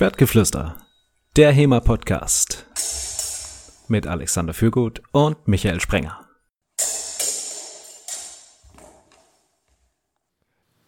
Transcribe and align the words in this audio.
Schwertgeflüster, 0.00 0.76
der 1.36 1.52
HEMA-Podcast 1.52 2.64
mit 3.88 4.06
Alexander 4.06 4.54
Fürgut 4.54 5.02
und 5.12 5.46
Michael 5.46 5.78
Sprenger. 5.78 6.18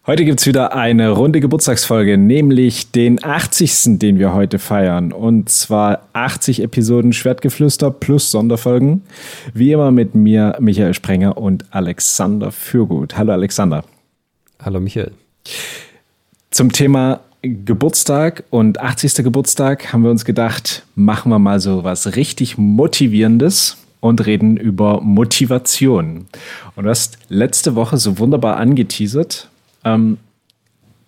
Heute 0.07 0.25
gibt's 0.25 0.47
wieder 0.47 0.75
eine 0.75 1.11
runde 1.11 1.41
Geburtstagsfolge, 1.41 2.17
nämlich 2.17 2.91
den 2.91 3.23
80. 3.23 3.99
den 3.99 4.19
wir 4.19 4.33
heute 4.33 4.59
feiern. 4.59 5.13
Und 5.13 5.51
zwar 5.51 6.09
80 6.15 6.63
Episoden 6.63 7.13
Schwertgeflüster 7.13 7.91
plus 7.91 8.31
Sonderfolgen. 8.31 9.03
Wie 9.53 9.73
immer 9.73 9.91
mit 9.91 10.15
mir, 10.15 10.57
Michael 10.59 10.95
Sprenger 10.95 11.37
und 11.37 11.67
Alexander 11.71 12.51
Fürgut. 12.51 13.19
Hallo 13.19 13.35
Alexander. 13.35 13.85
Hallo 14.59 14.81
Michael. 14.81 15.13
Zum 16.51 16.73
Thema 16.73 17.21
Geburtstag 17.43 18.45
und 18.51 18.79
80. 18.79 19.17
Geburtstag 19.25 19.93
haben 19.93 20.05
wir 20.05 20.13
uns 20.13 20.25
gedacht, 20.25 20.85
machen 20.95 21.31
wir 21.31 21.41
mal 21.41 21.59
so 21.59 21.83
was 21.83 22.15
richtig 22.15 22.57
Motivierendes 22.57 23.79
und 23.99 24.25
reden 24.25 24.57
über 24.57 25.01
Motivation. 25.01 26.27
Und 26.77 26.85
du 26.85 26.89
hast 26.89 27.19
letzte 27.29 27.75
Woche 27.75 27.99
so 27.99 28.19
wunderbar 28.21 28.59
angeteasert, 28.59 29.49
ähm, 29.85 30.19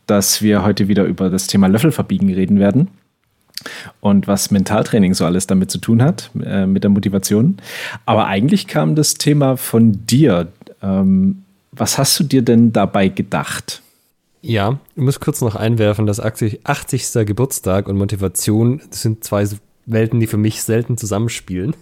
dass 0.07 0.43
wir 0.43 0.65
heute 0.65 0.89
wieder 0.89 1.05
über 1.05 1.31
das 1.31 1.47
Thema 1.47 1.69
Löffel 1.69 1.93
verbiegen 1.93 2.33
reden 2.35 2.59
werden 2.59 2.89
und 4.01 4.27
was 4.27 4.51
Mentaltraining 4.51 5.15
so 5.15 5.25
alles 5.25 5.47
damit 5.47 5.71
zu 5.71 5.79
tun 5.79 6.03
hat, 6.03 6.33
äh, 6.45 6.67
mit 6.67 6.83
der 6.83 6.91
Motivation. 6.91 7.59
Aber 8.07 8.27
eigentlich 8.27 8.67
kam 8.67 8.97
das 8.97 9.15
Thema 9.15 9.57
von 9.57 10.05
dir. 10.05 10.49
Ähm, 10.83 11.45
was 11.71 11.97
hast 11.97 12.19
du 12.19 12.25
dir 12.25 12.43
denn 12.43 12.73
dabei 12.73 13.07
gedacht? 13.07 13.84
Ja, 14.47 14.79
ich 14.95 15.03
muss 15.03 15.21
kurz 15.21 15.41
noch 15.41 15.57
einwerfen, 15.57 16.05
dass 16.05 16.21
80. 16.21 16.61
Geburtstag 17.25 17.89
und 17.89 17.97
Motivation 17.97 18.83
sind 18.91 19.25
zwei 19.25 19.49
Welten, 19.87 20.21
die 20.21 20.27
für 20.27 20.37
mich 20.37 20.63
selten 20.63 20.99
zusammenspielen. 20.99 21.75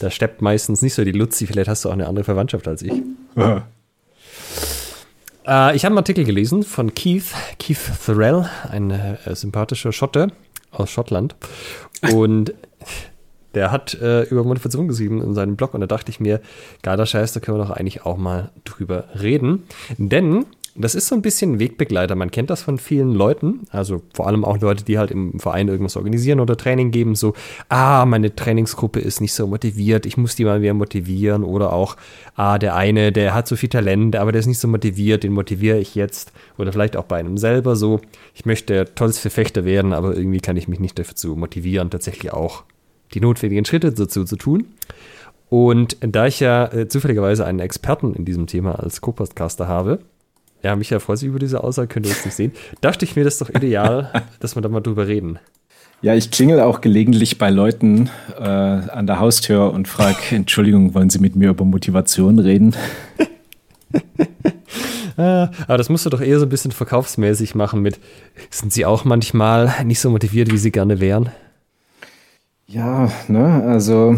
Da 0.00 0.10
steppt 0.10 0.42
meistens 0.42 0.82
nicht 0.82 0.94
so 0.94 1.04
die 1.04 1.12
Luzi, 1.12 1.46
vielleicht 1.46 1.68
hast 1.68 1.84
du 1.84 1.90
auch 1.90 1.92
eine 1.92 2.08
andere 2.08 2.24
Verwandtschaft 2.24 2.66
als 2.66 2.82
ich. 2.82 2.92
Ja. 3.36 3.66
Äh, 5.46 5.76
ich 5.76 5.84
habe 5.84 5.92
einen 5.92 5.98
Artikel 5.98 6.24
gelesen 6.24 6.62
von 6.62 6.94
Keith, 6.94 7.34
Keith 7.58 7.76
Thorell, 8.06 8.48
ein 8.70 8.90
äh, 8.90 9.36
sympathischer 9.36 9.92
Schotte 9.92 10.28
aus 10.70 10.88
Schottland. 10.88 11.36
Und 12.14 12.54
der 13.52 13.70
hat 13.70 13.92
äh, 13.92 14.22
über 14.22 14.42
Motivation 14.42 14.88
geschrieben 14.88 15.20
in 15.20 15.34
seinem 15.34 15.56
Blog 15.56 15.74
und 15.74 15.82
da 15.82 15.86
dachte 15.86 16.10
ich 16.10 16.18
mir, 16.18 16.40
geiler 16.80 17.04
Scheiß, 17.04 17.34
da 17.34 17.40
können 17.40 17.58
wir 17.58 17.62
doch 17.62 17.72
eigentlich 17.72 18.06
auch 18.06 18.16
mal 18.16 18.52
drüber 18.64 19.04
reden. 19.20 19.64
Denn 19.98 20.46
das 20.76 20.96
ist 20.96 21.06
so 21.06 21.14
ein 21.14 21.22
bisschen 21.22 21.52
ein 21.52 21.58
Wegbegleiter. 21.60 22.16
Man 22.16 22.32
kennt 22.32 22.50
das 22.50 22.62
von 22.62 22.78
vielen 22.78 23.12
Leuten, 23.12 23.60
also 23.70 24.02
vor 24.12 24.26
allem 24.26 24.44
auch 24.44 24.58
Leute, 24.58 24.84
die 24.84 24.98
halt 24.98 25.12
im 25.12 25.38
Verein 25.38 25.68
irgendwas 25.68 25.96
organisieren 25.96 26.40
oder 26.40 26.56
Training 26.56 26.90
geben. 26.90 27.14
So, 27.14 27.34
ah, 27.68 28.04
meine 28.06 28.34
Trainingsgruppe 28.34 28.98
ist 28.98 29.20
nicht 29.20 29.34
so 29.34 29.46
motiviert, 29.46 30.04
ich 30.04 30.16
muss 30.16 30.34
die 30.34 30.44
mal 30.44 30.62
wieder 30.62 30.74
motivieren. 30.74 31.44
Oder 31.44 31.72
auch, 31.72 31.96
ah, 32.34 32.58
der 32.58 32.74
eine, 32.74 33.12
der 33.12 33.34
hat 33.34 33.46
so 33.46 33.54
viel 33.54 33.68
Talent, 33.68 34.16
aber 34.16 34.32
der 34.32 34.40
ist 34.40 34.46
nicht 34.46 34.58
so 34.58 34.66
motiviert, 34.66 35.22
den 35.22 35.32
motiviere 35.32 35.78
ich 35.78 35.94
jetzt. 35.94 36.32
Oder 36.58 36.72
vielleicht 36.72 36.96
auch 36.96 37.04
bei 37.04 37.18
einem 37.18 37.38
selber 37.38 37.76
so, 37.76 38.00
ich 38.34 38.44
möchte 38.44 38.74
der 38.74 38.94
tollste 38.96 39.30
Fechter 39.30 39.64
werden, 39.64 39.92
aber 39.92 40.16
irgendwie 40.16 40.40
kann 40.40 40.56
ich 40.56 40.66
mich 40.66 40.80
nicht 40.80 40.98
dazu 40.98 41.36
motivieren, 41.36 41.90
tatsächlich 41.90 42.32
auch 42.32 42.64
die 43.12 43.20
notwendigen 43.20 43.64
Schritte 43.64 43.92
dazu 43.92 44.24
zu 44.24 44.36
tun. 44.36 44.66
Und 45.50 45.98
da 46.00 46.26
ich 46.26 46.40
ja 46.40 46.66
äh, 46.72 46.88
zufälligerweise 46.88 47.46
einen 47.46 47.60
Experten 47.60 48.14
in 48.14 48.24
diesem 48.24 48.48
Thema 48.48 48.80
als 48.80 49.00
Co-Podcaster 49.00 49.68
habe, 49.68 50.00
ja, 50.64 50.74
Michael 50.74 51.00
freut 51.00 51.18
sich 51.18 51.28
über 51.28 51.38
diese 51.38 51.62
Aussage, 51.62 51.88
könnt 51.88 52.06
ihr 52.06 52.12
jetzt 52.12 52.24
nicht 52.24 52.34
sehen. 52.34 52.52
Dachte 52.80 53.04
ich 53.04 53.14
mir, 53.14 53.22
das 53.22 53.34
ist 53.34 53.42
doch 53.42 53.50
ideal, 53.50 54.10
dass 54.40 54.56
wir 54.56 54.62
da 54.62 54.68
mal 54.68 54.80
drüber 54.80 55.06
reden. 55.06 55.38
Ja, 56.00 56.14
ich 56.14 56.30
klingel 56.30 56.60
auch 56.60 56.80
gelegentlich 56.80 57.38
bei 57.38 57.50
Leuten 57.50 58.10
äh, 58.38 58.42
an 58.42 59.06
der 59.06 59.20
Haustür 59.20 59.72
und 59.72 59.86
frage, 59.88 60.16
Entschuldigung, 60.30 60.94
wollen 60.94 61.10
Sie 61.10 61.18
mit 61.18 61.36
mir 61.36 61.50
über 61.50 61.64
Motivation 61.64 62.38
reden? 62.38 62.74
Ah, 65.16 65.50
aber 65.68 65.78
das 65.78 65.88
musst 65.90 66.04
du 66.04 66.10
doch 66.10 66.20
eher 66.20 66.40
so 66.40 66.46
ein 66.46 66.48
bisschen 66.48 66.72
verkaufsmäßig 66.72 67.54
machen 67.54 67.82
mit, 67.82 68.00
sind 68.50 68.72
Sie 68.72 68.84
auch 68.84 69.04
manchmal 69.04 69.72
nicht 69.84 70.00
so 70.00 70.10
motiviert, 70.10 70.50
wie 70.50 70.58
Sie 70.58 70.72
gerne 70.72 70.98
wären? 70.98 71.30
Ja, 72.66 73.12
ne, 73.28 73.62
also 73.64 74.16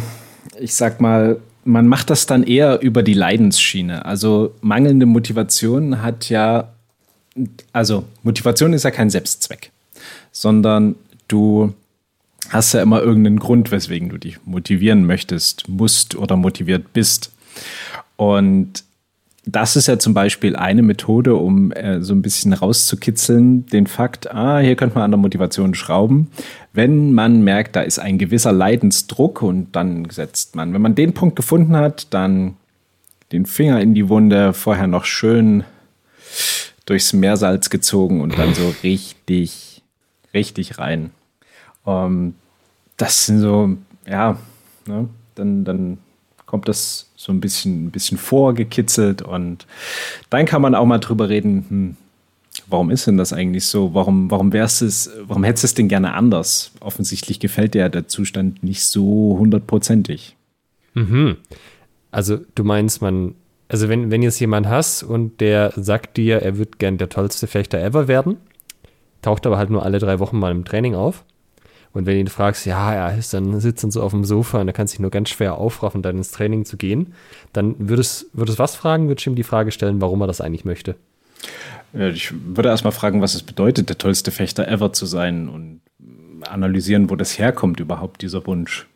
ich 0.58 0.74
sag 0.74 1.02
mal, 1.02 1.38
man 1.66 1.88
macht 1.88 2.10
das 2.10 2.26
dann 2.26 2.42
eher 2.42 2.80
über 2.80 3.02
die 3.02 3.14
Leidensschiene. 3.14 4.04
Also 4.04 4.54
mangelnde 4.60 5.06
Motivation 5.06 6.02
hat 6.02 6.28
ja, 6.28 6.72
also 7.72 8.04
Motivation 8.22 8.72
ist 8.72 8.84
ja 8.84 8.90
kein 8.90 9.10
Selbstzweck, 9.10 9.72
sondern 10.32 10.94
du 11.28 11.74
hast 12.48 12.72
ja 12.72 12.82
immer 12.82 13.02
irgendeinen 13.02 13.40
Grund, 13.40 13.70
weswegen 13.70 14.08
du 14.08 14.18
dich 14.18 14.38
motivieren 14.44 15.04
möchtest, 15.04 15.68
musst 15.68 16.14
oder 16.14 16.36
motiviert 16.36 16.92
bist. 16.92 17.32
Und 18.16 18.84
das 19.44 19.76
ist 19.76 19.86
ja 19.86 19.98
zum 19.98 20.12
Beispiel 20.12 20.56
eine 20.56 20.82
Methode, 20.82 21.36
um 21.36 21.70
äh, 21.72 22.02
so 22.02 22.14
ein 22.14 22.22
bisschen 22.22 22.52
rauszukitzeln, 22.52 23.66
den 23.66 23.86
Fakt, 23.86 24.32
ah, 24.32 24.58
hier 24.58 24.74
könnte 24.74 24.96
man 24.96 25.04
an 25.04 25.12
der 25.12 25.18
Motivation 25.18 25.74
schrauben. 25.74 26.28
Wenn 26.76 27.14
man 27.14 27.42
merkt, 27.42 27.74
da 27.74 27.80
ist 27.80 27.98
ein 27.98 28.18
gewisser 28.18 28.52
Leidensdruck 28.52 29.40
und 29.40 29.74
dann 29.74 30.08
setzt 30.10 30.54
man, 30.56 30.74
wenn 30.74 30.82
man 30.82 30.94
den 30.94 31.14
Punkt 31.14 31.34
gefunden 31.34 31.74
hat, 31.74 32.12
dann 32.12 32.56
den 33.32 33.46
Finger 33.46 33.80
in 33.80 33.94
die 33.94 34.10
Wunde, 34.10 34.52
vorher 34.52 34.86
noch 34.86 35.06
schön 35.06 35.64
durchs 36.84 37.14
Meersalz 37.14 37.70
gezogen 37.70 38.20
und 38.20 38.38
dann 38.38 38.54
so 38.54 38.74
richtig, 38.82 39.82
richtig 40.34 40.78
rein. 40.78 41.12
Um, 41.84 41.94
ähm, 41.94 42.34
das 42.98 43.26
sind 43.26 43.40
so, 43.40 43.76
ja, 44.06 44.38
ne, 44.86 45.08
dann, 45.34 45.64
dann 45.64 45.98
kommt 46.44 46.68
das 46.68 47.10
so 47.16 47.32
ein 47.32 47.40
bisschen, 47.40 47.86
ein 47.86 47.90
bisschen 47.90 48.18
vorgekitzelt 48.18 49.22
und 49.22 49.66
dann 50.30 50.44
kann 50.44 50.62
man 50.62 50.74
auch 50.74 50.84
mal 50.84 50.98
drüber 50.98 51.28
reden, 51.30 51.66
hm, 51.68 51.96
warum 52.68 52.90
ist 52.90 53.06
denn 53.06 53.16
das 53.16 53.32
eigentlich 53.32 53.66
so? 53.66 53.94
Warum, 53.94 54.30
warum 54.30 54.52
wär's 54.52 54.80
es, 54.80 55.10
warum 55.26 55.44
hättest 55.44 55.64
du 55.64 55.66
es 55.66 55.74
denn 55.74 55.88
gerne 55.88 56.14
anders? 56.14 56.72
Offensichtlich 56.80 57.40
gefällt 57.40 57.74
dir 57.74 57.88
der 57.88 58.08
Zustand 58.08 58.62
nicht 58.62 58.84
so 58.84 59.36
hundertprozentig. 59.38 60.36
Mhm. 60.94 61.36
Also 62.10 62.38
du 62.54 62.64
meinst, 62.64 63.02
man, 63.02 63.34
also 63.68 63.88
wenn, 63.88 64.10
wenn 64.10 64.22
jetzt 64.22 64.40
jemand 64.40 64.68
hast 64.68 65.02
und 65.02 65.40
der 65.40 65.72
sagt 65.76 66.16
dir, 66.16 66.42
er 66.42 66.58
wird 66.58 66.78
gern 66.78 66.98
der 66.98 67.08
tollste 67.08 67.46
Fechter 67.46 67.80
ever 67.80 68.08
werden, 68.08 68.36
taucht 69.22 69.46
aber 69.46 69.58
halt 69.58 69.70
nur 69.70 69.84
alle 69.84 69.98
drei 69.98 70.18
Wochen 70.18 70.38
mal 70.38 70.52
im 70.52 70.64
Training 70.64 70.94
auf, 70.94 71.24
und 71.96 72.04
wenn 72.04 72.16
du 72.16 72.20
ihn 72.20 72.28
fragst, 72.28 72.66
ja, 72.66 72.92
er 72.92 73.16
ist 73.16 73.32
dann 73.32 73.58
sitzt 73.58 73.82
dann 73.82 73.90
so 73.90 74.02
auf 74.02 74.10
dem 74.10 74.26
Sofa 74.26 74.60
und 74.60 74.68
er 74.68 74.74
kann 74.74 74.86
sich 74.86 75.00
nur 75.00 75.10
ganz 75.10 75.30
schwer 75.30 75.56
aufraffen, 75.56 76.02
dann 76.02 76.18
ins 76.18 76.30
Training 76.30 76.66
zu 76.66 76.76
gehen, 76.76 77.14
dann 77.54 77.74
würdest 77.78 78.26
du 78.34 78.58
was 78.58 78.76
fragen, 78.76 79.08
würdest 79.08 79.24
du 79.24 79.30
ihm 79.30 79.34
die 79.34 79.42
Frage 79.42 79.72
stellen, 79.72 79.98
warum 80.02 80.20
er 80.20 80.26
das 80.26 80.42
eigentlich 80.42 80.66
möchte? 80.66 80.96
Ich 81.92 82.32
würde 82.32 82.68
erstmal 82.68 82.92
fragen, 82.92 83.22
was 83.22 83.34
es 83.34 83.42
bedeutet, 83.42 83.88
der 83.88 83.98
tollste 83.98 84.30
Fechter 84.30 84.68
ever 84.68 84.92
zu 84.92 85.06
sein 85.06 85.48
und 85.48 85.80
analysieren, 86.42 87.08
wo 87.10 87.16
das 87.16 87.38
herkommt 87.38 87.80
überhaupt, 87.80 88.22
dieser 88.22 88.46
Wunsch. 88.46 88.86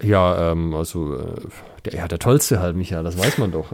Ja, 0.00 0.52
ähm, 0.52 0.74
also, 0.74 1.14
äh, 1.14 1.40
der, 1.84 1.94
ja, 1.94 2.08
der 2.08 2.18
tollste 2.18 2.60
halt, 2.60 2.76
Michael, 2.76 3.02
das 3.02 3.18
weiß 3.18 3.38
man 3.38 3.50
doch 3.50 3.72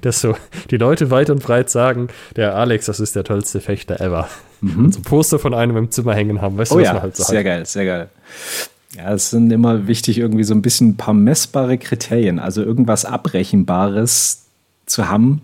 dass 0.00 0.20
so 0.20 0.36
die 0.70 0.76
Leute 0.76 1.10
weit 1.10 1.30
und 1.30 1.42
breit 1.42 1.70
sagen, 1.70 2.08
der 2.34 2.54
Alex, 2.56 2.86
das 2.86 3.00
ist 3.00 3.16
der 3.16 3.24
tollste 3.24 3.60
Fechter 3.60 4.00
ever. 4.00 4.28
Mhm. 4.60 4.86
Und 4.86 4.94
so 4.94 5.00
Poster 5.02 5.38
von 5.38 5.54
einem 5.54 5.76
im 5.76 5.90
Zimmer 5.90 6.14
hängen 6.14 6.40
haben, 6.40 6.56
weißt 6.58 6.72
du, 6.72 6.76
oh, 6.76 6.78
was 6.78 6.84
ja, 6.84 6.92
man 6.94 7.02
halt 7.02 7.16
so 7.16 7.24
Sehr 7.24 7.44
geil, 7.44 7.66
sehr 7.66 7.84
geil. 7.84 8.08
Ja, 8.96 9.12
es 9.12 9.30
sind 9.30 9.52
immer 9.52 9.86
wichtig, 9.86 10.18
irgendwie 10.18 10.44
so 10.44 10.54
ein 10.54 10.62
bisschen 10.62 10.90
ein 10.90 10.96
paar 10.96 11.14
messbare 11.14 11.76
Kriterien, 11.76 12.38
also 12.38 12.62
irgendwas 12.62 13.04
Abrechenbares 13.04 14.46
zu 14.86 15.08
haben. 15.08 15.42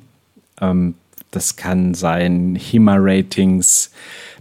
Ähm, 0.60 0.94
das 1.32 1.56
kann 1.56 1.94
sein 1.94 2.56
HEMA-Ratings, 2.56 3.90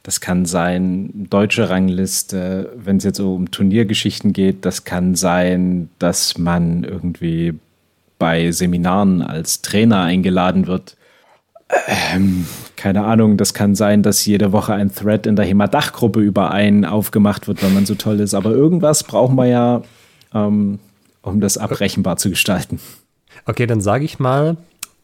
das 0.04 0.20
kann 0.20 0.46
sein 0.46 1.28
deutsche 1.30 1.70
Rangliste, 1.70 2.72
wenn 2.76 2.98
es 2.98 3.04
jetzt 3.04 3.20
um 3.20 3.50
Turniergeschichten 3.50 4.34
geht, 4.34 4.66
das 4.66 4.84
kann 4.84 5.16
sein, 5.16 5.90
dass 6.00 6.38
man 6.38 6.84
irgendwie 6.84 7.54
bei 8.20 8.52
Seminaren 8.52 9.22
als 9.22 9.64
Trainer 9.64 10.04
eingeladen 10.04 10.68
wird. 10.68 10.96
Ähm, 11.88 12.46
keine 12.76 13.06
Ahnung, 13.06 13.38
das 13.38 13.54
kann 13.54 13.76
sein, 13.76 14.04
dass 14.04 14.26
jede 14.26 14.52
Woche 14.52 14.74
ein 14.74 14.94
Thread 14.94 15.26
in 15.26 15.36
der 15.36 15.46
HEMA-Dachgruppe 15.46 16.20
über 16.20 16.52
einen 16.52 16.84
aufgemacht 16.84 17.48
wird, 17.48 17.64
weil 17.64 17.70
man 17.70 17.86
so 17.86 17.96
toll 17.96 18.20
ist. 18.20 18.34
Aber 18.34 18.52
irgendwas 18.52 19.04
brauchen 19.04 19.36
wir 19.38 19.46
ja, 19.46 19.82
ähm, 20.34 20.80
um 21.22 21.40
das 21.40 21.58
abrechenbar 21.58 22.18
zu 22.18 22.30
gestalten. 22.30 22.80
Okay, 23.46 23.66
dann 23.66 23.82
sage 23.82 24.04
ich 24.04 24.20
mal, 24.20 24.58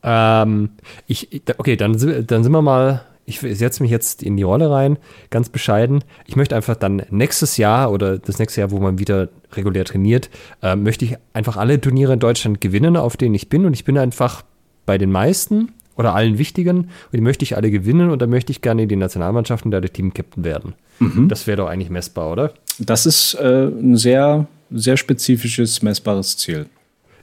ähm, 0.04 0.70
ich, 1.08 1.42
okay, 1.58 1.76
dann, 1.76 1.94
dann 2.26 2.44
sind 2.44 2.52
wir 2.52 2.62
mal 2.62 3.04
ich 3.28 3.42
setze 3.42 3.84
mich 3.84 3.92
jetzt 3.92 4.24
in 4.24 4.38
die 4.38 4.44
Rolle 4.44 4.72
rein, 4.72 4.98
ganz 5.30 5.50
bescheiden. 5.50 6.02
Ich 6.28 6.38
möchte 6.38 6.56
einfach 6.56 6.78
dann 6.78 7.04
nächstes 7.10 7.58
Jahr 7.58 7.92
oder 7.92 8.18
das 8.18 8.40
nächste 8.40 8.62
Jahr, 8.62 8.72
wo 8.72 8.80
man 8.80 9.00
wieder 9.00 9.28
regulär 9.52 9.84
trainiert, 9.84 10.30
äh, 10.64 10.78
möchte 10.78 11.04
ich 11.04 11.18
einfach 11.34 11.58
alle 11.58 11.80
Turniere 11.82 12.14
in 12.14 12.20
Deutschland 12.20 12.62
gewinnen, 12.62 12.96
auf 12.96 13.18
denen 13.18 13.36
ich 13.36 13.50
bin. 13.50 13.66
Und 13.66 13.74
ich 13.74 13.84
bin 13.84 13.98
einfach 13.98 14.44
bei 14.86 14.98
den 14.98 15.12
meisten 15.12 15.74
oder 15.98 16.16
allen 16.16 16.38
wichtigen 16.38 16.78
und 16.78 17.14
die 17.14 17.22
möchte 17.22 17.44
ich 17.44 17.58
alle 17.58 17.70
gewinnen 17.70 18.12
und 18.12 18.22
dann 18.22 18.30
möchte 18.30 18.52
ich 18.54 18.62
gerne 18.62 18.84
in 18.84 18.90
die 18.90 18.96
Nationalmannschaft 18.96 19.66
und 19.66 19.72
da 19.72 19.82
der 19.82 19.92
Team-Captain 19.92 20.46
werden. 20.46 20.76
Mhm. 21.00 21.28
Das 21.28 21.48
wäre 21.48 21.58
doch 21.58 21.68
eigentlich 21.68 21.90
messbar, 21.90 22.32
oder? 22.32 22.54
Das 22.80 23.06
ist 23.06 23.34
äh, 23.34 23.66
ein 23.66 23.98
sehr, 23.98 24.48
sehr 24.72 24.96
spezifisches, 24.96 25.82
messbares 25.82 26.38
Ziel. 26.38 26.68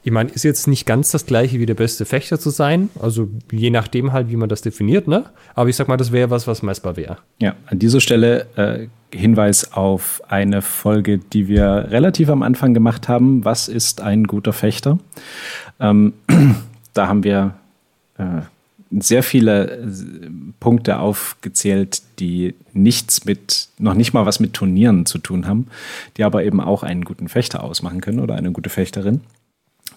Ich 0.06 0.12
meine, 0.12 0.30
ist 0.30 0.42
jetzt 0.42 0.68
nicht 0.68 0.84
ganz 0.84 1.10
das 1.12 1.24
gleiche 1.24 1.58
wie 1.60 1.66
der 1.66 1.74
beste 1.74 2.04
Fechter 2.04 2.38
zu 2.38 2.50
sein, 2.50 2.90
also 3.00 3.26
je 3.50 3.70
nachdem 3.70 4.12
halt, 4.12 4.28
wie 4.28 4.36
man 4.36 4.50
das 4.50 4.60
definiert, 4.60 5.08
ne? 5.08 5.24
Aber 5.54 5.70
ich 5.70 5.76
sag 5.76 5.88
mal, 5.88 5.96
das 5.96 6.12
wäre 6.12 6.28
was, 6.28 6.46
was 6.46 6.62
messbar 6.62 6.98
wäre. 6.98 7.16
Ja, 7.40 7.54
an 7.66 7.78
dieser 7.78 8.02
Stelle 8.02 8.46
äh, 8.56 9.16
Hinweis 9.16 9.72
auf 9.72 10.20
eine 10.28 10.60
Folge, 10.60 11.16
die 11.16 11.48
wir 11.48 11.86
relativ 11.88 12.28
am 12.28 12.42
Anfang 12.42 12.74
gemacht 12.74 13.08
haben. 13.08 13.46
Was 13.46 13.68
ist 13.68 14.02
ein 14.02 14.24
guter 14.24 14.52
Fechter? 14.52 14.98
Ähm, 15.80 16.12
da 16.92 17.08
haben 17.08 17.24
wir 17.24 17.54
äh, 18.18 18.42
sehr 19.00 19.22
viele 19.22 19.70
äh, 19.70 19.86
Punkte 20.60 20.98
aufgezählt, 20.98 22.02
die 22.18 22.54
nichts 22.74 23.24
mit, 23.24 23.68
noch 23.78 23.94
nicht 23.94 24.12
mal 24.12 24.26
was 24.26 24.38
mit 24.38 24.52
Turnieren 24.52 25.06
zu 25.06 25.16
tun 25.16 25.46
haben, 25.46 25.68
die 26.18 26.24
aber 26.24 26.44
eben 26.44 26.60
auch 26.60 26.82
einen 26.82 27.06
guten 27.06 27.28
Fechter 27.28 27.64
ausmachen 27.64 28.02
können 28.02 28.20
oder 28.20 28.34
eine 28.34 28.52
gute 28.52 28.68
Fechterin. 28.68 29.22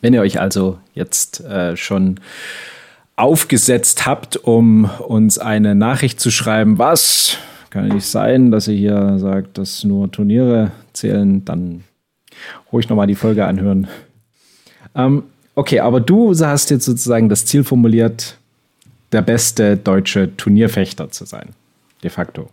Wenn 0.02 0.14
ihr 0.14 0.22
euch 0.22 0.40
also 0.40 0.80
jetzt 0.94 1.42
äh, 1.42 1.76
schon 1.76 2.20
aufgesetzt 3.16 4.06
habt, 4.06 4.38
um 4.38 4.86
uns 4.86 5.40
eine 5.40 5.76
Nachricht 5.76 6.20
zu 6.20 6.30
schreiben, 6.32 6.78
was 6.78 7.38
kann 7.70 7.90
nicht 7.90 8.06
sein, 8.06 8.52
dass 8.52 8.68
ihr 8.68 8.76
hier 8.78 9.20
sagt, 9.20 9.58
dass 9.58 9.84
nur 9.84 10.12
Turniere 10.12 10.72
zählen, 10.94 11.44
dann 11.44 11.84
ruhig 12.72 12.90
nochmal 12.90 13.08
die 13.08 13.16
Folge 13.16 13.46
anhören. 13.46 13.88
Ähm, 14.96 15.24
okay, 15.56 15.80
aber 15.80 16.00
du 16.00 16.34
hast 16.40 16.70
jetzt 16.70 16.86
sozusagen 16.86 17.30
das 17.30 17.46
Ziel 17.46 17.64
formuliert, 17.64 18.38
der 19.12 19.22
beste 19.22 19.78
deutsche 19.78 20.36
Turnierfechter 20.38 21.10
zu 21.12 21.26
sein. 21.26 21.50
De 22.04 22.10
facto. 22.10 22.50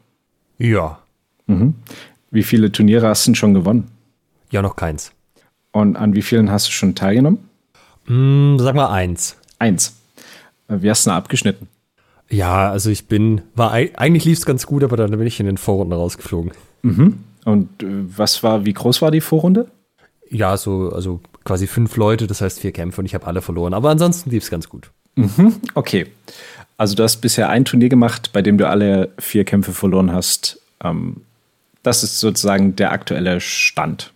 Ja. 0.59 0.99
Mhm. 1.47 1.75
Wie 2.31 2.43
viele 2.43 2.73
Turniere 2.73 3.09
hast 3.09 3.27
du 3.27 3.35
schon 3.35 3.55
gewonnen? 3.55 3.89
Ja, 4.51 4.63
noch 4.63 4.77
keins. 4.77 5.13
Und 5.75 5.97
an 5.97 6.15
wie 6.15 6.23
vielen 6.23 6.53
hast 6.53 6.69
du 6.69 6.71
schon 6.71 6.95
teilgenommen? 6.95 7.49
Mm, 8.07 8.59
sag 8.59 8.77
mal 8.77 8.91
eins. 8.91 9.37
Eins. 9.59 9.97
Äh, 10.69 10.77
wie 10.81 10.89
hast 10.89 11.05
du 11.05 11.11
denn 11.11 11.17
abgeschnitten? 11.17 11.67
Ja, 12.31 12.71
also 12.71 12.91
ich 12.91 13.09
bin, 13.09 13.43
war 13.57 13.73
eigentlich 13.73 14.25
lief 14.25 14.39
es 14.39 14.47
ganz 14.47 14.67
gut, 14.67 14.85
aber 14.85 14.97
dann 14.97 15.11
bin 15.11 15.27
ich 15.27 15.41
in 15.41 15.47
den 15.47 15.59
Vorrunden 15.59 15.93
rausgeflogen. 15.93 16.53
Mhm. 16.83 17.25
Und 17.45 17.83
äh, 17.83 17.87
was 18.17 18.45
war, 18.45 18.65
wie 18.65 18.73
groß 18.73 19.03
war 19.03 19.11
die 19.11 19.21
Vorrunde? 19.21 19.67
Ja, 20.31 20.57
so, 20.57 20.91
also 20.91 21.21
quasi 21.43 21.67
fünf 21.67 21.97
Leute, 21.97 22.29
das 22.29 22.41
heißt 22.41 22.61
vier 22.61 22.71
Kämpfe 22.71 23.01
und 23.01 23.07
ich 23.07 23.15
habe 23.15 23.27
alle 23.27 23.43
verloren. 23.43 23.75
Aber 23.75 23.91
ansonsten 23.91 24.31
lief 24.31 24.45
es 24.45 24.51
ganz 24.51 24.69
gut. 24.69 24.93
Mhm. 25.17 25.57
Okay. 25.75 26.07
Also 26.77 26.95
du 26.95 27.03
hast 27.03 27.17
bisher 27.17 27.49
ein 27.49 27.65
Turnier 27.65 27.89
gemacht, 27.89 28.31
bei 28.33 28.43
dem 28.43 28.59
du 28.59 28.69
alle 28.69 29.11
vier 29.19 29.45
Kämpfe 29.45 29.73
verloren 29.73 30.13
hast. 30.13 30.61
Ähm, 30.85 31.23
das 31.83 32.05
ist 32.05 32.21
sozusagen 32.21 32.77
der 32.77 32.93
aktuelle 32.93 33.41
Stand. 33.41 34.13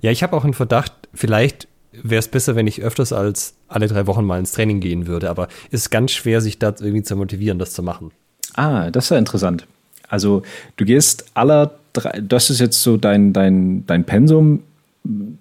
Ja, 0.00 0.10
ich 0.10 0.22
habe 0.22 0.34
auch 0.36 0.44
einen 0.44 0.54
Verdacht, 0.54 0.92
vielleicht 1.14 1.68
wäre 1.92 2.20
es 2.20 2.28
besser, 2.28 2.56
wenn 2.56 2.66
ich 2.66 2.82
öfters 2.82 3.12
als 3.12 3.54
alle 3.68 3.86
drei 3.86 4.06
Wochen 4.06 4.24
mal 4.24 4.38
ins 4.38 4.52
Training 4.52 4.80
gehen 4.80 5.06
würde, 5.06 5.28
aber 5.30 5.48
es 5.70 5.82
ist 5.82 5.90
ganz 5.90 6.12
schwer, 6.12 6.40
sich 6.40 6.58
da 6.58 6.68
irgendwie 6.68 7.02
zu 7.02 7.16
motivieren, 7.16 7.58
das 7.58 7.72
zu 7.72 7.82
machen. 7.82 8.10
Ah, 8.54 8.90
das 8.90 9.04
ist 9.04 9.10
ja 9.10 9.18
interessant. 9.18 9.66
Also 10.08 10.42
du 10.76 10.84
gehst 10.84 11.26
aller 11.34 11.74
drei, 11.92 12.20
das 12.20 12.50
ist 12.50 12.60
jetzt 12.60 12.82
so 12.82 12.96
dein, 12.96 13.32
dein, 13.32 13.86
dein 13.86 14.04
Pensum. 14.04 14.62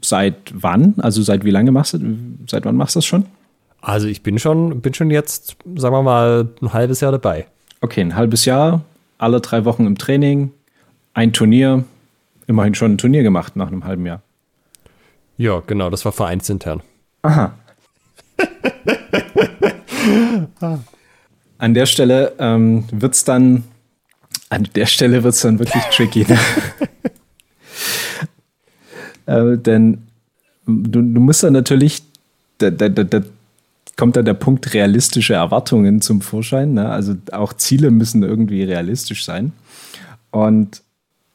Seit 0.01 0.35
wann? 0.53 0.95
Also 0.97 1.21
seit 1.21 1.45
wie 1.45 1.51
lange 1.51 1.71
machst 1.71 1.93
du, 1.93 1.99
seit 2.47 2.65
wann 2.65 2.75
machst 2.75 2.95
du 2.95 2.99
das 2.99 3.05
schon? 3.05 3.25
Also 3.81 4.07
ich 4.07 4.23
bin 4.23 4.39
schon, 4.39 4.81
bin 4.81 4.93
schon 4.93 5.11
jetzt, 5.11 5.55
sagen 5.75 5.93
wir 5.93 6.01
mal, 6.01 6.47
ein 6.61 6.73
halbes 6.73 7.01
Jahr 7.01 7.11
dabei. 7.11 7.47
Okay, 7.81 8.01
ein 8.01 8.15
halbes 8.15 8.45
Jahr, 8.45 8.81
alle 9.17 9.39
drei 9.39 9.65
Wochen 9.65 9.85
im 9.85 9.97
Training, 9.97 10.51
ein 11.13 11.33
Turnier, 11.33 11.83
immerhin 12.47 12.75
schon 12.75 12.93
ein 12.93 12.97
Turnier 12.97 13.23
gemacht 13.23 13.55
nach 13.55 13.67
einem 13.67 13.83
halben 13.83 14.05
Jahr. 14.05 14.21
Ja, 15.41 15.61
genau, 15.65 15.89
das 15.89 16.05
war 16.05 16.11
vereinsintern. 16.11 16.83
Aha. 17.23 17.55
An 21.57 21.73
der 21.73 21.87
Stelle 21.87 22.33
ähm, 22.37 22.85
wird 22.91 23.15
es 23.15 23.23
dann, 23.23 23.63
an 24.49 24.69
der 24.75 24.85
Stelle 24.85 25.23
wird 25.23 25.33
es 25.33 25.41
dann 25.41 25.57
wirklich 25.57 25.81
tricky. 25.85 26.27
Ne? 26.27 26.37
äh, 29.25 29.57
denn 29.57 30.03
du, 30.67 31.01
du, 31.01 31.19
musst 31.19 31.41
dann 31.41 31.53
natürlich, 31.53 32.03
da, 32.59 32.69
da, 32.69 32.89
da, 32.89 33.21
kommt 33.97 34.17
dann 34.17 34.25
der 34.25 34.35
Punkt 34.35 34.75
realistische 34.75 35.33
Erwartungen 35.33 36.01
zum 36.01 36.21
Vorschein. 36.21 36.75
Ne? 36.75 36.87
Also 36.87 37.15
auch 37.31 37.53
Ziele 37.53 37.89
müssen 37.89 38.21
irgendwie 38.21 38.63
realistisch 38.63 39.25
sein. 39.25 39.53
Und 40.29 40.83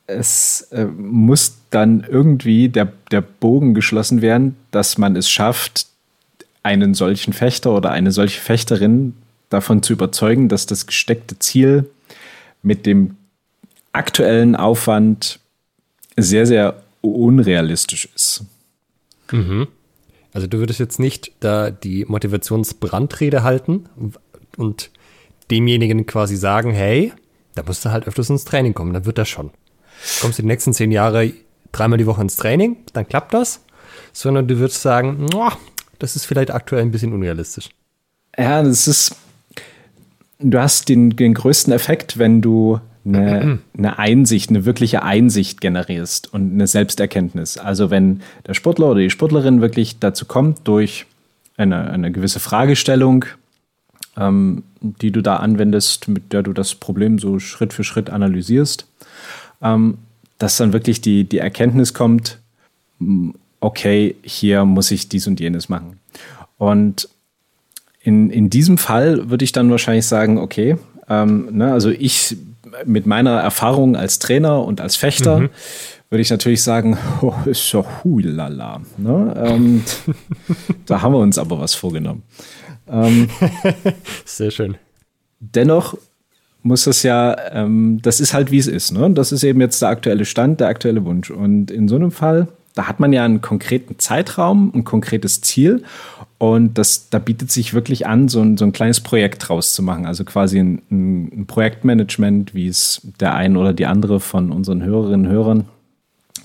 es 0.06 0.62
äh, 0.73 0.85
muss 0.85 1.56
dann 1.70 2.06
irgendwie 2.08 2.69
der, 2.69 2.93
der 3.11 3.20
Bogen 3.20 3.75
geschlossen 3.75 4.23
werden, 4.23 4.56
dass 4.70 4.99
man 4.99 5.17
es 5.17 5.29
schafft, 5.29 5.87
einen 6.62 6.94
solchen 6.94 7.32
Fechter 7.32 7.73
oder 7.73 7.91
eine 7.91 8.11
solche 8.12 8.41
Fechterin 8.41 9.14
davon 9.50 9.82
zu 9.82 9.93
überzeugen, 9.93 10.49
dass 10.49 10.67
das 10.67 10.87
gesteckte 10.87 11.38
Ziel 11.38 11.88
mit 12.62 12.87
dem 12.87 13.17
aktuellen 13.93 14.56
Aufwand 14.56 15.38
sehr, 16.17 16.47
sehr 16.47 16.82
unrealistisch 17.02 18.09
ist. 18.14 18.44
Mhm. 19.31 19.69
Also 20.32 20.49
du 20.49 20.59
würdest 20.59 20.81
jetzt 20.81 20.99
nicht 20.99 21.32
da 21.41 21.70
die 21.70 22.05
Motivationsbrandrede 22.05 23.43
halten 23.43 23.87
und 24.56 24.91
demjenigen 25.50 26.05
quasi 26.06 26.37
sagen, 26.37 26.73
hey, 26.73 27.12
da 27.55 27.62
musst 27.62 27.85
du 27.85 27.91
halt 27.91 28.06
öfters 28.06 28.29
ins 28.29 28.44
Training 28.44 28.75
kommen, 28.75 28.93
dann 28.93 29.06
wird 29.06 29.19
das 29.19 29.29
schon 29.29 29.50
kommst 30.20 30.38
du 30.38 30.43
die 30.43 30.48
nächsten 30.48 30.72
zehn 30.72 30.93
Jahre 30.93 31.32
dreimal 31.72 31.98
die 31.98 32.06
Woche 32.06 32.22
ins 32.22 32.37
Training, 32.37 32.76
dann 32.93 33.06
klappt 33.06 33.34
das. 33.34 33.62
Sondern 34.12 34.48
du 34.48 34.58
würdest 34.58 34.81
sagen, 34.81 35.26
das 35.98 36.16
ist 36.16 36.25
vielleicht 36.25 36.50
aktuell 36.50 36.82
ein 36.82 36.90
bisschen 36.90 37.12
unrealistisch. 37.12 37.69
Ja, 38.38 38.62
das 38.62 38.88
ist, 38.88 39.16
du 40.38 40.58
hast 40.58 40.88
den, 40.88 41.10
den 41.10 41.34
größten 41.34 41.72
Effekt, 41.72 42.19
wenn 42.19 42.40
du 42.40 42.81
eine, 43.04 43.58
eine, 43.76 43.98
Einsicht, 43.98 44.50
eine 44.50 44.64
wirkliche 44.64 45.02
Einsicht 45.02 45.60
generierst 45.60 46.32
und 46.32 46.52
eine 46.52 46.66
Selbsterkenntnis. 46.66 47.56
Also 47.56 47.90
wenn 47.90 48.22
der 48.46 48.54
Sportler 48.54 48.90
oder 48.90 49.00
die 49.00 49.10
Sportlerin 49.10 49.60
wirklich 49.60 49.99
dazu 49.99 50.25
kommt, 50.25 50.66
durch 50.66 51.06
eine, 51.56 51.90
eine 51.90 52.10
gewisse 52.10 52.40
Fragestellung, 52.40 53.26
ähm, 54.16 54.64
die 54.81 55.12
du 55.12 55.22
da 55.22 55.37
anwendest, 55.37 56.08
mit 56.08 56.32
der 56.32 56.42
du 56.42 56.52
das 56.52 56.75
Problem 56.75 57.19
so 57.19 57.38
Schritt 57.38 57.72
für 57.72 57.84
Schritt 57.84 58.10
analysierst, 58.10 58.87
ähm, 59.62 59.98
dass 60.38 60.56
dann 60.56 60.72
wirklich 60.72 61.00
die, 61.00 61.25
die 61.25 61.38
Erkenntnis 61.38 61.94
kommt, 61.94 62.38
okay, 63.60 64.16
hier 64.22 64.64
muss 64.64 64.90
ich 64.90 65.08
dies 65.08 65.26
und 65.26 65.40
jenes 65.40 65.68
machen. 65.68 65.98
Und 66.58 67.08
in, 68.00 68.30
in 68.30 68.50
diesem 68.50 68.78
Fall 68.78 69.30
würde 69.30 69.44
ich 69.44 69.52
dann 69.52 69.70
wahrscheinlich 69.70 70.06
sagen, 70.06 70.38
okay, 70.38 70.76
ähm, 71.08 71.48
ne, 71.56 71.72
also 71.72 71.90
ich 71.90 72.36
mit 72.84 73.06
meiner 73.06 73.40
Erfahrung 73.40 73.96
als 73.96 74.18
Trainer 74.18 74.62
und 74.62 74.80
als 74.80 74.96
Fechter 74.96 75.40
mhm. 75.40 75.50
würde 76.10 76.22
ich 76.22 76.30
natürlich 76.30 76.62
sagen, 76.62 76.98
oh, 77.22 77.34
ist 77.44 77.72
ja 77.72 77.84
hulala. 78.04 78.80
Ne? 78.98 79.34
Ähm, 79.36 79.84
da 80.86 81.02
haben 81.02 81.12
wir 81.12 81.18
uns 81.18 81.38
aber 81.38 81.60
was 81.60 81.75
vorgenommen. 81.75 82.22
Ähm, 82.88 83.28
Sehr 84.25 84.50
schön. 84.50 84.76
Dennoch 85.40 85.96
muss 86.66 86.85
das 86.85 87.02
ja, 87.02 87.37
ähm, 87.52 88.00
das 88.02 88.20
ist 88.20 88.35
halt 88.35 88.50
wie 88.50 88.58
es 88.58 88.66
ist. 88.66 88.92
Ne? 88.92 89.11
Das 89.12 89.32
ist 89.32 89.44
eben 89.44 89.61
jetzt 89.61 89.80
der 89.82 89.88
aktuelle 89.88 90.25
Stand, 90.25 90.61
der 90.61 90.68
aktuelle 90.68 91.04
Wunsch. 91.04 91.30
Und 91.30 91.70
in 91.70 91.87
so 91.88 91.94
einem 91.94 92.11
Fall, 92.11 92.49
da 92.75 92.88
hat 92.88 92.99
man 92.99 93.12
ja 93.12 93.25
einen 93.25 93.40
konkreten 93.40 93.99
Zeitraum, 93.99 94.73
ein 94.75 94.85
konkretes 94.85 95.40
Ziel. 95.40 95.85
Und 96.38 96.76
das, 96.76 97.08
da 97.08 97.18
bietet 97.18 97.50
sich 97.52 97.73
wirklich 97.73 98.06
an, 98.06 98.28
so 98.28 98.42
ein, 98.42 98.56
so 98.56 98.64
ein 98.64 98.73
kleines 98.73 99.00
Projekt 99.00 99.49
draus 99.49 99.73
zu 99.73 99.82
machen. 99.82 100.06
Also 100.06 100.25
quasi 100.25 100.58
ein, 100.58 100.82
ein 100.90 101.46
Projektmanagement, 101.46 102.52
wie 102.52 102.66
es 102.66 103.00
der 103.20 103.35
ein 103.35 103.56
oder 103.56 103.73
die 103.73 103.87
andere 103.87 104.18
von 104.18 104.50
unseren 104.50 104.82
Hörerinnen 104.82 105.26
und 105.26 105.32
Hörern 105.32 105.64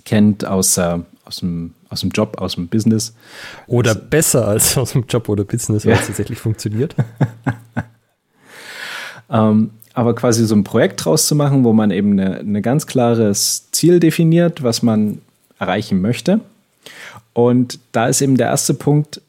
kennt 0.05 0.45
aus, 0.45 0.77
äh, 0.77 0.99
aus, 1.25 1.37
dem, 1.37 1.73
aus 1.89 2.01
dem 2.01 2.11
Job, 2.11 2.39
aus 2.39 2.55
dem 2.55 2.67
Business. 2.67 3.15
Oder 3.65 3.91
also, 3.91 4.03
besser 4.07 4.47
als 4.47 4.77
aus 4.77 4.91
dem 4.93 5.05
Job 5.09 5.27
oder 5.29 5.43
Business, 5.43 5.83
weil 5.85 5.93
ja. 5.93 5.99
es 5.99 6.05
tatsächlich 6.05 6.37
funktioniert. 6.37 6.95
ähm, 9.29 9.71
aber 9.93 10.15
quasi 10.15 10.45
so 10.45 10.55
ein 10.55 10.63
Projekt 10.63 11.03
draus 11.03 11.27
zu 11.27 11.36
machen, 11.36 11.63
wo 11.63 11.74
man 11.74 11.91
eben 11.91 12.19
ein 12.19 12.62
ganz 12.62 12.88
klares 12.88 13.69
Ziel 13.71 14.00
definiert, 14.00 14.63
was 14.63 14.83
man 14.83 15.19
erreichen 15.60 16.01
möchte. 16.01 16.39
Und 17.33 17.79
da 17.91 18.07
ist 18.07 18.21
eben 18.21 18.38
der 18.38 18.48
erste 18.48 18.74
Punkt, 18.74 19.21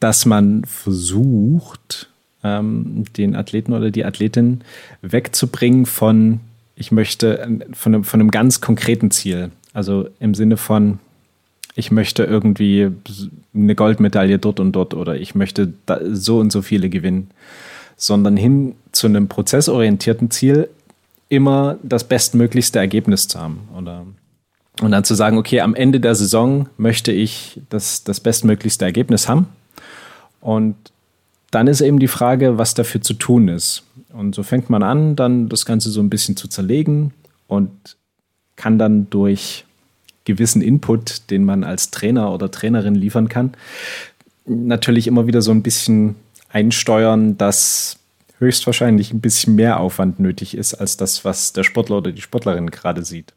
dass 0.00 0.26
man 0.26 0.64
versucht, 0.64 2.08
ähm, 2.44 3.04
den 3.16 3.34
Athleten 3.36 3.72
oder 3.72 3.90
die 3.90 4.04
Athletin 4.04 4.62
wegzubringen 5.02 5.86
von, 5.86 6.40
ich 6.76 6.92
möchte, 6.92 7.58
von 7.72 8.04
von 8.04 8.20
einem 8.20 8.30
ganz 8.30 8.60
konkreten 8.60 9.10
Ziel. 9.10 9.50
Also 9.72 10.08
im 10.20 10.34
Sinne 10.34 10.56
von, 10.56 10.98
ich 11.74 11.90
möchte 11.90 12.24
irgendwie 12.24 12.90
eine 13.54 13.74
Goldmedaille 13.74 14.38
dort 14.38 14.60
und 14.60 14.72
dort 14.72 14.94
oder 14.94 15.16
ich 15.16 15.34
möchte 15.34 15.72
so 16.12 16.38
und 16.38 16.50
so 16.50 16.62
viele 16.62 16.88
gewinnen 16.88 17.30
sondern 17.98 18.36
hin 18.36 18.76
zu 18.98 19.06
einem 19.06 19.28
prozessorientierten 19.28 20.30
Ziel 20.30 20.68
immer 21.28 21.76
das 21.82 22.04
bestmöglichste 22.04 22.78
Ergebnis 22.78 23.28
zu 23.28 23.38
haben. 23.38 23.68
Oder 23.76 24.04
und 24.80 24.92
dann 24.92 25.04
zu 25.04 25.14
sagen, 25.14 25.38
okay, 25.38 25.60
am 25.60 25.74
Ende 25.74 25.98
der 25.98 26.14
Saison 26.14 26.68
möchte 26.76 27.10
ich 27.10 27.60
das, 27.68 28.04
das 28.04 28.20
bestmöglichste 28.20 28.84
Ergebnis 28.84 29.28
haben. 29.28 29.48
Und 30.40 30.76
dann 31.50 31.66
ist 31.66 31.80
eben 31.80 31.98
die 31.98 32.08
Frage, 32.08 32.58
was 32.58 32.74
dafür 32.74 33.00
zu 33.00 33.14
tun 33.14 33.48
ist. 33.48 33.82
Und 34.12 34.34
so 34.34 34.42
fängt 34.42 34.70
man 34.70 34.82
an, 34.82 35.16
dann 35.16 35.48
das 35.48 35.66
Ganze 35.66 35.90
so 35.90 36.00
ein 36.00 36.10
bisschen 36.10 36.36
zu 36.36 36.46
zerlegen 36.48 37.12
und 37.48 37.96
kann 38.56 38.78
dann 38.78 39.10
durch 39.10 39.64
gewissen 40.24 40.62
Input, 40.62 41.30
den 41.30 41.44
man 41.44 41.64
als 41.64 41.90
Trainer 41.90 42.32
oder 42.32 42.50
Trainerin 42.50 42.94
liefern 42.94 43.28
kann, 43.28 43.54
natürlich 44.46 45.06
immer 45.06 45.26
wieder 45.26 45.42
so 45.42 45.50
ein 45.50 45.62
bisschen 45.62 46.16
einsteuern, 46.50 47.36
dass 47.38 47.97
höchstwahrscheinlich 48.38 49.12
ein 49.12 49.20
bisschen 49.20 49.54
mehr 49.54 49.80
Aufwand 49.80 50.20
nötig 50.20 50.56
ist 50.56 50.74
als 50.74 50.96
das, 50.96 51.24
was 51.24 51.52
der 51.52 51.64
Sportler 51.64 51.98
oder 51.98 52.12
die 52.12 52.22
Sportlerin 52.22 52.70
gerade 52.70 53.04
sieht. 53.04 53.34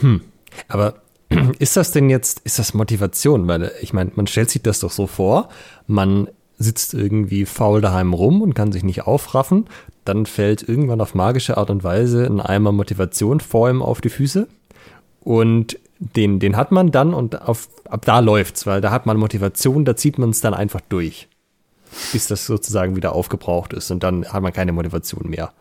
Hm. 0.00 0.20
Aber 0.68 1.02
ist 1.58 1.76
das 1.76 1.90
denn 1.92 2.10
jetzt, 2.10 2.40
ist 2.40 2.58
das 2.58 2.74
Motivation? 2.74 3.48
Weil 3.48 3.72
ich 3.80 3.92
meine, 3.92 4.12
man 4.14 4.26
stellt 4.26 4.50
sich 4.50 4.62
das 4.62 4.80
doch 4.80 4.90
so 4.90 5.06
vor, 5.06 5.48
man 5.86 6.28
sitzt 6.58 6.94
irgendwie 6.94 7.44
faul 7.44 7.80
daheim 7.80 8.14
rum 8.14 8.40
und 8.40 8.54
kann 8.54 8.72
sich 8.72 8.82
nicht 8.82 9.02
aufraffen, 9.02 9.66
dann 10.04 10.24
fällt 10.26 10.66
irgendwann 10.66 11.00
auf 11.00 11.14
magische 11.14 11.58
Art 11.58 11.70
und 11.70 11.84
Weise 11.84 12.26
ein 12.26 12.40
Eimer 12.40 12.72
Motivation 12.72 13.40
vor 13.40 13.68
ihm 13.68 13.82
auf 13.82 14.00
die 14.00 14.08
Füße 14.08 14.48
und 15.20 15.78
den, 15.98 16.40
den 16.40 16.56
hat 16.56 16.72
man 16.72 16.90
dann 16.90 17.14
und 17.14 17.42
auf, 17.42 17.68
ab 17.86 18.04
da 18.04 18.20
läuft's, 18.20 18.66
weil 18.66 18.80
da 18.80 18.90
hat 18.90 19.06
man 19.06 19.16
Motivation, 19.16 19.84
da 19.84 19.96
zieht 19.96 20.18
man 20.18 20.30
es 20.30 20.40
dann 20.40 20.54
einfach 20.54 20.80
durch, 20.88 21.28
bis 22.12 22.26
das 22.26 22.46
sozusagen 22.46 22.96
wieder 22.96 23.12
aufgebraucht 23.12 23.72
ist 23.72 23.90
und 23.90 24.02
dann 24.02 24.26
hat 24.26 24.42
man 24.42 24.52
keine 24.52 24.72
Motivation 24.72 25.28
mehr. 25.28 25.52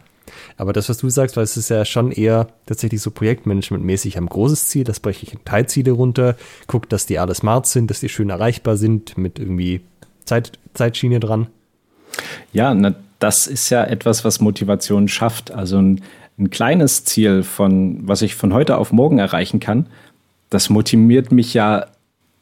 Aber 0.57 0.73
das, 0.73 0.89
was 0.89 0.97
du 0.97 1.09
sagst, 1.09 1.37
weil 1.37 1.43
es 1.43 1.57
ist 1.57 1.69
ja 1.69 1.85
schon 1.85 2.11
eher 2.11 2.47
tatsächlich 2.65 3.01
so 3.01 3.11
Projektmanagement-mäßig. 3.11 4.07
Ich 4.07 4.15
habe 4.15 4.25
ein 4.25 4.29
großes 4.29 4.67
Ziel, 4.67 4.83
das 4.83 4.99
breche 4.99 5.25
ich 5.25 5.33
in 5.33 5.43
Teilziele 5.45 5.91
runter, 5.91 6.35
gucke, 6.67 6.87
dass 6.87 7.05
die 7.05 7.19
alle 7.19 7.35
smart 7.35 7.67
sind, 7.67 7.89
dass 7.89 7.99
die 7.99 8.09
schön 8.09 8.29
erreichbar 8.29 8.77
sind, 8.77 9.17
mit 9.17 9.39
irgendwie 9.39 9.81
Zeit, 10.25 10.53
Zeitschiene 10.73 11.19
dran. 11.19 11.47
Ja, 12.53 12.73
na, 12.73 12.95
das 13.19 13.47
ist 13.47 13.69
ja 13.69 13.83
etwas, 13.83 14.25
was 14.25 14.39
Motivation 14.39 15.07
schafft. 15.07 15.51
Also 15.51 15.77
ein, 15.77 16.01
ein 16.37 16.49
kleines 16.49 17.05
Ziel 17.05 17.43
von, 17.43 18.07
was 18.07 18.21
ich 18.21 18.35
von 18.35 18.53
heute 18.53 18.77
auf 18.77 18.91
morgen 18.91 19.19
erreichen 19.19 19.59
kann, 19.59 19.87
das 20.49 20.69
motiviert 20.69 21.31
mich 21.31 21.53
ja 21.53 21.87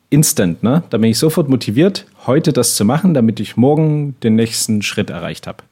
instant, 0.09 0.61
ne? 0.61 0.83
Da 0.89 0.97
bin 0.97 1.09
ich 1.09 1.17
sofort 1.17 1.49
motiviert, 1.49 2.05
heute 2.25 2.53
das 2.53 2.75
zu 2.75 2.85
machen, 2.85 3.13
damit 3.13 3.39
ich 3.39 3.57
morgen 3.57 4.15
den 4.21 4.35
nächsten 4.35 4.81
Schritt 4.81 5.09
erreicht 5.09 5.47
habe. 5.47 5.63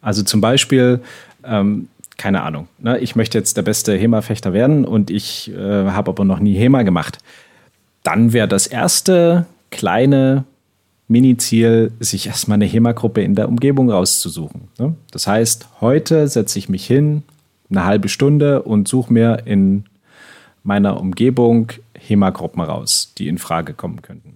Also 0.00 0.22
zum 0.22 0.40
Beispiel, 0.40 1.00
ähm, 1.44 1.88
keine 2.16 2.42
Ahnung, 2.42 2.68
ne? 2.78 2.98
ich 2.98 3.16
möchte 3.16 3.38
jetzt 3.38 3.56
der 3.56 3.62
beste 3.62 3.96
HEMA-Fechter 3.96 4.52
werden 4.52 4.84
und 4.84 5.10
ich 5.10 5.50
äh, 5.50 5.86
habe 5.90 6.10
aber 6.10 6.24
noch 6.24 6.38
nie 6.38 6.54
HEMA 6.54 6.82
gemacht. 6.82 7.18
Dann 8.02 8.32
wäre 8.32 8.46
das 8.46 8.66
erste 8.66 9.46
kleine 9.70 10.44
Mini-Ziel, 11.08 11.92
sich 12.00 12.26
erstmal 12.26 12.56
eine 12.56 12.66
HEMA-Gruppe 12.66 13.22
in 13.22 13.34
der 13.34 13.48
Umgebung 13.48 13.90
rauszusuchen. 13.90 14.68
Ne? 14.78 14.94
Das 15.10 15.26
heißt, 15.26 15.68
heute 15.80 16.28
setze 16.28 16.58
ich 16.58 16.68
mich 16.68 16.86
hin, 16.86 17.22
eine 17.70 17.84
halbe 17.84 18.08
Stunde 18.08 18.62
und 18.62 18.88
suche 18.88 19.12
mir 19.12 19.42
in 19.46 19.84
meiner 20.62 21.00
Umgebung 21.00 21.72
HEMA-Gruppen 21.98 22.62
raus, 22.62 23.12
die 23.18 23.28
in 23.28 23.38
Frage 23.38 23.74
kommen 23.74 24.02
könnten. 24.02 24.33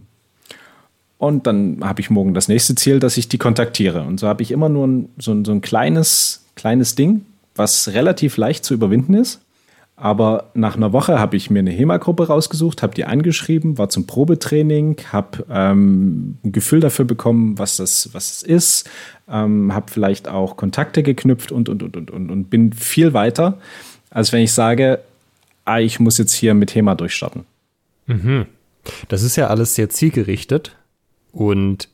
Und 1.18 1.46
dann 1.48 1.78
habe 1.82 2.00
ich 2.00 2.10
morgen 2.10 2.32
das 2.32 2.48
nächste 2.48 2.76
Ziel, 2.76 3.00
dass 3.00 3.16
ich 3.16 3.28
die 3.28 3.38
kontaktiere. 3.38 4.02
Und 4.02 4.20
so 4.20 4.28
habe 4.28 4.42
ich 4.42 4.52
immer 4.52 4.68
nur 4.68 4.86
ein, 4.86 5.08
so, 5.18 5.32
ein, 5.32 5.44
so 5.44 5.52
ein 5.52 5.60
kleines, 5.60 6.44
kleines 6.54 6.94
Ding, 6.94 7.26
was 7.56 7.88
relativ 7.88 8.36
leicht 8.36 8.64
zu 8.64 8.72
überwinden 8.72 9.14
ist. 9.14 9.40
Aber 10.00 10.50
nach 10.54 10.76
einer 10.76 10.92
Woche 10.92 11.18
habe 11.18 11.36
ich 11.36 11.50
mir 11.50 11.58
eine 11.58 11.72
HEMA-Gruppe 11.72 12.28
rausgesucht, 12.28 12.84
habe 12.84 12.94
die 12.94 13.04
angeschrieben, 13.04 13.78
war 13.78 13.88
zum 13.88 14.06
Probetraining, 14.06 14.96
habe 15.10 15.44
ähm, 15.50 16.38
ein 16.44 16.52
Gefühl 16.52 16.78
dafür 16.78 17.04
bekommen, 17.04 17.58
was 17.58 17.78
das, 17.78 18.10
was 18.12 18.30
es 18.30 18.42
ist, 18.44 18.88
ähm, 19.28 19.74
habe 19.74 19.90
vielleicht 19.90 20.28
auch 20.28 20.56
Kontakte 20.56 21.02
geknüpft 21.02 21.50
und, 21.50 21.68
und, 21.68 21.82
und, 21.82 21.96
und, 21.96 22.10
und, 22.12 22.30
und 22.30 22.44
bin 22.48 22.72
viel 22.72 23.12
weiter, 23.12 23.58
als 24.10 24.32
wenn 24.32 24.42
ich 24.42 24.52
sage, 24.52 25.00
ah, 25.64 25.80
ich 25.80 25.98
muss 25.98 26.16
jetzt 26.16 26.32
hier 26.32 26.54
mit 26.54 26.76
HEMA 26.76 26.94
durchstarten. 26.94 27.44
Mhm. 28.06 28.46
Das 29.08 29.24
ist 29.24 29.34
ja 29.34 29.48
alles 29.48 29.74
sehr 29.74 29.90
zielgerichtet. 29.90 30.76
Und 31.32 31.88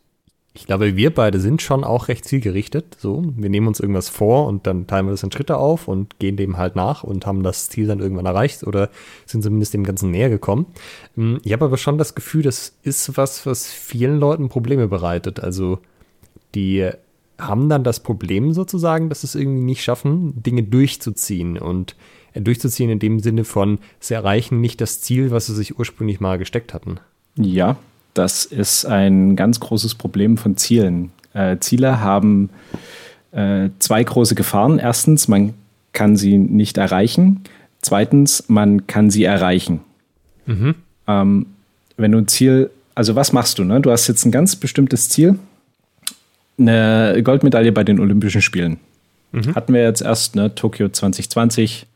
ich 0.57 0.67
glaube, 0.67 0.95
wir 0.95 1.13
beide 1.13 1.41
sind 1.41 1.63
schon 1.63 1.83
auch 1.83 2.07
recht 2.07 2.25
zielgerichtet. 2.25 2.97
So, 2.99 3.25
wir 3.37 3.51
nehmen 3.51 3.67
uns 3.67 3.81
irgendwas 3.81 4.09
vor 4.09 4.47
und 4.47 4.69
dann 4.69 4.87
teilen 4.87 5.07
wir 5.07 5.11
das 5.11 5.25
in 5.25 5.33
Schritte 5.33 5.57
auf 5.57 5.89
und 5.89 6.21
gehen 6.21 6.37
dem 6.37 6.57
halt 6.57 6.77
nach 6.77 7.03
und 7.03 7.27
haben 7.27 7.43
das 7.43 7.69
Ziel 7.69 7.89
dann 7.89 7.99
irgendwann 7.99 8.27
erreicht 8.27 8.65
oder 8.65 8.89
sind 9.27 9.43
zumindest 9.43 9.75
dem 9.75 9.83
Ganzen 9.83 10.13
näher 10.13 10.31
gekommen. 10.31 10.67
Hm, 11.17 11.41
ich 11.43 11.53
habe 11.53 11.65
aber 11.65 11.77
schon 11.77 11.99
das 11.99 12.15
Gefühl, 12.15 12.43
das 12.43 12.77
ist 12.85 13.17
was, 13.17 13.45
was 13.47 13.67
vielen 13.67 14.21
Leuten 14.21 14.49
Probleme 14.49 14.87
bereitet. 14.87 15.41
Also 15.41 15.81
die 16.55 16.89
haben 17.37 17.69
dann 17.69 17.83
das 17.83 17.99
Problem 17.99 18.53
sozusagen, 18.53 19.09
dass 19.09 19.23
sie 19.23 19.27
es 19.27 19.35
irgendwie 19.35 19.65
nicht 19.65 19.83
schaffen, 19.83 20.41
Dinge 20.41 20.63
durchzuziehen 20.63 21.59
und 21.59 21.97
durchzuziehen 22.33 22.91
in 22.91 23.01
dem 23.01 23.19
Sinne 23.19 23.43
von, 23.45 23.81
sie 23.99 24.15
erreichen 24.15 24.61
nicht 24.61 24.81
das 24.81 25.01
Ziel, 25.01 25.33
was 25.33 25.47
sie 25.47 25.55
sich 25.55 25.81
ursprünglich 25.81 26.21
mal 26.21 26.39
gesteckt 26.39 26.75
hatten. 26.75 27.01
Ja, 27.37 27.77
das 28.15 28.45
ist 28.45 28.87
ein 28.87 29.37
ganz 29.37 29.61
großes 29.61 29.97
Problem 29.97 30.37
von 30.37 30.57
Zielen. 30.57 31.11
Äh, 31.35 31.59
Ziele 31.59 32.01
haben 32.01 32.51
äh, 33.33 33.69
zwei 33.81 34.03
große 34.03 34.35
Gefahren. 34.35 34.79
Erstens, 34.79 35.29
man 35.29 35.55
kann 35.93 36.17
sie 36.17 36.39
nicht 36.39 36.79
erreichen. 36.79 37.41
Zweitens, 37.83 38.45
man 38.49 38.87
kann 38.87 39.11
sie 39.11 39.25
erreichen. 39.25 39.81
Mhm. 40.47 40.75
Ähm, 41.07 41.47
wenn 41.97 42.13
du 42.13 42.19
ein 42.19 42.29
Ziel, 42.29 42.71
also 42.95 43.15
was 43.17 43.33
machst 43.33 43.59
du? 43.59 43.65
Ne? 43.65 43.81
Du 43.81 43.91
hast 43.91 44.09
jetzt 44.09 44.25
ein 44.25 44.33
ganz 44.33 44.57
bestimmtes 44.57 45.09
Ziel, 45.09 45.39
eine 46.59 47.21
Goldmedaille 47.23 47.73
bei 47.73 47.85
den 47.85 48.01
Olympischen 48.01 48.43
Spielen. 48.43 48.79
Mhm. 49.33 49.55
Hatten 49.55 49.75
wir 49.75 49.83
jetzt 49.83 50.03
erst, 50.03 50.37
ne, 50.37 50.55
Tokio 50.55 50.89
2020, 50.89 51.87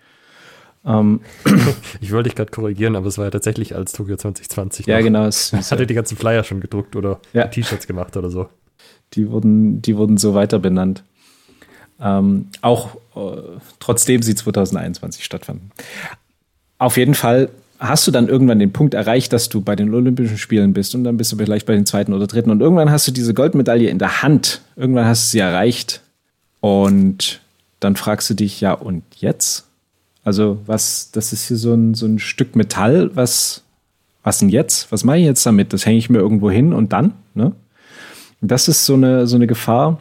ähm, 0.89 1.21
ich 2.01 2.13
wollte 2.13 2.31
dich 2.31 2.37
gerade 2.37 2.51
korrigieren, 2.51 2.97
aber 2.97 3.07
es 3.07 3.19
war 3.19 3.27
ja 3.27 3.31
tatsächlich 3.31 3.75
als 3.77 3.93
Tokio 3.93 4.17
2020. 4.17 4.87
Ja, 4.87 4.97
noch. 4.97 5.05
genau. 5.05 5.25
Es, 5.27 5.53
hatte 5.53 5.87
die 5.87 5.95
ganzen 5.95 6.17
Flyer 6.17 6.43
schon 6.45 6.61
gedruckt 6.61 6.97
oder 6.97 7.21
ja. 7.33 7.47
T-Shirts 7.47 7.87
gemacht 7.87 8.17
oder 8.17 8.31
so. 8.31 8.49
Die 9.15 9.31
wurden, 9.31 9.83
die 9.83 9.97
wurden 9.97 10.17
so 10.17 10.35
weiter 10.35 10.59
benannt. 10.59 11.05
Ähm, 12.01 12.49
auch 12.63 12.97
äh, 13.17 13.59
trotzdem 13.81 14.23
sie 14.23 14.35
2021 14.35 15.25
stattfanden. 15.25 15.73
Auf 16.79 16.97
jeden 16.97 17.15
Fall 17.15 17.51
hast 17.81 18.07
du 18.07 18.11
dann 18.11 18.29
irgendwann 18.29 18.59
den 18.59 18.73
Punkt 18.73 18.95
erreicht, 18.95 19.33
dass 19.33 19.49
du 19.49 19.61
bei 19.61 19.77
den 19.77 19.93
Olympischen 19.93 20.39
Spielen 20.39 20.73
bist 20.73 20.95
und 20.95 21.05
dann 21.05 21.17
bist 21.17 21.33
du 21.33 21.37
vielleicht 21.37 21.67
bei 21.67 21.75
den 21.75 21.87
zweiten 21.87 22.13
oder 22.13 22.27
dritten 22.27 22.51
und 22.51 22.61
irgendwann 22.61 22.91
hast 22.91 23.07
du 23.07 23.13
diese 23.13 23.35
Goldmedaille 23.35 23.89
in 23.89 23.99
der 23.99 24.23
Hand. 24.23 24.63
Irgendwann 24.77 25.07
hast 25.07 25.27
du 25.27 25.31
sie 25.31 25.39
erreicht 25.41 26.03
und 26.61 27.41
dann 27.81 27.97
fragst 27.97 28.29
du 28.31 28.35
dich, 28.35 28.61
ja, 28.61 28.73
und 28.73 29.03
jetzt? 29.17 29.68
Also, 30.29 30.59
was, 30.67 31.11
das 31.11 31.33
ist 31.33 31.49
hier 31.49 31.57
so 31.57 31.73
ein, 31.73 31.95
so 31.95 32.05
ein 32.05 32.19
Stück 32.19 32.55
Metall, 32.55 33.17
was, 33.17 33.63
was 34.23 34.41
denn 34.41 34.51
jetzt? 34.51 34.93
Was 34.93 35.03
mache 35.03 35.17
ich 35.17 35.25
jetzt 35.25 35.47
damit? 35.47 35.73
Das 35.73 35.87
hänge 35.87 35.97
ich 35.97 36.11
mir 36.11 36.19
irgendwo 36.19 36.51
hin 36.51 36.75
und 36.75 36.93
dann? 36.93 37.15
Ne? 37.33 37.53
Das 38.43 38.69
ist 38.69 38.85
so 38.85 38.93
eine, 38.93 39.27
so 39.27 39.37
eine 39.37 39.47
Gefahr. 39.47 39.99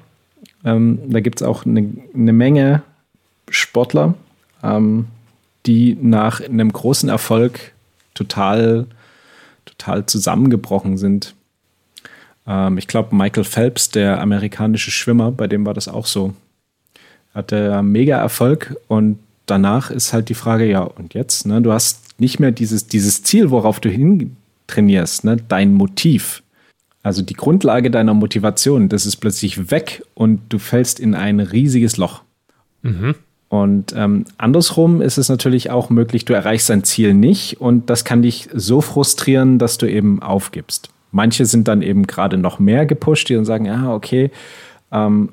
Ähm, 0.65 0.99
da 1.07 1.21
gibt 1.21 1.39
es 1.39 1.47
auch 1.47 1.65
eine, 1.65 1.93
eine, 2.13 2.33
Menge 2.33 2.81
Sportler, 3.49 4.15
ähm, 4.63 5.07
die 5.65 5.97
nach 6.01 6.41
einem 6.41 6.73
großen 6.73 7.07
Erfolg 7.07 7.71
total, 8.13 8.85
total 9.63 10.07
zusammengebrochen 10.07 10.97
sind. 10.97 11.35
Ähm, 12.45 12.77
ich 12.77 12.89
glaube, 12.89 13.15
Michael 13.15 13.45
Phelps, 13.45 13.91
der 13.91 14.19
amerikanische 14.19 14.91
Schwimmer, 14.91 15.31
bei 15.31 15.47
dem 15.47 15.65
war 15.65 15.73
das 15.73 15.87
auch 15.87 16.05
so. 16.05 16.33
Hatte 17.33 17.81
mega 17.81 18.17
Erfolg 18.17 18.75
und 18.89 19.19
danach 19.47 19.89
ist 19.89 20.13
halt 20.13 20.29
die 20.29 20.35
Frage, 20.35 20.69
ja, 20.69 20.81
und 20.81 21.15
jetzt? 21.15 21.47
Ne? 21.47 21.61
Du 21.61 21.73
hast 21.73 22.19
nicht 22.19 22.39
mehr 22.39 22.51
dieses, 22.51 22.87
dieses 22.87 23.23
Ziel, 23.23 23.49
worauf 23.49 23.79
du 23.79 23.89
hin 23.89 24.37
trainierst, 24.67 25.23
ne? 25.23 25.37
dein 25.47 25.73
Motiv. 25.73 26.43
Also 27.01 27.21
die 27.21 27.35
Grundlage 27.35 27.89
deiner 27.89 28.13
Motivation, 28.13 28.89
das 28.89 29.05
ist 29.05 29.17
plötzlich 29.17 29.71
weg 29.71 30.03
und 30.13 30.41
du 30.49 30.59
fällst 30.59 30.99
in 30.99 31.15
ein 31.15 31.39
riesiges 31.39 31.97
Loch. 31.97 32.21
Mhm. 32.81 33.15
Und 33.49 33.93
ähm, 33.95 34.25
andersrum 34.37 35.01
ist 35.01 35.17
es 35.17 35.29
natürlich 35.29 35.71
auch 35.71 35.89
möglich, 35.89 36.25
du 36.25 36.33
erreichst 36.33 36.69
dein 36.69 36.83
Ziel 36.83 37.13
nicht 37.13 37.61
und 37.61 37.89
das 37.89 38.03
kann 38.03 38.21
dich 38.21 38.49
so 38.53 38.81
frustrieren, 38.81 39.57
dass 39.57 39.77
du 39.77 39.89
eben 39.89 40.21
aufgibst. 40.21 40.89
Manche 41.11 41.45
sind 41.45 41.69
dann 41.69 41.81
eben 41.81 42.07
gerade 42.07 42.37
noch 42.37 42.59
mehr 42.59 42.85
gepusht, 42.85 43.29
die 43.29 43.35
dann 43.35 43.45
sagen, 43.45 43.65
ja, 43.65 43.93
okay, 43.93 44.31
ähm, 44.91 45.29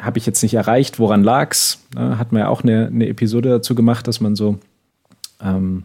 habe 0.00 0.18
ich 0.18 0.26
jetzt 0.26 0.42
nicht 0.42 0.54
erreicht, 0.54 0.98
woran 0.98 1.22
lag's? 1.22 1.80
Ne, 1.94 2.18
hat 2.18 2.32
man 2.32 2.40
ja 2.40 2.48
auch 2.48 2.62
eine, 2.62 2.86
eine 2.86 3.08
Episode 3.08 3.50
dazu 3.50 3.74
gemacht, 3.74 4.08
dass 4.08 4.20
man 4.20 4.36
so 4.36 4.58
ähm, 5.40 5.84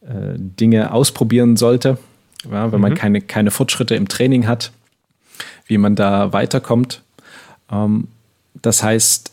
äh, 0.00 0.34
Dinge 0.36 0.92
ausprobieren 0.92 1.56
sollte, 1.56 1.98
ja, 2.50 2.72
wenn 2.72 2.78
mhm. 2.78 2.82
man 2.82 2.94
keine, 2.94 3.20
keine 3.20 3.50
Fortschritte 3.50 3.94
im 3.94 4.08
Training 4.08 4.46
hat, 4.46 4.72
wie 5.66 5.78
man 5.78 5.94
da 5.94 6.32
weiterkommt. 6.32 7.02
Ähm, 7.70 8.08
Das 8.62 8.82
heißt, 8.82 9.32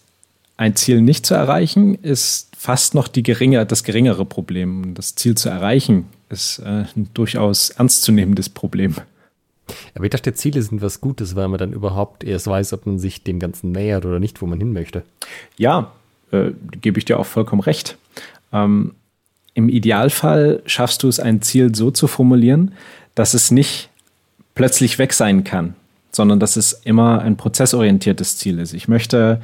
ein 0.58 0.76
Ziel 0.76 1.02
nicht 1.02 1.26
zu 1.26 1.34
erreichen 1.34 1.96
ist 1.96 2.50
fast 2.58 2.94
noch 2.94 3.08
die 3.08 3.24
geringe, 3.24 3.66
das 3.66 3.84
geringere 3.84 4.26
Problem. 4.26 4.94
Das 4.94 5.16
Ziel 5.16 5.36
zu 5.36 5.50
erreichen 5.50 6.06
ist 6.30 6.60
äh, 6.60 6.86
ein 6.96 7.10
durchaus 7.14 7.70
ernstzunehmendes 7.70 8.50
Problem. 8.50 8.96
Aber 9.96 10.06
ich 10.06 10.12
dachte, 10.12 10.34
Ziele 10.34 10.62
sind 10.62 10.82
was 10.82 11.02
Gutes, 11.02 11.36
weil 11.36 11.48
man 11.48 11.58
dann 11.58 11.74
überhaupt 11.74 12.24
erst 12.24 12.48
weiß, 12.48 12.74
ob 12.74 12.86
man 12.86 13.00
sich 13.00 13.24
dem 13.24 13.40
Ganzen 13.40 13.72
nähert 13.72 14.06
oder 14.06 14.20
nicht, 14.20 14.42
wo 14.42 14.46
man 14.46 14.60
hin 14.60 14.74
möchte. 14.74 15.04
Ja, 15.58 15.92
äh, 16.32 16.52
gebe 16.82 17.00
ich 17.00 17.06
dir 17.06 17.20
auch 17.20 17.26
vollkommen 17.26 17.62
recht. 17.62 17.98
Ähm, 18.54 18.94
Im 19.54 19.70
Idealfall 19.70 20.62
schaffst 20.66 21.04
du 21.04 21.08
es, 21.08 21.20
ein 21.20 21.42
Ziel 21.42 21.76
so 21.76 21.92
zu 21.92 22.08
formulieren, 22.08 22.74
dass 23.16 23.34
es 23.34 23.52
nicht 23.52 23.90
plötzlich 24.56 25.00
weg 25.00 25.14
sein 25.14 25.44
kann, 25.44 25.76
sondern 26.12 26.40
dass 26.40 26.56
es 26.56 26.74
immer 26.74 27.22
ein 27.22 27.38
prozessorientiertes 27.38 28.38
Ziel 28.38 28.60
ist. 28.60 28.74
Ich 28.74 28.88
möchte 28.88 29.42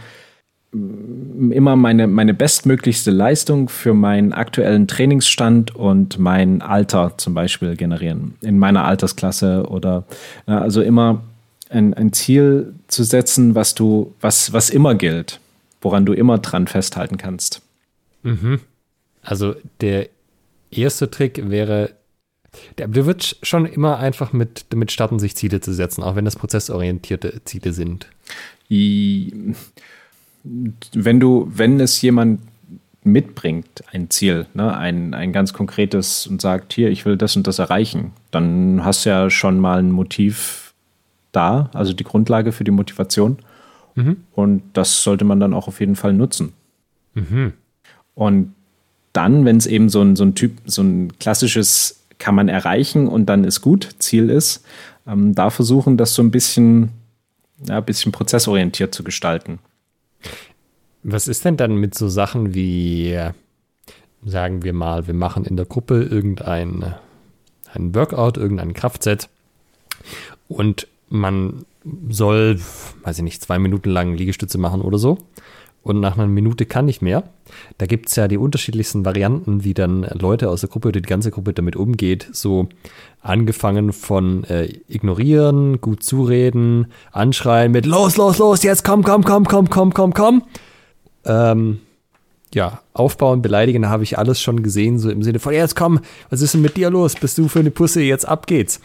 immer 1.51 1.75
meine, 1.75 2.07
meine 2.07 2.33
bestmöglichste 2.33 3.11
Leistung 3.11 3.69
für 3.69 3.93
meinen 3.93 4.33
aktuellen 4.33 4.87
Trainingsstand 4.87 5.75
und 5.75 6.19
mein 6.19 6.61
Alter 6.61 7.13
zum 7.17 7.33
Beispiel 7.33 7.75
generieren, 7.75 8.35
in 8.41 8.59
meiner 8.59 8.85
Altersklasse 8.85 9.65
oder 9.67 10.05
also 10.45 10.81
immer 10.81 11.23
ein, 11.69 11.93
ein 11.93 12.13
Ziel 12.13 12.73
zu 12.87 13.03
setzen, 13.03 13.55
was 13.55 13.75
du, 13.75 14.13
was, 14.21 14.53
was 14.53 14.69
immer 14.69 14.95
gilt, 14.95 15.39
woran 15.81 16.05
du 16.05 16.13
immer 16.13 16.37
dran 16.37 16.67
festhalten 16.67 17.17
kannst. 17.17 17.61
Mhm. 18.23 18.59
Also 19.21 19.55
der 19.81 20.09
erste 20.71 21.09
Trick 21.09 21.49
wäre, 21.49 21.91
der, 22.77 22.87
der 22.87 23.05
wird 23.05 23.37
schon 23.43 23.65
immer 23.65 23.97
einfach 23.97 24.33
mit, 24.33 24.65
damit 24.69 24.91
starten, 24.91 25.19
sich 25.19 25.35
Ziele 25.35 25.61
zu 25.61 25.73
setzen, 25.73 26.03
auch 26.03 26.15
wenn 26.15 26.25
das 26.25 26.35
prozessorientierte 26.35 27.41
Ziele 27.45 27.73
sind. 27.73 28.07
I 28.69 29.53
wenn 30.93 31.19
du, 31.19 31.47
wenn 31.51 31.79
es 31.79 32.01
jemand 32.01 32.41
mitbringt, 33.03 33.83
ein 33.91 34.09
Ziel, 34.09 34.47
ne, 34.53 34.75
ein, 34.75 35.13
ein 35.13 35.31
ganz 35.31 35.53
konkretes 35.53 36.27
und 36.27 36.41
sagt, 36.41 36.73
hier, 36.73 36.89
ich 36.89 37.05
will 37.05 37.17
das 37.17 37.35
und 37.35 37.45
das 37.47 37.59
erreichen, 37.59 38.13
dann 38.31 38.83
hast 38.83 39.05
du 39.05 39.09
ja 39.09 39.29
schon 39.29 39.59
mal 39.59 39.79
ein 39.79 39.91
Motiv 39.91 40.73
da, 41.31 41.69
also 41.73 41.93
die 41.93 42.03
Grundlage 42.03 42.51
für 42.51 42.63
die 42.63 42.71
Motivation. 42.71 43.37
Mhm. 43.95 44.17
Und 44.33 44.63
das 44.73 45.03
sollte 45.03 45.25
man 45.25 45.39
dann 45.39 45.53
auch 45.53 45.67
auf 45.67 45.79
jeden 45.79 45.95
Fall 45.95 46.13
nutzen. 46.13 46.53
Mhm. 47.13 47.53
Und 48.15 48.53
dann, 49.13 49.45
wenn 49.45 49.57
es 49.57 49.67
eben 49.67 49.89
so 49.89 50.01
ein, 50.01 50.15
so 50.15 50.23
ein 50.23 50.35
Typ, 50.35 50.57
so 50.65 50.81
ein 50.81 51.17
klassisches 51.19 52.01
kann 52.17 52.35
man 52.35 52.49
erreichen 52.49 53.07
und 53.07 53.27
dann 53.27 53.43
ist 53.43 53.61
gut, 53.61 53.95
Ziel 53.99 54.29
ist, 54.29 54.65
ähm, 55.07 55.35
da 55.35 55.49
versuchen, 55.49 55.97
das 55.97 56.13
so 56.15 56.23
ein 56.23 56.31
bisschen, 56.31 56.89
ja, 57.67 57.77
ein 57.77 57.85
bisschen 57.85 58.11
prozessorientiert 58.11 58.95
zu 58.95 59.03
gestalten. 59.03 59.59
Was 61.07 61.27
ist 61.27 61.45
denn 61.45 61.55
dann 61.55 61.75
mit 61.75 61.93
so 61.93 62.09
Sachen 62.09 62.55
wie, 62.55 63.15
sagen 64.25 64.63
wir 64.63 64.73
mal, 64.73 65.05
wir 65.05 65.13
machen 65.13 65.45
in 65.45 65.55
der 65.55 65.67
Gruppe 65.67 66.01
irgendein 66.01 66.95
ein 67.71 67.93
Workout, 67.93 68.37
irgendein 68.37 68.73
Kraftset 68.73 69.29
und 70.47 70.87
man 71.09 71.65
soll, 72.09 72.59
weiß 73.03 73.19
ich 73.19 73.23
nicht, 73.23 73.43
zwei 73.43 73.59
Minuten 73.59 73.91
lang 73.91 74.15
Liegestütze 74.15 74.57
machen 74.57 74.81
oder 74.81 74.97
so 74.97 75.19
und 75.83 75.99
nach 75.99 76.17
einer 76.17 76.25
Minute 76.25 76.65
kann 76.65 76.85
nicht 76.85 77.03
mehr. 77.03 77.21
Da 77.77 77.85
gibt 77.85 78.09
es 78.09 78.15
ja 78.15 78.27
die 78.27 78.37
unterschiedlichsten 78.37 79.05
Varianten, 79.05 79.63
wie 79.63 79.75
dann 79.75 80.07
Leute 80.11 80.49
aus 80.49 80.61
der 80.61 80.69
Gruppe 80.69 80.87
oder 80.87 81.01
die 81.01 81.07
ganze 81.07 81.29
Gruppe 81.29 81.53
damit 81.53 81.75
umgeht. 81.75 82.27
So 82.31 82.67
angefangen 83.21 83.93
von 83.93 84.43
äh, 84.45 84.69
ignorieren, 84.87 85.81
gut 85.81 86.01
zureden, 86.01 86.87
anschreien 87.11 87.71
mit 87.71 87.85
los, 87.85 88.17
los, 88.17 88.39
los, 88.39 88.63
jetzt 88.63 88.83
komm, 88.83 89.03
komm, 89.03 89.23
komm, 89.23 89.45
komm, 89.45 89.69
komm, 89.69 89.93
komm, 89.93 90.13
komm 90.15 90.41
ähm, 91.25 91.79
ja, 92.53 92.79
aufbauen, 92.93 93.41
beleidigen, 93.41 93.89
habe 93.89 94.03
ich 94.03 94.17
alles 94.17 94.41
schon 94.41 94.63
gesehen, 94.63 94.97
so 94.97 95.09
im 95.09 95.23
Sinne 95.23 95.39
von, 95.39 95.53
jetzt 95.53 95.75
komm, 95.75 95.99
was 96.29 96.41
ist 96.41 96.53
denn 96.53 96.61
mit 96.61 96.77
dir 96.77 96.89
los? 96.89 97.15
Bist 97.15 97.37
du 97.37 97.47
für 97.47 97.59
eine 97.59 97.71
Pusse? 97.71 98.01
Jetzt 98.01 98.25
ab 98.27 98.47
geht's. 98.47 98.79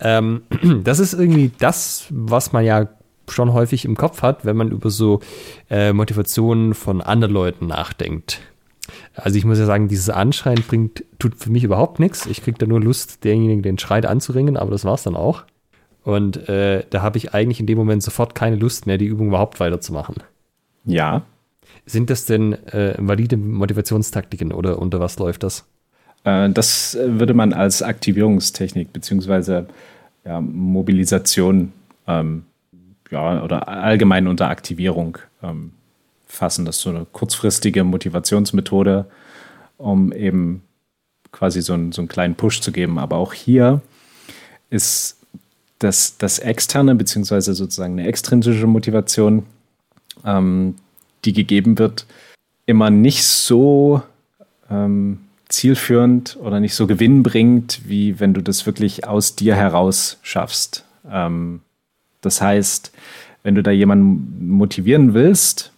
Ähm, 0.00 0.42
das 0.84 0.98
ist 0.98 1.14
irgendwie 1.14 1.50
das, 1.58 2.06
was 2.10 2.52
man 2.52 2.64
ja 2.64 2.88
schon 3.28 3.52
häufig 3.52 3.84
im 3.84 3.96
Kopf 3.96 4.22
hat, 4.22 4.44
wenn 4.44 4.56
man 4.56 4.70
über 4.70 4.90
so 4.90 5.20
äh, 5.70 5.92
Motivationen 5.92 6.74
von 6.74 7.00
anderen 7.00 7.32
Leuten 7.32 7.66
nachdenkt. 7.66 8.40
Also 9.14 9.36
ich 9.38 9.44
muss 9.44 9.58
ja 9.58 9.66
sagen, 9.66 9.88
dieses 9.88 10.10
Anschreien 10.10 10.62
bringt, 10.68 11.04
tut 11.18 11.36
für 11.36 11.50
mich 11.50 11.64
überhaupt 11.64 11.98
nichts. 11.98 12.26
Ich 12.26 12.42
kriege 12.42 12.58
da 12.58 12.66
nur 12.66 12.80
Lust, 12.80 13.24
denjenigen 13.24 13.62
den 13.62 13.78
Schreit 13.78 14.06
anzuringen, 14.06 14.56
aber 14.56 14.70
das 14.70 14.84
war's 14.84 15.02
dann 15.02 15.16
auch. 15.16 15.44
Und 16.04 16.48
äh, 16.48 16.84
da 16.90 17.02
habe 17.02 17.18
ich 17.18 17.34
eigentlich 17.34 17.58
in 17.58 17.66
dem 17.66 17.78
Moment 17.78 18.02
sofort 18.02 18.36
keine 18.36 18.56
Lust 18.56 18.86
mehr, 18.86 18.98
die 18.98 19.06
Übung 19.06 19.28
überhaupt 19.28 19.58
weiterzumachen. 19.58 20.16
Ja, 20.84 21.22
sind 21.84 22.10
das 22.10 22.26
denn 22.26 22.52
äh, 22.66 22.94
valide 22.98 23.36
Motivationstaktiken 23.36 24.52
oder 24.52 24.78
unter 24.78 25.00
was 25.00 25.18
läuft 25.18 25.42
das? 25.42 25.64
Äh, 26.24 26.50
das 26.50 26.98
würde 27.00 27.34
man 27.34 27.52
als 27.52 27.82
Aktivierungstechnik 27.82 28.92
beziehungsweise 28.92 29.66
ja, 30.24 30.40
Mobilisation 30.40 31.72
ähm, 32.06 32.44
ja, 33.10 33.42
oder 33.42 33.68
allgemein 33.68 34.26
unter 34.26 34.48
Aktivierung 34.48 35.18
ähm, 35.42 35.72
fassen. 36.26 36.64
Das 36.64 36.76
ist 36.76 36.82
so 36.82 36.90
eine 36.90 37.06
kurzfristige 37.12 37.84
Motivationsmethode, 37.84 39.06
um 39.78 40.12
eben 40.12 40.62
quasi 41.32 41.62
so, 41.62 41.74
ein, 41.74 41.92
so 41.92 42.00
einen 42.00 42.08
kleinen 42.08 42.34
Push 42.34 42.60
zu 42.60 42.72
geben. 42.72 42.98
Aber 42.98 43.16
auch 43.16 43.32
hier 43.32 43.80
ist 44.70 45.18
das, 45.78 46.18
das 46.18 46.38
externe 46.38 46.94
beziehungsweise 46.94 47.54
sozusagen 47.54 47.98
eine 47.98 48.08
extrinsische 48.08 48.66
Motivation 48.66 49.44
ähm, 50.24 50.76
die 51.26 51.32
gegeben 51.32 51.78
wird, 51.78 52.06
immer 52.66 52.90
nicht 52.90 53.24
so 53.24 54.02
ähm, 54.70 55.20
zielführend 55.48 56.36
oder 56.40 56.60
nicht 56.60 56.74
so 56.74 56.86
gewinnbringend, 56.86 57.82
wie 57.86 58.18
wenn 58.18 58.34
du 58.34 58.40
das 58.40 58.66
wirklich 58.66 59.06
aus 59.06 59.36
dir 59.36 59.54
heraus 59.54 60.18
schaffst. 60.22 60.84
Ähm, 61.10 61.60
das 62.20 62.40
heißt, 62.40 62.92
wenn 63.42 63.54
du 63.54 63.62
da 63.62 63.70
jemanden 63.70 64.48
motivieren 64.48 65.14
willst, 65.14 65.72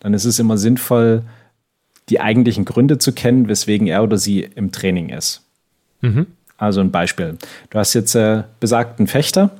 dann 0.00 0.14
ist 0.14 0.24
es 0.24 0.38
immer 0.38 0.56
sinnvoll, 0.56 1.22
die 2.08 2.20
eigentlichen 2.20 2.64
Gründe 2.64 2.98
zu 2.98 3.12
kennen, 3.12 3.48
weswegen 3.48 3.86
er 3.86 4.02
oder 4.02 4.18
sie 4.18 4.48
im 4.54 4.72
Training 4.72 5.10
ist. 5.10 5.42
Mhm. 6.00 6.26
Also 6.56 6.80
ein 6.80 6.90
Beispiel. 6.90 7.36
Du 7.70 7.78
hast 7.78 7.94
jetzt 7.94 8.14
äh, 8.14 8.42
besagten 8.58 9.06
Fechter, 9.06 9.50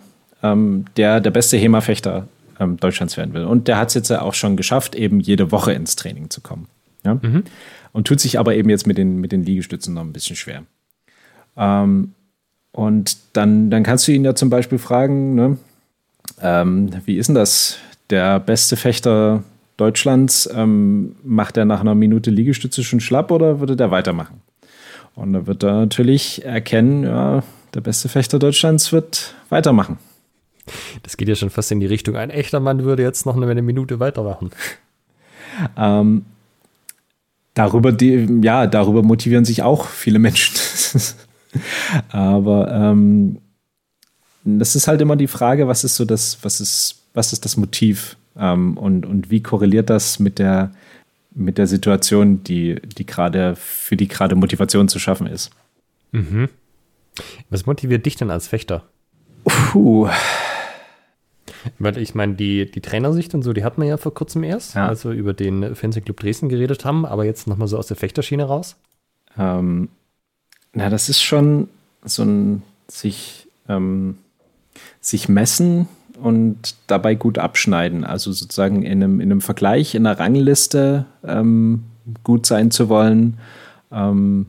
ähm, 0.43 0.87
der 0.97 1.21
der 1.21 1.31
beste 1.31 1.57
HEMA-Fechter 1.59 2.27
ähm, 2.61 2.77
Deutschlands 2.77 3.17
werden 3.17 3.35
will. 3.35 3.45
Und 3.45 3.67
der 3.67 3.79
hat 3.79 3.89
es 3.89 3.95
jetzt 3.95 4.13
auch 4.13 4.35
schon 4.35 4.57
geschafft, 4.57 4.95
eben 4.95 5.19
jede 5.19 5.51
Woche 5.51 5.73
ins 5.73 5.97
Training 5.97 6.31
zu 6.31 6.41
kommen. 6.41 6.69
Ja? 7.05 7.15
Mhm. 7.15 7.45
Und 7.93 8.07
tut 8.07 8.21
sich 8.21 8.39
aber 8.39 8.55
eben 8.55 8.71
jetzt 8.71 8.87
mit 8.87 8.99
den, 8.99 9.17
mit 9.19 9.33
den 9.33 9.43
Liegestützen 9.43 9.95
noch 9.95 10.03
ein 10.03 10.13
bisschen 10.13 10.37
schwer. 10.37 10.63
Ähm, 11.57 12.13
und 12.73 13.17
dann, 13.33 13.71
dann 13.71 13.83
kannst 13.83 14.07
du 14.07 14.13
ihn 14.13 14.25
ja 14.25 14.37
zum 14.37 14.51
Beispiel 14.51 14.79
fragen, 14.79 15.35
ne, 15.35 15.59
ähm, 16.41 16.91
wie 17.05 17.17
ist 17.17 17.27
denn 17.27 17.35
das? 17.35 17.79
Der 18.11 18.39
beste 18.41 18.77
Fechter 18.77 19.43
Deutschlands, 19.77 20.49
ähm, 20.55 21.17
macht 21.25 21.57
er 21.57 21.65
nach 21.65 21.81
einer 21.81 21.95
Minute 21.95 22.31
Liegestütze 22.31 22.85
schon 22.85 23.01
schlapp 23.01 23.31
oder 23.31 23.61
würde 23.61 23.77
der 23.77 23.91
weitermachen? 23.91 24.43
Und 25.15 25.33
da 25.33 25.47
wird 25.47 25.63
er 25.63 25.73
natürlich 25.73 26.45
erkennen, 26.45 27.05
ja, 27.05 27.43
der 27.75 27.81
beste 27.81 28.09
Fechter 28.09 28.39
Deutschlands 28.39 28.93
wird 28.93 29.35
weitermachen. 29.49 29.99
Das 31.03 31.17
geht 31.17 31.29
ja 31.29 31.35
schon 31.35 31.51
fast 31.51 31.73
in 31.73 31.81
die 31.81 31.87
Richtung, 31.87 32.17
ein 32.17 32.31
echter 32.31 32.61
Mann 32.61 32.85
würde 32.85 33.03
jetzt 33.03 33.27
noch 33.27 33.37
eine 33.37 33.63
Minute 33.63 34.01
weitermachen. 34.01 34.51
Ähm, 35.77 36.25
darüber, 37.55 37.93
die, 37.93 38.41
ja, 38.43 38.67
darüber 38.67 39.03
motivieren 39.03 39.45
sich 39.45 39.63
auch 39.63 39.87
viele 39.87 40.19
Menschen. 40.19 40.57
Aber 42.09 42.73
ähm, 42.73 43.39
das 44.45 44.77
ist 44.77 44.89
halt 44.89 45.01
immer 45.01 45.17
die 45.17 45.27
Frage, 45.27 45.69
was 45.69 45.85
ist 45.85 45.97
so 45.97 46.05
das, 46.05 46.39
was 46.43 46.61
ist, 46.61 47.03
was 47.15 47.33
ist 47.33 47.45
das 47.45 47.57
Motiv 47.57 48.17
ähm, 48.39 48.77
und, 48.79 49.05
und 49.05 49.31
wie 49.31 49.43
korreliert 49.43 49.91
das 49.91 50.19
mit 50.19 50.39
der, 50.39 50.73
mit 51.35 51.59
der 51.59 51.67
Situation, 51.67 52.43
die, 52.45 52.81
die 52.97 53.07
gerade, 53.07 53.57
für 53.57 53.97
die 53.97 54.09
gerade 54.09 54.37
Motivation 54.37 54.89
zu 54.89 54.99
schaffen 54.99 55.27
ist. 55.27 55.51
Mhm. 56.13 56.49
Was 57.51 57.67
motiviert 57.67 58.07
dich 58.07 58.17
denn 58.17 58.31
als 58.31 58.49
Fechter? 58.49 58.85
Puh. 59.45 60.09
Weil 61.79 61.99
ich 61.99 62.15
meine, 62.15 62.35
die, 62.35 62.71
die 62.71 62.81
Trainersicht 62.81 63.35
und 63.35 63.43
so, 63.43 63.53
die 63.53 63.65
hat 63.65 63.79
man 63.79 63.87
ja 63.87 63.97
vor 63.97 64.15
kurzem 64.15 64.43
erst, 64.45 64.75
ja. 64.75 64.89
als 64.89 65.05
wir 65.05 65.13
über 65.13 65.33
den 65.33 65.75
Fancy 65.75 66.01
Club 66.01 66.21
Dresden 66.21 66.49
geredet 66.49 66.85
haben, 66.85 67.05
aber 67.05 67.25
jetzt 67.25 67.47
nochmal 67.47 67.69
so 67.69 67.79
aus 67.79 67.87
der 67.87 67.97
Fechterschiene 67.97 68.45
raus. 68.45 68.77
Ähm, 69.39 69.89
na, 70.73 70.89
das 70.89 71.09
ist 71.09 71.23
schon 71.23 71.69
so 72.05 72.23
ein 72.23 72.63
sich, 72.89 73.49
ähm, 73.69 74.19
sich 75.01 75.29
messen 75.29 75.89
und 76.21 76.75
dabei 76.87 77.15
gut 77.15 77.39
abschneiden. 77.39 78.05
Also 78.05 78.33
sozusagen 78.33 78.83
in 78.83 79.03
einem, 79.03 79.21
in 79.21 79.31
einem 79.31 79.41
Vergleich, 79.41 79.95
in 79.95 80.07
einer 80.07 80.19
Rangliste 80.19 81.07
ähm, 81.25 81.85
gut 82.25 82.47
sein 82.47 82.71
zu 82.71 82.89
wollen. 82.89 83.39
Ähm, 83.91 84.47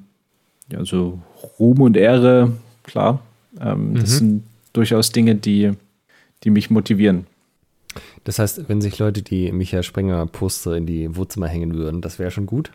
ja, 0.71 0.83
so 0.85 1.19
Ruhm 1.59 1.81
und 1.81 1.97
Ehre, 1.97 2.53
klar. 2.83 3.21
Ähm, 3.59 3.95
das 3.95 4.11
mhm. 4.11 4.17
sind 4.17 4.43
durchaus 4.73 5.11
Dinge, 5.11 5.35
die 5.35 5.71
die 6.43 6.49
mich 6.49 6.69
motivieren. 6.69 7.27
Das 8.23 8.39
heißt, 8.39 8.69
wenn 8.69 8.81
sich 8.81 8.99
Leute 8.99 9.21
die 9.21 9.51
Michael 9.51 9.83
Sprenger 9.83 10.25
Poster 10.25 10.75
in 10.75 10.85
die 10.85 11.15
Wohnzimmer 11.15 11.47
hängen 11.47 11.73
würden, 11.73 12.01
das 12.01 12.19
wäre 12.19 12.31
schon 12.31 12.45
gut? 12.45 12.71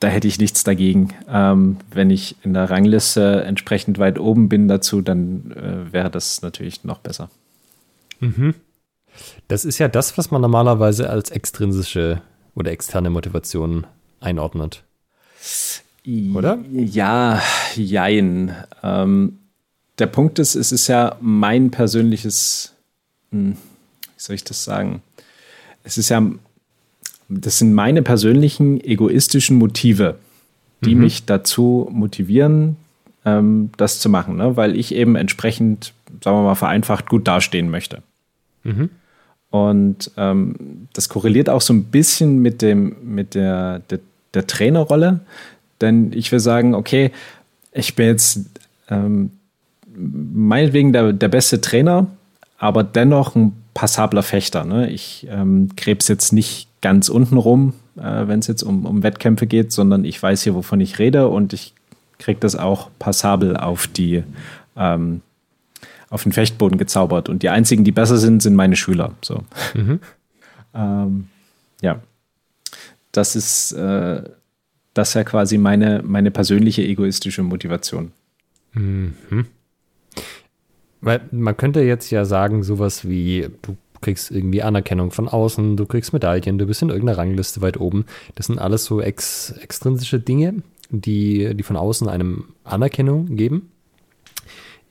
Da 0.00 0.08
hätte 0.08 0.28
ich 0.28 0.38
nichts 0.38 0.64
dagegen. 0.64 1.10
Ähm, 1.28 1.76
wenn 1.92 2.10
ich 2.10 2.36
in 2.42 2.54
der 2.54 2.70
Rangliste 2.70 3.42
entsprechend 3.44 3.98
weit 3.98 4.18
oben 4.18 4.48
bin 4.48 4.66
dazu, 4.68 5.02
dann 5.02 5.52
äh, 5.52 5.92
wäre 5.92 6.10
das 6.10 6.42
natürlich 6.42 6.84
noch 6.84 6.98
besser. 6.98 7.30
Mhm. 8.18 8.54
Das 9.48 9.64
ist 9.64 9.78
ja 9.78 9.88
das, 9.88 10.16
was 10.16 10.30
man 10.30 10.40
normalerweise 10.40 11.10
als 11.10 11.30
extrinsische 11.30 12.22
oder 12.54 12.70
externe 12.70 13.10
Motivation 13.10 13.86
einordnet. 14.20 14.84
Oder? 16.34 16.58
Ja, 16.72 17.42
jein. 17.74 18.54
Ähm, 18.82 19.38
der 19.98 20.06
Punkt 20.06 20.38
ist, 20.38 20.54
es 20.54 20.72
ist 20.72 20.88
ja 20.88 21.16
mein 21.20 21.70
persönliches, 21.70 22.74
wie 23.30 23.54
soll 24.16 24.34
ich 24.34 24.44
das 24.44 24.64
sagen? 24.64 25.02
Es 25.82 25.98
ist 25.98 26.08
ja, 26.08 26.22
das 27.28 27.58
sind 27.58 27.74
meine 27.74 28.02
persönlichen 28.02 28.82
egoistischen 28.82 29.56
Motive, 29.56 30.16
die 30.84 30.94
mhm. 30.94 31.02
mich 31.02 31.24
dazu 31.24 31.88
motivieren, 31.92 32.76
ähm, 33.24 33.70
das 33.76 34.00
zu 34.00 34.08
machen, 34.08 34.36
ne? 34.36 34.56
weil 34.56 34.76
ich 34.76 34.94
eben 34.94 35.16
entsprechend, 35.16 35.92
sagen 36.22 36.38
wir 36.38 36.42
mal, 36.42 36.54
vereinfacht 36.54 37.08
gut 37.08 37.28
dastehen 37.28 37.70
möchte. 37.70 38.02
Mhm. 38.64 38.90
Und 39.50 40.12
ähm, 40.16 40.88
das 40.92 41.08
korreliert 41.08 41.48
auch 41.48 41.60
so 41.60 41.72
ein 41.72 41.84
bisschen 41.84 42.40
mit, 42.40 42.62
dem, 42.62 42.96
mit 43.02 43.34
der, 43.34 43.80
der, 43.90 43.98
der 44.32 44.46
Trainerrolle. 44.46 45.20
Denn 45.80 46.12
ich 46.12 46.30
will 46.30 46.40
sagen, 46.40 46.74
okay, 46.74 47.10
ich 47.72 47.96
bin 47.96 48.06
jetzt 48.06 48.40
ähm, 48.88 49.30
meinetwegen 49.94 50.92
der, 50.92 51.12
der 51.12 51.28
beste 51.28 51.60
Trainer, 51.60 52.06
aber 52.60 52.84
dennoch 52.84 53.34
ein 53.34 53.56
passabler 53.72 54.22
Fechter. 54.22 54.64
Ne? 54.64 54.90
Ich 54.90 55.26
ähm, 55.30 55.70
krebs 55.76 56.08
jetzt 56.08 56.32
nicht 56.32 56.68
ganz 56.82 57.08
unten 57.08 57.38
rum, 57.38 57.72
äh, 57.96 58.28
wenn 58.28 58.38
es 58.38 58.46
jetzt 58.46 58.62
um, 58.62 58.84
um 58.84 59.02
Wettkämpfe 59.02 59.46
geht, 59.46 59.72
sondern 59.72 60.04
ich 60.04 60.22
weiß 60.22 60.42
hier, 60.42 60.54
wovon 60.54 60.78
ich 60.80 60.98
rede 60.98 61.28
und 61.28 61.54
ich 61.54 61.74
kriege 62.18 62.38
das 62.38 62.56
auch 62.56 62.90
passabel 62.98 63.56
auf 63.56 63.86
die 63.86 64.22
ähm, 64.76 65.22
auf 66.10 66.24
den 66.24 66.32
Fechtboden 66.32 66.76
gezaubert. 66.76 67.28
Und 67.28 67.42
die 67.42 67.48
einzigen, 67.48 67.82
die 67.84 67.92
besser 67.92 68.18
sind, 68.18 68.42
sind 68.42 68.56
meine 68.56 68.76
Schüler. 68.76 69.14
So. 69.22 69.42
Mhm. 69.74 70.00
ähm, 70.74 71.28
ja. 71.80 72.00
Das 73.12 73.36
ist 73.36 73.72
äh, 73.72 74.22
das 74.92 75.08
ist 75.08 75.14
ja 75.14 75.24
quasi 75.24 75.56
meine, 75.56 76.02
meine 76.04 76.30
persönliche 76.30 76.82
egoistische 76.82 77.42
Motivation. 77.42 78.12
Mhm. 78.74 79.14
Weil 81.00 81.22
man 81.30 81.56
könnte 81.56 81.80
jetzt 81.80 82.10
ja 82.10 82.24
sagen, 82.24 82.62
sowas 82.62 83.08
wie, 83.08 83.48
du 83.62 83.76
kriegst 84.00 84.30
irgendwie 84.30 84.62
Anerkennung 84.62 85.10
von 85.10 85.28
außen, 85.28 85.76
du 85.76 85.86
kriegst 85.86 86.12
Medaillen, 86.12 86.58
du 86.58 86.66
bist 86.66 86.82
in 86.82 86.90
irgendeiner 86.90 87.18
Rangliste 87.18 87.60
weit 87.62 87.78
oben. 87.78 88.04
Das 88.34 88.46
sind 88.46 88.58
alles 88.58 88.84
so 88.84 89.00
ex 89.00 89.52
extrinsische 89.60 90.20
Dinge, 90.20 90.62
die, 90.90 91.54
die 91.54 91.62
von 91.62 91.76
außen 91.76 92.08
einem 92.08 92.44
Anerkennung 92.64 93.36
geben. 93.36 93.70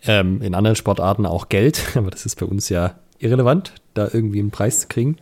Ähm, 0.06 0.42
in 0.42 0.56
anderen 0.56 0.76
Sportarten 0.76 1.26
auch 1.26 1.50
Geld, 1.50 1.82
aber 1.96 2.10
das 2.10 2.26
ist 2.26 2.40
bei 2.40 2.46
uns 2.46 2.70
ja 2.70 2.96
irrelevant, 3.20 3.74
da 3.96 4.10
irgendwie 4.12 4.40
einen 4.40 4.52
Preis 4.52 4.82
zu 4.82 4.88
kriegen. 4.88 5.18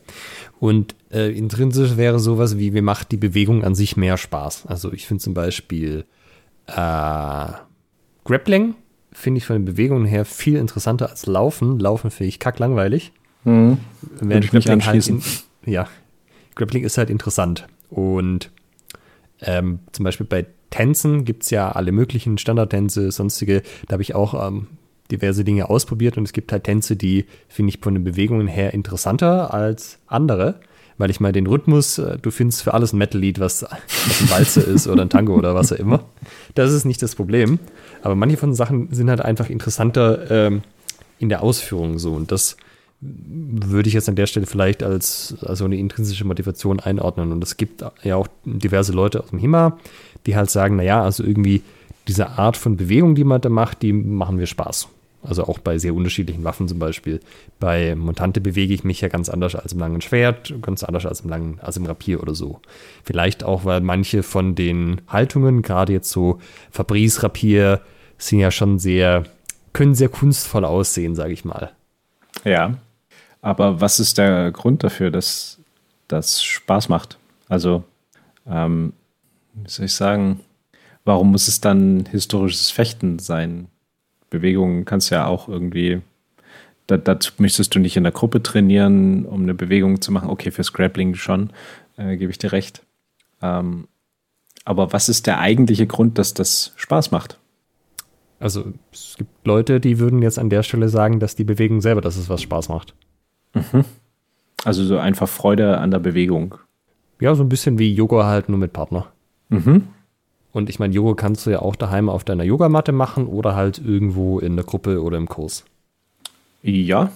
Und 0.59 0.95
äh, 1.11 1.35
intrinsisch 1.35 1.97
wäre 1.97 2.19
sowas 2.19 2.57
wie, 2.57 2.71
mir 2.71 2.83
macht 2.83 3.11
die 3.11 3.17
Bewegung 3.17 3.63
an 3.63 3.73
sich 3.73 3.97
mehr 3.97 4.17
Spaß. 4.17 4.67
Also 4.67 4.93
ich 4.93 5.07
finde 5.07 5.23
zum 5.23 5.33
Beispiel 5.33 6.05
äh, 6.67 7.47
Grappling 8.23 8.75
finde 9.17 9.39
ich 9.39 9.45
von 9.45 9.55
den 9.55 9.65
Bewegungen 9.65 10.05
her 10.05 10.25
viel 10.25 10.57
interessanter 10.57 11.09
als 11.09 11.25
Laufen. 11.25 11.79
Laufen 11.79 12.11
finde 12.11 12.29
ich 12.29 12.39
kacklangweilig. 12.39 13.11
Mhm. 13.45 13.79
Während 14.21 14.45
ich 14.45 14.51
Grappling 14.51 14.85
halt 14.85 15.07
in, 15.07 15.23
ja, 15.65 15.87
Grappling 16.55 16.83
ist 16.83 16.97
halt 16.99 17.09
interessant. 17.09 17.67
Und 17.89 18.51
ähm, 19.41 19.79
zum 19.91 20.03
Beispiel 20.05 20.27
bei 20.27 20.45
Tänzen 20.69 21.25
gibt 21.25 21.43
es 21.43 21.49
ja 21.49 21.71
alle 21.71 21.91
möglichen 21.91 22.37
Standardtänze, 22.37 23.11
sonstige. 23.11 23.63
Da 23.87 23.93
habe 23.93 24.03
ich 24.03 24.13
auch 24.13 24.47
ähm, 24.47 24.67
diverse 25.09 25.43
Dinge 25.43 25.69
ausprobiert 25.69 26.17
und 26.17 26.25
es 26.25 26.33
gibt 26.33 26.51
halt 26.51 26.65
Tänze, 26.65 26.95
die 26.95 27.25
finde 27.47 27.69
ich 27.73 27.79
von 27.81 27.95
den 27.95 28.03
Bewegungen 28.03 28.47
her 28.47 28.73
interessanter 28.73 29.53
als 29.53 29.97
andere. 30.05 30.59
Weil 30.97 31.11
ich 31.11 31.19
mal 31.19 31.31
den 31.31 31.47
Rhythmus, 31.47 31.99
äh, 31.99 32.17
du 32.19 32.31
findest 32.31 32.63
für 32.63 32.73
alles 32.73 32.93
ein 32.93 32.97
Metal-Lied, 32.97 33.39
was, 33.39 33.63
ein 33.63 34.29
Walze 34.29 34.61
ist 34.61 34.87
oder 34.87 35.03
ein 35.03 35.09
Tango 35.09 35.35
oder 35.35 35.53
was 35.53 35.71
auch 35.71 35.77
immer. 35.77 36.03
Das 36.55 36.73
ist 36.73 36.85
nicht 36.85 37.01
das 37.01 37.15
Problem. 37.15 37.59
Aber 38.01 38.15
manche 38.15 38.37
von 38.37 38.51
den 38.51 38.55
Sachen 38.55 38.91
sind 38.91 39.09
halt 39.09 39.21
einfach 39.21 39.49
interessanter 39.49 40.29
ähm, 40.31 40.61
in 41.19 41.29
der 41.29 41.43
Ausführung 41.43 41.99
so. 41.99 42.13
Und 42.13 42.31
das 42.31 42.57
würde 42.99 43.87
ich 43.87 43.93
jetzt 43.93 44.09
an 44.09 44.15
der 44.15 44.25
Stelle 44.25 44.47
vielleicht 44.47 44.81
als 44.81 45.35
also 45.41 45.65
eine 45.65 45.77
intrinsische 45.77 46.25
Motivation 46.25 46.79
einordnen. 46.79 47.31
Und 47.31 47.43
es 47.43 47.57
gibt 47.57 47.83
ja 48.03 48.15
auch 48.15 48.27
diverse 48.43 48.91
Leute 48.91 49.23
aus 49.23 49.29
dem 49.29 49.39
HIMA, 49.39 49.77
die 50.25 50.35
halt 50.35 50.49
sagen, 50.49 50.77
naja, 50.77 51.03
also 51.03 51.23
irgendwie 51.23 51.61
diese 52.07 52.29
Art 52.29 52.57
von 52.57 52.77
Bewegung, 52.77 53.15
die 53.15 53.23
man 53.23 53.41
da 53.41 53.49
macht, 53.49 53.81
die 53.81 53.93
machen 53.93 54.39
wir 54.39 54.47
Spaß. 54.47 54.87
Also 55.23 55.43
auch 55.45 55.59
bei 55.59 55.77
sehr 55.77 55.93
unterschiedlichen 55.93 56.43
Waffen 56.43 56.67
zum 56.67 56.79
Beispiel. 56.79 57.19
Bei 57.59 57.95
Montante 57.95 58.39
bewege 58.39 58.73
ich 58.73 58.83
mich 58.83 59.01
ja 59.01 59.07
ganz 59.07 59.29
anders 59.29 59.55
als 59.55 59.73
im 59.73 59.79
langen 59.79 60.01
Schwert, 60.01 60.53
ganz 60.61 60.83
anders 60.83 61.05
als 61.05 61.21
im 61.21 61.29
langen, 61.29 61.59
als 61.59 61.75
im 61.77 61.85
Rapier 61.85 62.21
oder 62.21 62.35
so. 62.35 62.61
Vielleicht 63.03 63.43
auch, 63.43 63.65
weil 63.65 63.81
manche 63.81 64.23
von 64.23 64.55
den 64.55 65.01
Haltungen, 65.07 65.63
gerade 65.63 65.93
jetzt 65.93 66.11
so 66.11 66.39
Fabrice 66.71 67.23
Rapier, 67.23 67.81
sind 68.17 68.39
ja 68.39 68.51
schon 68.51 68.79
sehr, 68.79 69.23
können 69.73 69.95
sehr 69.95 70.09
kunstvoll 70.09 70.65
aussehen, 70.65 71.15
sage 71.15 71.33
ich 71.33 71.45
mal. 71.45 71.71
Ja. 72.43 72.77
Aber 73.41 73.81
was 73.81 73.99
ist 73.99 74.17
der 74.17 74.51
Grund 74.51 74.83
dafür, 74.83 75.11
dass 75.11 75.59
das 76.07 76.43
Spaß 76.43 76.89
macht? 76.89 77.17
Also, 77.49 77.83
ähm, 78.47 78.93
wie 79.53 79.69
soll 79.69 79.85
ich 79.85 79.93
sagen, 79.93 80.41
warum 81.05 81.31
muss 81.31 81.47
es 81.47 81.61
dann 81.61 82.05
historisches 82.09 82.71
Fechten 82.71 83.19
sein? 83.19 83.67
Bewegungen 84.29 84.85
kannst 84.85 85.11
du 85.11 85.15
ja 85.15 85.25
auch 85.25 85.47
irgendwie, 85.47 86.01
da, 86.87 86.97
dazu 86.97 87.33
möchtest 87.37 87.75
du 87.75 87.79
nicht 87.79 87.97
in 87.97 88.03
der 88.03 88.11
Gruppe 88.11 88.43
trainieren, 88.43 89.25
um 89.25 89.43
eine 89.43 89.53
Bewegung 89.53 90.01
zu 90.01 90.11
machen. 90.11 90.29
Okay, 90.29 90.51
für 90.51 90.63
Scrappling 90.63 91.15
schon, 91.15 91.51
äh, 91.97 92.17
gebe 92.17 92.31
ich 92.31 92.37
dir 92.37 92.51
recht. 92.51 92.83
Ähm, 93.41 93.87
aber 94.65 94.91
was 94.91 95.09
ist 95.09 95.27
der 95.27 95.39
eigentliche 95.39 95.87
Grund, 95.87 96.17
dass 96.17 96.33
das 96.33 96.73
Spaß 96.75 97.11
macht? 97.11 97.39
Also 98.39 98.65
es 98.91 99.15
gibt 99.17 99.45
Leute, 99.45 99.79
die 99.79 99.99
würden 99.99 100.21
jetzt 100.21 100.37
an 100.37 100.49
der 100.49 100.63
Stelle 100.63 100.89
sagen, 100.89 101.19
dass 101.19 101.35
die 101.35 101.43
Bewegung 101.43 101.81
selber, 101.81 102.01
dass 102.01 102.17
es 102.17 102.29
was 102.29 102.41
Spaß 102.41 102.69
macht. 102.69 102.93
Mhm. 103.53 103.85
Also 104.63 104.83
so 104.83 104.97
einfach 104.97 105.29
Freude 105.29 105.77
an 105.77 105.91
der 105.91 105.99
Bewegung. 105.99 106.55
Ja, 107.19 107.33
so 107.33 107.43
ein 107.43 107.49
bisschen 107.49 107.79
wie 107.79 107.93
Yoga 107.93 108.25
halt 108.25 108.49
nur 108.49 108.59
mit 108.59 108.73
Partner. 108.73 109.07
Mhm. 109.49 109.87
Und 110.51 110.69
ich 110.69 110.79
meine, 110.79 110.93
Yoga 110.93 111.13
kannst 111.13 111.45
du 111.45 111.51
ja 111.51 111.59
auch 111.61 111.75
daheim 111.75 112.09
auf 112.09 112.23
deiner 112.23 112.43
Yogamatte 112.43 112.91
machen 112.91 113.27
oder 113.27 113.55
halt 113.55 113.79
irgendwo 113.83 114.39
in 114.39 114.55
der 114.55 114.65
Gruppe 114.65 115.01
oder 115.01 115.17
im 115.17 115.27
Kurs. 115.27 115.65
Ja, 116.63 117.11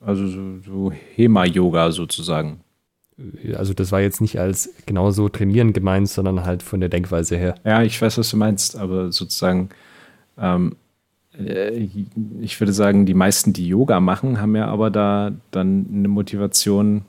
also 0.00 0.26
so, 0.26 0.58
so 0.64 0.92
Hema-Yoga 1.14 1.92
sozusagen. 1.92 2.60
Also 3.54 3.72
das 3.74 3.92
war 3.92 4.00
jetzt 4.00 4.20
nicht 4.20 4.38
als 4.40 4.70
genau 4.86 5.10
so 5.10 5.28
trainieren 5.28 5.72
gemeint, 5.72 6.08
sondern 6.08 6.44
halt 6.44 6.62
von 6.62 6.80
der 6.80 6.88
Denkweise 6.88 7.36
her. 7.36 7.54
Ja, 7.64 7.82
ich 7.82 8.00
weiß, 8.00 8.18
was 8.18 8.30
du 8.30 8.36
meinst, 8.36 8.76
aber 8.76 9.12
sozusagen, 9.12 9.68
ähm, 10.38 10.76
äh, 11.38 11.88
ich 12.40 12.60
würde 12.60 12.72
sagen, 12.72 13.06
die 13.06 13.14
meisten, 13.14 13.52
die 13.52 13.68
Yoga 13.68 14.00
machen, 14.00 14.40
haben 14.40 14.56
ja 14.56 14.66
aber 14.66 14.90
da 14.90 15.32
dann 15.50 15.86
eine 15.92 16.08
Motivation, 16.08 17.02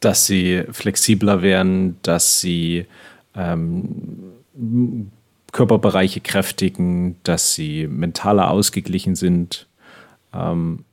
dass 0.00 0.26
sie 0.26 0.64
flexibler 0.70 1.42
werden, 1.42 1.96
dass 2.02 2.40
sie 2.40 2.86
ähm, 3.34 4.32
Körperbereiche 5.52 6.20
kräftigen, 6.20 7.16
dass 7.22 7.54
sie 7.54 7.86
mentaler 7.86 8.50
ausgeglichen 8.50 9.16
sind. 9.16 9.66
Ähm, 10.32 10.84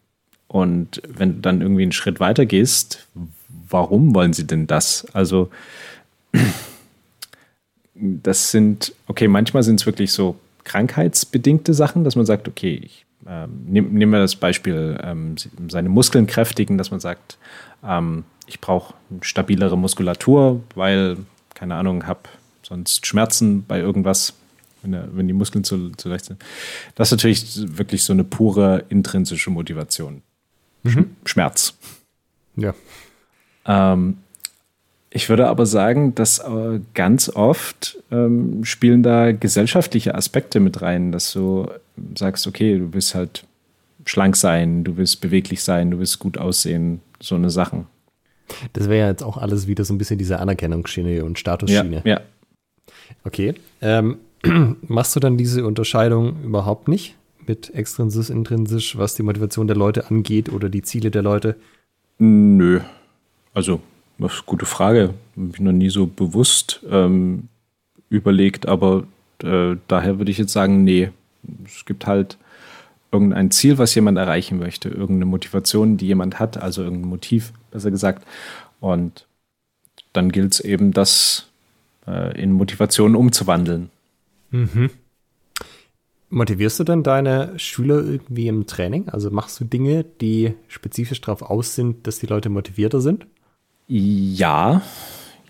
und 0.47 1.01
wenn 1.07 1.35
du 1.35 1.41
dann 1.41 1.61
irgendwie 1.61 1.83
einen 1.83 1.91
Schritt 1.91 2.19
weiter 2.19 2.45
gehst, 2.45 3.07
warum 3.69 4.15
wollen 4.15 4.33
sie 4.33 4.47
denn 4.47 4.67
das? 4.67 5.05
Also, 5.13 5.49
das 7.95 8.51
sind, 8.51 8.93
okay, 9.07 9.27
manchmal 9.27 9.63
sind 9.63 9.79
es 9.79 9.85
wirklich 9.85 10.11
so 10.11 10.37
krankheitsbedingte 10.63 11.73
Sachen, 11.73 12.03
dass 12.03 12.15
man 12.15 12.25
sagt, 12.25 12.47
okay, 12.47 12.81
ich 12.83 13.05
ähm, 13.27 13.65
nehmen 13.67 13.93
nehm 13.93 14.09
wir 14.11 14.19
das 14.19 14.35
Beispiel, 14.35 14.97
ähm, 15.03 15.35
seine 15.69 15.89
Muskeln 15.89 16.27
kräftigen, 16.27 16.77
dass 16.77 16.91
man 16.91 16.99
sagt, 16.99 17.37
ähm, 17.85 18.23
ich 18.45 18.61
brauche 18.61 18.93
stabilere 19.21 19.77
Muskulatur, 19.77 20.61
weil, 20.75 21.17
keine 21.57 21.73
Ahnung, 21.73 22.05
habe 22.05 22.21
sonst 22.61 23.07
Schmerzen 23.07 23.65
bei 23.65 23.79
irgendwas, 23.79 24.33
wenn, 24.83 24.91
der, 24.91 25.07
wenn 25.13 25.27
die 25.27 25.33
Muskeln 25.33 25.63
zu, 25.63 25.89
zu 25.91 26.07
leicht 26.07 26.25
sind. 26.25 26.39
Das 26.93 27.07
ist 27.07 27.13
natürlich 27.13 27.77
wirklich 27.77 28.03
so 28.03 28.13
eine 28.13 28.23
pure 28.23 28.85
intrinsische 28.89 29.49
Motivation. 29.49 30.21
Mhm. 30.83 31.15
Schmerz. 31.25 31.73
Ja. 32.55 32.75
Ähm, 33.65 34.19
ich 35.09 35.29
würde 35.29 35.47
aber 35.47 35.65
sagen, 35.65 36.13
dass 36.13 36.37
äh, 36.37 36.79
ganz 36.93 37.29
oft 37.29 37.97
ähm, 38.11 38.63
spielen 38.63 39.01
da 39.01 39.31
gesellschaftliche 39.31 40.13
Aspekte 40.13 40.59
mit 40.59 40.83
rein, 40.83 41.11
dass 41.11 41.33
du 41.33 41.71
sagst, 42.15 42.45
okay, 42.45 42.77
du 42.77 42.87
bist 42.87 43.15
halt 43.15 43.45
schlank 44.05 44.35
sein, 44.35 44.83
du 44.83 44.97
willst 44.97 45.21
beweglich 45.21 45.63
sein, 45.63 45.89
du 45.89 45.97
willst 45.97 46.19
gut 46.19 46.37
aussehen, 46.37 47.01
so 47.19 47.33
eine 47.33 47.49
Sachen. 47.49 47.87
Das 48.73 48.87
wäre 48.87 48.99
ja 48.99 49.07
jetzt 49.09 49.23
auch 49.23 49.37
alles 49.37 49.67
wieder 49.67 49.83
so 49.85 49.93
ein 49.93 49.97
bisschen 49.97 50.17
diese 50.17 50.39
Anerkennungsschiene 50.39 51.23
und 51.23 51.37
Statusschiene. 51.39 52.01
Ja, 52.05 52.11
ja. 52.11 52.21
Okay. 53.23 53.55
Ähm, 53.81 54.17
machst 54.87 55.15
du 55.15 55.19
dann 55.19 55.37
diese 55.37 55.65
Unterscheidung 55.65 56.43
überhaupt 56.43 56.87
nicht 56.87 57.15
mit 57.45 57.73
extrinsisch, 57.73 58.29
intrinsisch, 58.29 58.97
was 58.97 59.15
die 59.15 59.23
Motivation 59.23 59.67
der 59.67 59.77
Leute 59.77 60.09
angeht 60.09 60.51
oder 60.51 60.69
die 60.69 60.81
Ziele 60.81 61.11
der 61.11 61.21
Leute? 61.21 61.55
Nö. 62.19 62.81
Also, 63.53 63.81
das 64.17 64.33
ist 64.33 64.39
eine 64.39 64.45
gute 64.45 64.65
Frage. 64.65 65.13
Habe 65.35 65.51
ich 65.53 65.59
noch 65.59 65.71
nie 65.71 65.89
so 65.89 66.07
bewusst 66.07 66.81
ähm, 66.89 67.47
überlegt, 68.09 68.67
aber 68.67 69.03
äh, 69.43 69.75
daher 69.87 70.17
würde 70.17 70.31
ich 70.31 70.37
jetzt 70.37 70.53
sagen, 70.53 70.83
nee. 70.83 71.09
Es 71.65 71.85
gibt 71.85 72.07
halt 72.07 72.37
irgendein 73.11 73.51
Ziel, 73.51 73.77
was 73.77 73.95
jemand 73.95 74.17
erreichen 74.17 74.59
möchte, 74.59 74.89
irgendeine 74.89 75.25
Motivation, 75.25 75.97
die 75.97 76.07
jemand 76.07 76.39
hat, 76.39 76.57
also 76.57 76.83
irgendein 76.83 77.09
Motiv, 77.09 77.53
besser 77.71 77.91
gesagt. 77.91 78.27
Und 78.79 79.27
dann 80.13 80.31
gilt 80.31 80.53
es 80.53 80.59
eben, 80.59 80.91
das 80.91 81.49
äh, 82.07 82.39
in 82.41 82.51
Motivation 82.51 83.15
umzuwandeln. 83.15 83.89
Mhm. 84.51 84.89
Motivierst 86.29 86.79
du 86.79 86.83
dann 86.83 87.03
deine 87.03 87.57
Schüler 87.57 88.03
irgendwie 88.03 88.47
im 88.47 88.67
Training? 88.67 89.07
Also 89.09 89.31
machst 89.31 89.59
du 89.59 89.65
Dinge, 89.65 90.03
die 90.03 90.53
spezifisch 90.67 91.21
darauf 91.21 91.41
aus 91.41 91.75
sind, 91.75 92.05
dass 92.05 92.19
die 92.19 92.25
Leute 92.25 92.49
motivierter 92.49 92.99
sind? 92.99 93.25
Ja, 93.87 94.81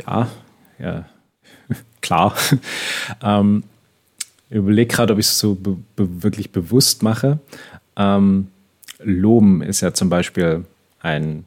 ja, 0.05 0.29
ja, 0.77 1.05
klar. 2.01 2.35
ähm, 3.23 3.63
überlege 4.49 4.93
gerade, 4.93 5.13
ob 5.13 5.19
ich 5.19 5.27
es 5.27 5.39
so 5.39 5.55
be 5.55 5.77
be 5.95 6.23
wirklich 6.23 6.51
bewusst 6.51 7.03
mache. 7.03 7.39
Ähm, 7.95 8.47
Loben 9.03 9.61
ist 9.61 9.81
ja 9.81 9.93
zum 9.93 10.09
Beispiel 10.09 10.65
ein, 11.01 11.45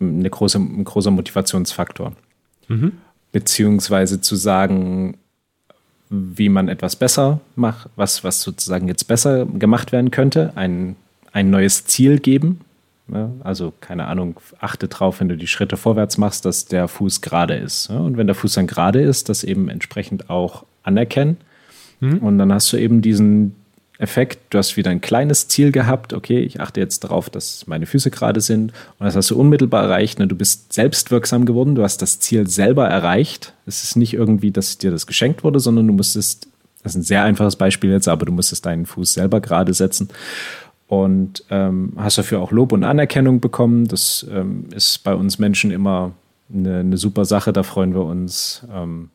eine 0.00 0.30
große, 0.30 0.58
ein 0.58 0.84
großer 0.84 1.10
Motivationsfaktor. 1.10 2.12
Mhm. 2.68 2.92
Beziehungsweise 3.32 4.20
zu 4.20 4.36
sagen, 4.36 5.16
wie 6.08 6.48
man 6.48 6.68
etwas 6.68 6.96
besser 6.96 7.40
macht, 7.54 7.88
was, 7.94 8.24
was 8.24 8.42
sozusagen 8.42 8.88
jetzt 8.88 9.04
besser 9.04 9.46
gemacht 9.46 9.92
werden 9.92 10.10
könnte, 10.10 10.52
ein, 10.56 10.96
ein 11.32 11.50
neues 11.50 11.84
Ziel 11.84 12.18
geben. 12.18 12.60
Ja, 13.12 13.30
also, 13.42 13.72
keine 13.80 14.06
Ahnung, 14.06 14.38
achte 14.60 14.86
drauf, 14.86 15.20
wenn 15.20 15.28
du 15.28 15.36
die 15.36 15.48
Schritte 15.48 15.76
vorwärts 15.76 16.16
machst, 16.16 16.44
dass 16.44 16.66
der 16.66 16.86
Fuß 16.86 17.22
gerade 17.22 17.54
ist. 17.54 17.88
Ja, 17.88 17.98
und 17.98 18.16
wenn 18.16 18.26
der 18.26 18.36
Fuß 18.36 18.54
dann 18.54 18.66
gerade 18.66 19.00
ist, 19.00 19.28
das 19.28 19.42
eben 19.42 19.68
entsprechend 19.68 20.30
auch 20.30 20.64
anerkennen. 20.82 21.36
Mhm. 22.00 22.18
Und 22.18 22.38
dann 22.38 22.52
hast 22.52 22.72
du 22.72 22.76
eben 22.76 23.02
diesen 23.02 23.54
Effekt, 24.00 24.40
du 24.48 24.58
hast 24.58 24.78
wieder 24.78 24.90
ein 24.90 25.02
kleines 25.02 25.48
Ziel 25.48 25.72
gehabt, 25.72 26.14
okay, 26.14 26.40
ich 26.40 26.58
achte 26.58 26.80
jetzt 26.80 27.04
darauf, 27.04 27.28
dass 27.28 27.66
meine 27.66 27.84
Füße 27.84 28.10
gerade 28.10 28.40
sind 28.40 28.72
und 28.98 29.04
das 29.04 29.14
hast 29.14 29.30
du 29.30 29.38
unmittelbar 29.38 29.84
erreicht, 29.84 30.18
ne? 30.18 30.26
du 30.26 30.34
bist 30.34 30.72
selbstwirksam 30.72 31.44
geworden, 31.44 31.74
du 31.74 31.82
hast 31.82 32.00
das 32.00 32.18
Ziel 32.18 32.48
selber 32.48 32.88
erreicht. 32.88 33.52
Es 33.66 33.84
ist 33.84 33.96
nicht 33.96 34.14
irgendwie, 34.14 34.52
dass 34.52 34.78
dir 34.78 34.90
das 34.90 35.06
geschenkt 35.06 35.44
wurde, 35.44 35.60
sondern 35.60 35.86
du 35.86 35.92
musstest, 35.92 36.48
das 36.82 36.92
ist 36.92 36.96
ein 36.96 37.02
sehr 37.02 37.24
einfaches 37.24 37.56
Beispiel 37.56 37.90
jetzt, 37.90 38.08
aber 38.08 38.24
du 38.24 38.32
musstest 38.32 38.64
deinen 38.64 38.86
Fuß 38.86 39.12
selber 39.12 39.42
gerade 39.42 39.74
setzen 39.74 40.08
und 40.88 41.44
ähm, 41.50 41.92
hast 41.98 42.16
dafür 42.16 42.40
auch 42.40 42.52
Lob 42.52 42.72
und 42.72 42.84
Anerkennung 42.84 43.40
bekommen. 43.40 43.86
Das 43.86 44.26
ähm, 44.32 44.64
ist 44.74 45.04
bei 45.04 45.14
uns 45.14 45.38
Menschen 45.38 45.70
immer 45.70 46.12
eine, 46.52 46.78
eine, 46.78 46.96
super 46.96 47.26
Sache, 47.26 47.52
da 47.52 47.62
freuen 47.62 47.92
wir 47.92 48.04
uns 48.04 48.66
ähm, 48.74 49.10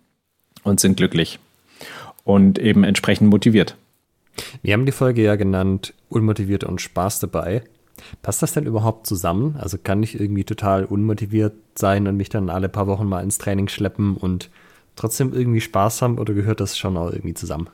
und 0.64 0.80
sind 0.80 0.96
glücklich 0.96 1.40
und 2.26 2.60
eben 2.60 2.84
entsprechend 2.84 3.30
motiviert. 3.30 3.78
Wir 4.62 4.74
haben 4.74 4.86
die 4.86 4.92
Folge 4.92 5.24
ja 5.24 5.38
genannt, 5.38 5.94
unmotiviert 6.10 6.66
und 6.66 6.82
Spaß 6.82 7.22
dabei. 7.22 7.64
Passt 8.22 8.42
das 8.42 8.52
denn 8.52 8.66
überhaupt 8.66 9.08
zusammen? 9.08 9.56
Also 9.58 9.78
kann 9.82 10.04
ich 10.04 10.20
irgendwie 10.20 10.44
total 10.44 10.84
unmotiviert 10.84 11.54
sein 11.76 12.08
und 12.08 12.18
mich 12.18 12.28
dann 12.28 12.50
alle 12.50 12.68
paar 12.68 12.88
Wochen 12.88 13.08
mal 13.08 13.24
ins 13.24 13.38
Training 13.38 13.70
schleppen 13.70 14.18
und 14.18 14.50
trotzdem 14.98 15.34
irgendwie 15.34 15.62
Spaß 15.62 16.02
haben 16.02 16.18
oder 16.18 16.34
gehört 16.34 16.60
das 16.60 16.78
schon 16.78 16.98
auch 16.98 17.12
irgendwie 17.12 17.36
zusammen? 17.36 17.70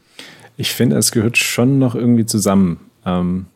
Ich 0.57 0.73
finde, 0.73 0.97
es 0.97 1.11
gehört 1.11 1.37
schon 1.37 1.79
noch 1.79 1.95
irgendwie 1.95 2.25
zusammen. 2.25 2.91
Ähm, 3.05 3.47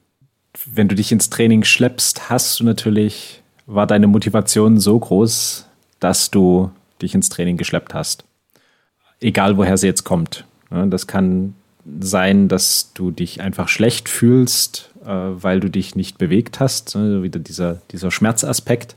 wenn 0.66 0.88
du 0.88 0.96
dich 0.96 1.12
ins 1.12 1.30
Training 1.30 1.64
schleppst, 1.64 2.30
hast 2.30 2.60
du 2.60 2.64
natürlich, 2.64 3.44
war 3.68 3.86
deine 3.86 4.08
Motivation 4.08 4.80
so 4.80 4.98
groß, 4.98 5.68
dass 6.00 6.32
du 6.32 6.72
dich 7.02 7.14
ins 7.14 7.30
Training 7.30 7.58
geschleppt 7.58 7.94
hast. 7.94 8.24
Egal 9.20 9.58
woher 9.58 9.78
sie 9.78 9.88
jetzt 9.88 10.06
kommt. 10.06 10.46
Das 10.90 11.08
kann 11.08 11.54
sein, 12.00 12.48
dass 12.48 12.92
du 12.94 13.12
dich 13.12 13.42
einfach 13.42 13.68
schlecht 13.68 14.10
fühlst, 14.10 14.92
äh, 15.04 15.08
weil 15.08 15.60
du 15.60 15.70
dich 15.70 15.96
nicht 15.96 16.18
bewegt 16.18 16.60
hast, 16.60 16.96
also 16.96 17.24
wieder 17.24 17.40
dieser, 17.40 17.82
dieser 17.92 18.12
Schmerzaspekt. 18.12 18.96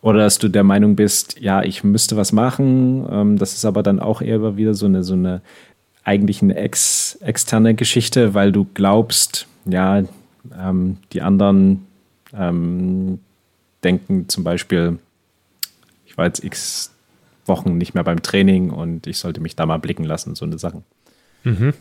Oder 0.00 0.20
dass 0.20 0.38
du 0.38 0.48
der 0.48 0.64
Meinung 0.64 0.96
bist, 0.96 1.38
ja, 1.40 1.62
ich 1.62 1.84
müsste 1.84 2.16
was 2.16 2.32
machen. 2.32 3.06
Ähm, 3.10 3.38
das 3.38 3.54
ist 3.54 3.64
aber 3.64 3.82
dann 3.82 4.00
auch 4.00 4.20
eher 4.20 4.56
wieder 4.56 4.74
so 4.74 4.86
eine, 4.86 5.04
so 5.04 5.14
eine 5.14 5.42
eigentlich 6.04 6.42
eine 6.42 6.56
ex, 6.56 7.16
externe 7.20 7.74
Geschichte, 7.74 8.34
weil 8.34 8.50
du 8.50 8.66
glaubst, 8.74 9.46
ja, 9.64 10.02
ähm, 10.58 10.96
die 11.12 11.22
anderen 11.22 11.86
ähm, 12.34 13.20
denken 13.84 14.28
zum 14.28 14.42
Beispiel, 14.42 14.98
ich 16.04 16.18
war 16.18 16.26
jetzt 16.26 16.42
x 16.42 16.92
Wochen 17.46 17.76
nicht 17.76 17.94
mehr 17.94 18.04
beim 18.04 18.22
Training 18.22 18.70
und 18.70 19.06
ich 19.06 19.18
sollte 19.18 19.40
mich 19.40 19.56
da 19.56 19.66
mal 19.66 19.78
blicken 19.78 20.04
lassen, 20.04 20.34
so 20.34 20.44
eine 20.44 20.58
Sachen. 20.58 20.84
Mhm 21.44 21.74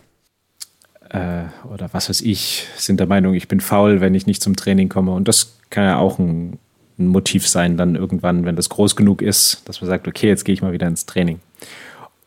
äh, 1.11 1.43
oder 1.69 1.89
was 1.91 2.09
weiß 2.09 2.21
ich, 2.21 2.67
sind 2.77 2.99
der 2.99 3.07
Meinung, 3.07 3.33
ich 3.33 3.47
bin 3.47 3.59
faul, 3.59 3.99
wenn 3.99 4.15
ich 4.15 4.27
nicht 4.27 4.41
zum 4.41 4.55
Training 4.55 4.87
komme. 4.87 5.11
Und 5.11 5.27
das 5.27 5.57
kann 5.69 5.83
ja 5.83 5.97
auch 5.97 6.19
ein, 6.19 6.57
ein 6.97 7.07
Motiv 7.07 7.47
sein, 7.47 7.75
dann 7.75 7.95
irgendwann, 7.95 8.45
wenn 8.45 8.55
das 8.55 8.69
groß 8.69 8.95
genug 8.95 9.21
ist, 9.21 9.67
dass 9.67 9.81
man 9.81 9.89
sagt, 9.89 10.07
okay, 10.07 10.27
jetzt 10.27 10.45
gehe 10.45 10.53
ich 10.53 10.61
mal 10.61 10.71
wieder 10.71 10.87
ins 10.87 11.05
Training. 11.05 11.41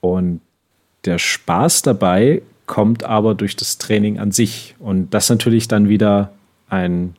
Und 0.01 0.43
der 1.07 1.19
Spaß 1.19 1.83
dabei 1.83 2.43
kommt 2.67 3.05
aber 3.05 3.35
durch 3.35 3.57
das 3.57 3.79
Training 3.79 4.19
an 4.19 4.33
sich. 4.33 4.75
Und 4.79 5.15
das 5.15 5.31
natürlich 5.31 5.67
dann 5.67 5.89
wieder 5.89 6.33
ein, 6.69 7.17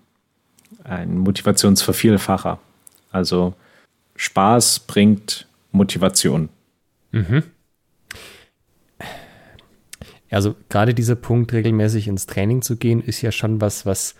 ein 0.83 1.17
Motivationsvervielfacher. 1.17 2.59
Also 3.11 3.55
Spaß 4.15 4.81
bringt 4.81 5.47
Motivation. 5.71 6.49
Mhm. 7.11 7.43
Also 10.29 10.55
gerade 10.69 10.93
dieser 10.93 11.15
Punkt, 11.15 11.53
regelmäßig 11.53 12.07
ins 12.07 12.25
Training 12.25 12.61
zu 12.61 12.77
gehen, 12.77 13.01
ist 13.01 13.21
ja 13.21 13.31
schon 13.31 13.61
was, 13.61 13.85
was, 13.85 14.15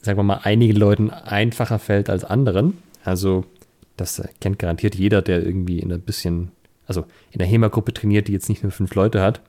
sagen 0.00 0.18
wir 0.18 0.22
mal, 0.24 0.40
einigen 0.42 0.76
Leuten 0.76 1.10
einfacher 1.10 1.78
fällt 1.78 2.08
als 2.10 2.24
anderen. 2.24 2.78
Also 3.04 3.44
das 3.96 4.22
kennt 4.40 4.58
garantiert 4.58 4.94
jeder, 4.94 5.22
der 5.22 5.44
irgendwie 5.44 5.78
in 5.78 5.92
ein 5.92 6.00
bisschen, 6.00 6.50
also 6.86 7.04
in 7.30 7.38
der 7.38 7.46
HEMA-Gruppe 7.46 7.92
trainiert, 7.92 8.28
die 8.28 8.32
jetzt 8.32 8.48
nicht 8.48 8.62
nur 8.62 8.72
fünf 8.72 8.94
Leute 8.94 9.20
hat, 9.20 9.40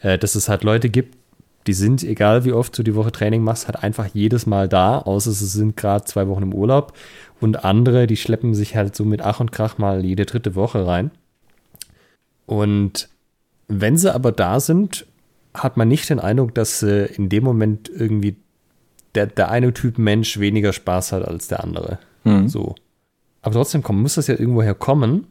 äh, 0.00 0.18
dass 0.18 0.34
es 0.34 0.48
halt 0.48 0.64
Leute 0.64 0.90
gibt, 0.90 1.16
die 1.66 1.72
sind, 1.72 2.04
egal 2.04 2.44
wie 2.44 2.52
oft 2.52 2.76
du 2.78 2.82
die 2.82 2.94
Woche 2.94 3.10
Training 3.10 3.42
machst, 3.42 3.66
halt 3.66 3.82
einfach 3.82 4.06
jedes 4.12 4.46
Mal 4.46 4.68
da, 4.68 4.98
außer 4.98 5.32
sie 5.32 5.46
sind 5.46 5.76
gerade 5.76 6.04
zwei 6.04 6.28
Wochen 6.28 6.44
im 6.44 6.54
Urlaub. 6.54 6.92
Und 7.40 7.64
andere, 7.64 8.06
die 8.06 8.16
schleppen 8.16 8.54
sich 8.54 8.76
halt 8.76 8.94
so 8.94 9.04
mit 9.04 9.20
Ach 9.20 9.40
und 9.40 9.52
Krach 9.52 9.78
mal 9.78 10.04
jede 10.04 10.26
dritte 10.26 10.54
Woche 10.54 10.86
rein. 10.86 11.10
Und 12.46 13.08
wenn 13.66 13.96
sie 13.96 14.14
aber 14.14 14.30
da 14.30 14.60
sind 14.60 15.06
hat 15.62 15.76
man 15.76 15.88
nicht 15.88 16.08
den 16.10 16.20
Eindruck, 16.20 16.54
dass 16.54 16.82
äh, 16.82 17.06
in 17.06 17.28
dem 17.28 17.44
Moment 17.44 17.90
irgendwie 17.94 18.36
der, 19.14 19.26
der 19.26 19.50
eine 19.50 19.72
Typ 19.72 19.98
Mensch 19.98 20.38
weniger 20.38 20.72
Spaß 20.72 21.12
hat 21.12 21.26
als 21.26 21.48
der 21.48 21.64
andere. 21.64 21.98
Mhm. 22.24 22.48
So. 22.48 22.74
Aber 23.42 23.54
trotzdem 23.54 23.82
kommen, 23.82 24.02
muss 24.02 24.14
das 24.14 24.26
ja 24.26 24.38
irgendwoher 24.38 24.74
kommen. 24.74 25.26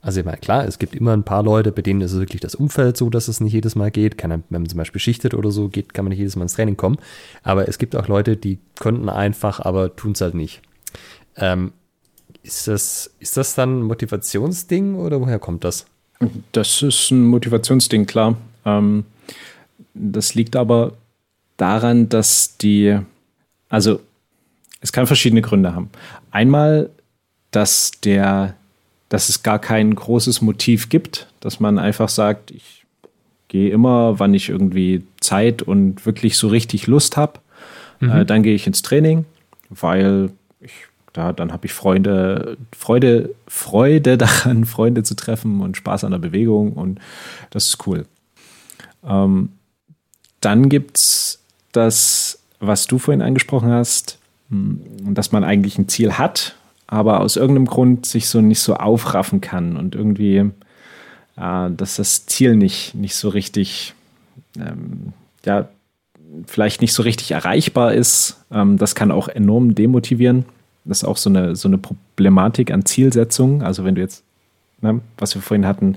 Also 0.00 0.18
ich 0.18 0.26
meine, 0.26 0.38
klar, 0.38 0.66
es 0.66 0.80
gibt 0.80 0.96
immer 0.96 1.12
ein 1.12 1.22
paar 1.22 1.44
Leute, 1.44 1.70
bei 1.70 1.80
denen 1.80 2.00
ist 2.00 2.12
es 2.12 2.18
wirklich 2.18 2.40
das 2.40 2.56
Umfeld 2.56 2.96
so, 2.96 3.08
dass 3.08 3.28
es 3.28 3.40
nicht 3.40 3.52
jedes 3.52 3.76
Mal 3.76 3.92
geht. 3.92 4.18
Kann, 4.18 4.30
wenn 4.30 4.62
man 4.62 4.68
zum 4.68 4.78
Beispiel 4.78 5.00
schichtet 5.00 5.32
oder 5.32 5.52
so 5.52 5.68
geht, 5.68 5.94
kann 5.94 6.04
man 6.04 6.10
nicht 6.10 6.18
jedes 6.18 6.34
Mal 6.34 6.42
ins 6.42 6.54
Training 6.54 6.76
kommen. 6.76 6.98
Aber 7.44 7.68
es 7.68 7.78
gibt 7.78 7.94
auch 7.94 8.08
Leute, 8.08 8.36
die 8.36 8.58
könnten 8.80 9.08
einfach, 9.08 9.60
aber 9.60 9.94
tun 9.94 10.12
es 10.12 10.20
halt 10.20 10.34
nicht. 10.34 10.60
Ähm, 11.36 11.72
ist, 12.42 12.66
das, 12.66 13.14
ist 13.20 13.36
das 13.36 13.54
dann 13.54 13.78
ein 13.78 13.82
Motivationsding 13.82 14.96
oder 14.96 15.20
woher 15.20 15.38
kommt 15.38 15.62
das? 15.62 15.86
Das 16.50 16.82
ist 16.82 17.12
ein 17.12 17.24
Motivationsding, 17.24 18.06
klar. 18.06 18.36
Ähm, 18.64 19.04
das 19.94 20.34
liegt 20.34 20.56
aber 20.56 20.94
daran, 21.56 22.08
dass 22.08 22.56
die, 22.58 22.98
also 23.68 24.00
es 24.80 24.92
kann 24.92 25.06
verschiedene 25.06 25.42
Gründe 25.42 25.74
haben. 25.74 25.90
Einmal, 26.30 26.90
dass 27.50 27.92
der, 28.02 28.54
dass 29.08 29.28
es 29.28 29.42
gar 29.42 29.58
kein 29.58 29.94
großes 29.94 30.40
Motiv 30.42 30.88
gibt, 30.88 31.28
dass 31.40 31.60
man 31.60 31.78
einfach 31.78 32.08
sagt, 32.08 32.50
ich 32.50 32.84
gehe 33.48 33.70
immer, 33.70 34.18
wann 34.18 34.34
ich 34.34 34.48
irgendwie 34.48 35.04
Zeit 35.20 35.62
und 35.62 36.06
wirklich 36.06 36.38
so 36.38 36.48
richtig 36.48 36.86
Lust 36.86 37.16
habe. 37.16 37.40
Mhm. 38.00 38.10
Äh, 38.10 38.24
dann 38.24 38.42
gehe 38.42 38.54
ich 38.54 38.66
ins 38.66 38.82
Training, 38.82 39.26
weil 39.68 40.30
ich 40.60 40.72
da, 41.12 41.34
dann 41.34 41.52
habe 41.52 41.66
ich 41.66 41.74
Freunde, 41.74 42.56
Freude, 42.76 43.34
Freude 43.46 44.16
daran, 44.18 44.64
Freunde 44.64 45.02
zu 45.02 45.14
treffen 45.14 45.60
und 45.60 45.76
Spaß 45.76 46.04
an 46.04 46.12
der 46.12 46.18
Bewegung 46.18 46.72
und 46.72 46.98
das 47.50 47.68
ist 47.68 47.86
cool. 47.86 48.06
Ähm, 49.04 49.50
dann 50.42 50.68
gibt 50.68 50.98
es 50.98 51.38
das, 51.72 52.38
was 52.60 52.86
du 52.86 52.98
vorhin 52.98 53.22
angesprochen 53.22 53.70
hast, 53.70 54.18
hm, 54.50 54.80
dass 55.14 55.32
man 55.32 55.44
eigentlich 55.44 55.78
ein 55.78 55.88
Ziel 55.88 56.12
hat, 56.18 56.56
aber 56.86 57.20
aus 57.20 57.36
irgendeinem 57.36 57.66
Grund 57.66 58.04
sich 58.04 58.28
so 58.28 58.42
nicht 58.42 58.60
so 58.60 58.74
aufraffen 58.74 59.40
kann 59.40 59.76
und 59.76 59.94
irgendwie, 59.94 60.50
äh, 61.36 61.70
dass 61.70 61.96
das 61.96 62.26
Ziel 62.26 62.56
nicht, 62.56 62.94
nicht 62.94 63.14
so 63.14 63.30
richtig, 63.30 63.94
ähm, 64.58 65.14
ja, 65.44 65.68
vielleicht 66.46 66.80
nicht 66.80 66.92
so 66.92 67.02
richtig 67.02 67.30
erreichbar 67.30 67.94
ist. 67.94 68.44
Ähm, 68.50 68.78
das 68.78 68.94
kann 68.94 69.10
auch 69.10 69.28
enorm 69.28 69.74
demotivieren. 69.74 70.44
Das 70.84 70.98
ist 70.98 71.04
auch 71.04 71.16
so 71.16 71.30
eine, 71.30 71.56
so 71.56 71.68
eine 71.68 71.78
Problematik 71.78 72.70
an 72.70 72.84
Zielsetzung. 72.84 73.62
Also 73.62 73.84
wenn 73.84 73.94
du 73.94 74.00
jetzt, 74.00 74.24
ne, 74.80 75.00
was 75.18 75.34
wir 75.34 75.42
vorhin 75.42 75.66
hatten, 75.66 75.96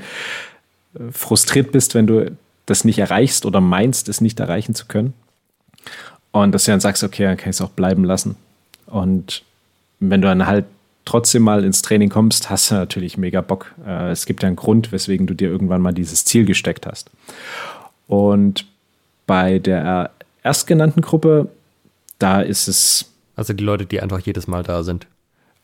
äh, 0.94 1.12
frustriert 1.12 1.72
bist, 1.72 1.96
wenn 1.96 2.08
du 2.08 2.32
das 2.66 2.86
nicht 2.86 3.00
erreichst 3.00 3.46
oder 3.46 3.62
meinst, 3.62 4.10
es 4.10 4.22
nicht 4.22 4.40
erreichen 4.40 4.76
zu 4.76 4.86
können. 4.86 5.14
Und 6.32 6.52
dass 6.52 6.66
du 6.66 6.72
dann 6.72 6.80
sagst, 6.80 7.04
okay, 7.04 7.24
dann 7.24 7.38
kann 7.38 7.50
ich 7.50 7.56
es 7.56 7.62
auch 7.62 7.70
bleiben 7.70 8.04
lassen. 8.04 8.36
Und 8.88 9.44
wenn 10.00 10.22
du 10.22 10.28
dann 10.28 10.46
halt 10.46 10.66
trotzdem 11.06 11.44
mal 11.44 11.64
ins 11.64 11.82
Training 11.82 12.10
kommst, 12.10 12.50
hast 12.50 12.72
du 12.72 12.76
natürlich 12.76 13.18
mega 13.18 13.42
Bock. 13.42 13.74
Äh, 13.86 14.12
es 14.12 14.26
gibt 14.26 14.44
ja 14.44 14.48
einen 14.48 14.56
Grund, 14.56 14.92
weswegen 14.92 15.28
du 15.28 15.34
dir 15.34 15.50
irgendwann 15.50 15.82
mal 15.82 15.94
dieses 15.94 16.26
Ziel 16.26 16.46
gesteckt 16.46 16.86
hast. 16.86 17.10
Und 18.08 18.66
bei 19.28 19.60
der 19.60 20.12
erstgenannten 20.44 21.02
Gruppe, 21.02 21.50
da 22.20 22.42
ist 22.42 22.68
es. 22.68 23.12
Also 23.36 23.54
die 23.54 23.64
Leute, 23.64 23.86
die 23.86 24.00
einfach 24.00 24.20
jedes 24.20 24.48
Mal 24.48 24.64
da 24.64 24.84
sind. 24.84 25.08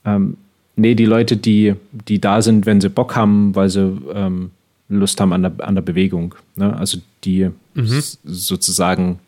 Ähm, 0.03 0.37
nee, 0.75 0.93
die 0.93 1.05
Leute, 1.05 1.37
die, 1.37 1.75
die 1.91 2.19
da 2.19 2.41
sind, 2.41 2.65
wenn 2.65 2.81
sie 2.81 2.89
Bock 2.89 3.15
haben, 3.15 3.55
weil 3.55 3.69
sie 3.69 3.97
ähm, 4.13 4.51
Lust 4.97 5.19
haben 5.21 5.33
an 5.33 5.41
der, 5.41 5.53
an 5.59 5.75
der 5.75 5.81
Bewegung. 5.81 6.35
Ne? 6.55 6.75
Also 6.75 6.99
die 7.23 7.49
mhm. 7.73 8.01
sozusagen 8.23 9.19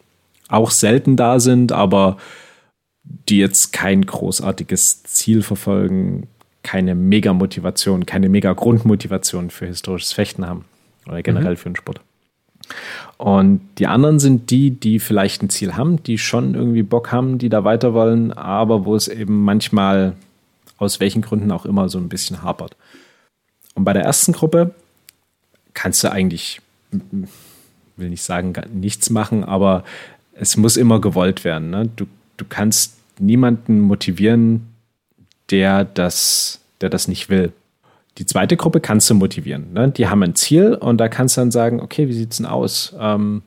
auch 0.49 0.71
selten 0.71 1.15
da 1.15 1.39
sind, 1.39 1.71
aber 1.71 2.17
die 3.03 3.37
jetzt 3.37 3.73
kein 3.73 4.05
großartiges 4.05 5.03
Ziel 5.03 5.41
verfolgen, 5.41 6.27
keine 6.63 6.95
Mega-Motivation, 6.95 8.05
keine 8.05 8.29
Mega-Grundmotivation 8.29 9.49
für 9.49 9.65
historisches 9.65 10.13
Fechten 10.13 10.47
haben 10.47 10.65
oder 11.07 11.21
generell 11.21 11.53
mhm. 11.53 11.57
für 11.57 11.69
den 11.69 11.75
Sport. 11.75 12.01
Und 13.17 13.61
die 13.77 13.87
anderen 13.87 14.19
sind 14.19 14.49
die, 14.49 14.71
die 14.71 14.99
vielleicht 14.99 15.43
ein 15.43 15.49
Ziel 15.49 15.75
haben, 15.75 16.01
die 16.03 16.17
schon 16.17 16.55
irgendwie 16.55 16.83
Bock 16.83 17.11
haben, 17.11 17.37
die 17.37 17.49
da 17.49 17.63
weiter 17.63 17.93
wollen, 17.93 18.31
aber 18.31 18.85
wo 18.85 18.95
es 18.95 19.07
eben 19.07 19.43
manchmal 19.43 20.13
aus 20.77 20.99
welchen 20.99 21.21
Gründen 21.21 21.51
auch 21.51 21.65
immer 21.65 21.89
so 21.89 21.97
ein 21.97 22.09
bisschen 22.09 22.41
hapert. 22.41 22.75
Und 23.75 23.83
bei 23.83 23.93
der 23.93 24.03
ersten 24.03 24.33
Gruppe 24.33 24.73
kannst 25.73 26.03
du 26.03 26.11
eigentlich, 26.11 26.61
will 26.91 28.09
nicht 28.09 28.23
sagen, 28.23 28.53
nichts 28.73 29.09
machen, 29.09 29.43
aber 29.43 29.83
es 30.33 30.57
muss 30.57 30.77
immer 30.77 30.99
gewollt 31.01 31.43
werden. 31.43 31.69
Ne? 31.69 31.89
Du, 31.95 32.05
du 32.37 32.45
kannst 32.47 32.97
niemanden 33.19 33.79
motivieren, 33.79 34.67
der 35.49 35.85
das, 35.85 36.61
der 36.81 36.89
das 36.89 37.07
nicht 37.07 37.29
will. 37.29 37.51
Die 38.17 38.25
zweite 38.25 38.57
Gruppe 38.57 38.79
kannst 38.79 39.09
du 39.09 39.15
motivieren. 39.15 39.73
Ne? 39.73 39.89
Die 39.89 40.07
haben 40.07 40.23
ein 40.23 40.35
Ziel 40.35 40.75
und 40.75 40.97
da 40.97 41.07
kannst 41.07 41.37
du 41.37 41.41
dann 41.41 41.51
sagen, 41.51 41.79
okay, 41.79 42.07
wie 42.07 42.13
sieht 42.13 42.31
es 42.31 42.37
denn 42.37 42.45
aus? 42.45 42.95
Ähm, 42.99 43.41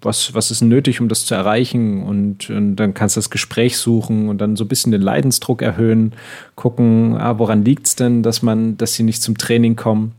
was, 0.00 0.34
was 0.34 0.50
ist 0.50 0.62
nötig, 0.62 1.00
um 1.00 1.08
das 1.08 1.24
zu 1.24 1.34
erreichen? 1.34 2.02
Und, 2.02 2.50
und, 2.50 2.76
dann 2.76 2.92
kannst 2.92 3.16
du 3.16 3.18
das 3.18 3.30
Gespräch 3.30 3.78
suchen 3.78 4.28
und 4.28 4.38
dann 4.38 4.56
so 4.56 4.64
ein 4.64 4.68
bisschen 4.68 4.92
den 4.92 5.00
Leidensdruck 5.00 5.62
erhöhen, 5.62 6.12
gucken, 6.54 7.16
ah, 7.16 7.38
woran 7.38 7.64
liegt 7.64 7.86
es 7.86 7.96
denn, 7.96 8.22
dass 8.22 8.42
man, 8.42 8.76
dass 8.76 8.94
sie 8.94 9.04
nicht 9.04 9.22
zum 9.22 9.38
Training 9.38 9.76
kommen? 9.76 10.12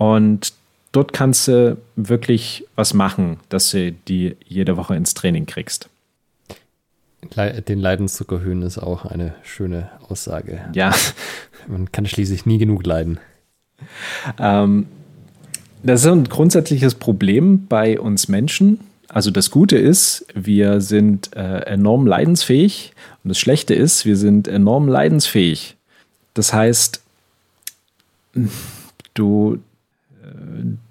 Und 0.00 0.54
dort 0.92 1.12
kannst 1.12 1.46
du 1.46 1.76
wirklich 1.94 2.66
was 2.74 2.94
machen, 2.94 3.38
dass 3.50 3.70
du 3.72 3.92
die 3.92 4.34
jede 4.46 4.78
Woche 4.78 4.96
ins 4.96 5.12
Training 5.12 5.44
kriegst. 5.44 5.90
Den 7.68 7.78
Leidensdruck 7.78 8.32
erhöhen 8.32 8.62
ist 8.62 8.78
auch 8.78 9.04
eine 9.04 9.34
schöne 9.42 9.90
Aussage. 10.08 10.62
Ja. 10.72 10.94
Man 11.68 11.92
kann 11.92 12.06
schließlich 12.06 12.46
nie 12.46 12.56
genug 12.56 12.86
leiden. 12.86 13.20
Ähm, 14.38 14.86
das 15.82 16.00
ist 16.00 16.06
ein 16.06 16.24
grundsätzliches 16.24 16.94
Problem 16.94 17.66
bei 17.66 18.00
uns 18.00 18.28
Menschen. 18.28 18.80
Also 19.08 19.30
das 19.30 19.50
Gute 19.50 19.76
ist, 19.76 20.24
wir 20.34 20.80
sind 20.80 21.36
äh, 21.36 21.60
enorm 21.66 22.06
leidensfähig 22.06 22.94
und 23.22 23.28
das 23.28 23.38
Schlechte 23.38 23.74
ist, 23.74 24.06
wir 24.06 24.16
sind 24.16 24.48
enorm 24.48 24.88
leidensfähig. 24.88 25.76
Das 26.32 26.54
heißt, 26.54 27.02
du, 29.12 29.58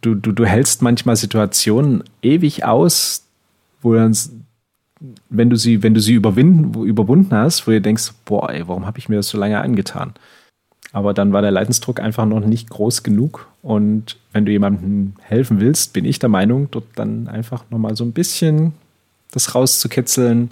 du, 0.02 0.15
du, 0.15 0.32
du 0.32 0.45
hältst 0.45 0.82
manchmal 0.82 1.15
Situationen 1.15 2.04
ewig 2.21 2.65
aus, 2.65 3.25
wo 3.82 3.93
dann 3.93 4.13
wenn 5.30 5.49
du 5.49 5.56
sie, 5.56 5.82
wenn 5.82 5.93
du 5.93 6.02
sie 6.02 6.13
überwinden, 6.13 6.84
überwunden 6.84 7.34
hast, 7.34 7.65
wo 7.65 7.71
du 7.71 7.82
denkst, 7.82 8.12
boah, 8.25 8.49
ey, 8.49 8.67
warum 8.67 8.86
habe 8.86 8.99
ich 8.99 9.08
mir 9.08 9.15
das 9.15 9.30
so 9.30 9.38
lange 9.38 9.62
angetan? 9.62 10.13
Aber 10.91 11.13
dann 11.13 11.32
war 11.34 11.41
der 11.41 11.52
Leidensdruck 11.52 11.99
einfach 11.99 12.25
noch 12.25 12.39
nicht 12.41 12.69
groß 12.69 13.04
genug. 13.04 13.47
Und 13.62 14.17
wenn 14.34 14.45
du 14.45 14.52
jemandem 14.52 15.13
helfen 15.21 15.60
willst, 15.60 15.93
bin 15.93 16.06
ich 16.06 16.19
der 16.19 16.30
Meinung, 16.30 16.67
dort 16.71 16.86
dann 16.95 17.28
einfach 17.28 17.63
nochmal 17.69 17.95
so 17.95 18.04
ein 18.04 18.12
bisschen 18.12 18.73
das 19.32 19.54
rauszukitzeln. 19.54 20.52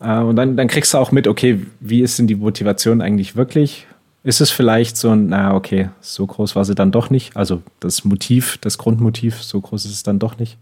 Äh, 0.00 0.18
und 0.18 0.36
dann, 0.36 0.56
dann 0.56 0.68
kriegst 0.68 0.94
du 0.94 0.98
auch 0.98 1.12
mit, 1.12 1.28
okay, 1.28 1.64
wie 1.80 2.00
ist 2.00 2.18
denn 2.18 2.26
die 2.26 2.36
Motivation 2.36 3.02
eigentlich 3.02 3.36
wirklich? 3.36 3.86
Ist 4.22 4.40
es 4.40 4.50
vielleicht 4.50 4.96
so 4.96 5.10
ein, 5.10 5.28
na, 5.28 5.54
okay, 5.54 5.88
so 6.00 6.26
groß 6.26 6.54
war 6.54 6.64
sie 6.64 6.74
dann 6.74 6.92
doch 6.92 7.08
nicht. 7.08 7.36
Also 7.36 7.62
das 7.80 8.04
Motiv, 8.04 8.58
das 8.58 8.76
Grundmotiv, 8.76 9.42
so 9.42 9.60
groß 9.60 9.86
ist 9.86 9.92
es 9.92 10.02
dann 10.02 10.18
doch 10.18 10.38
nicht. 10.38 10.58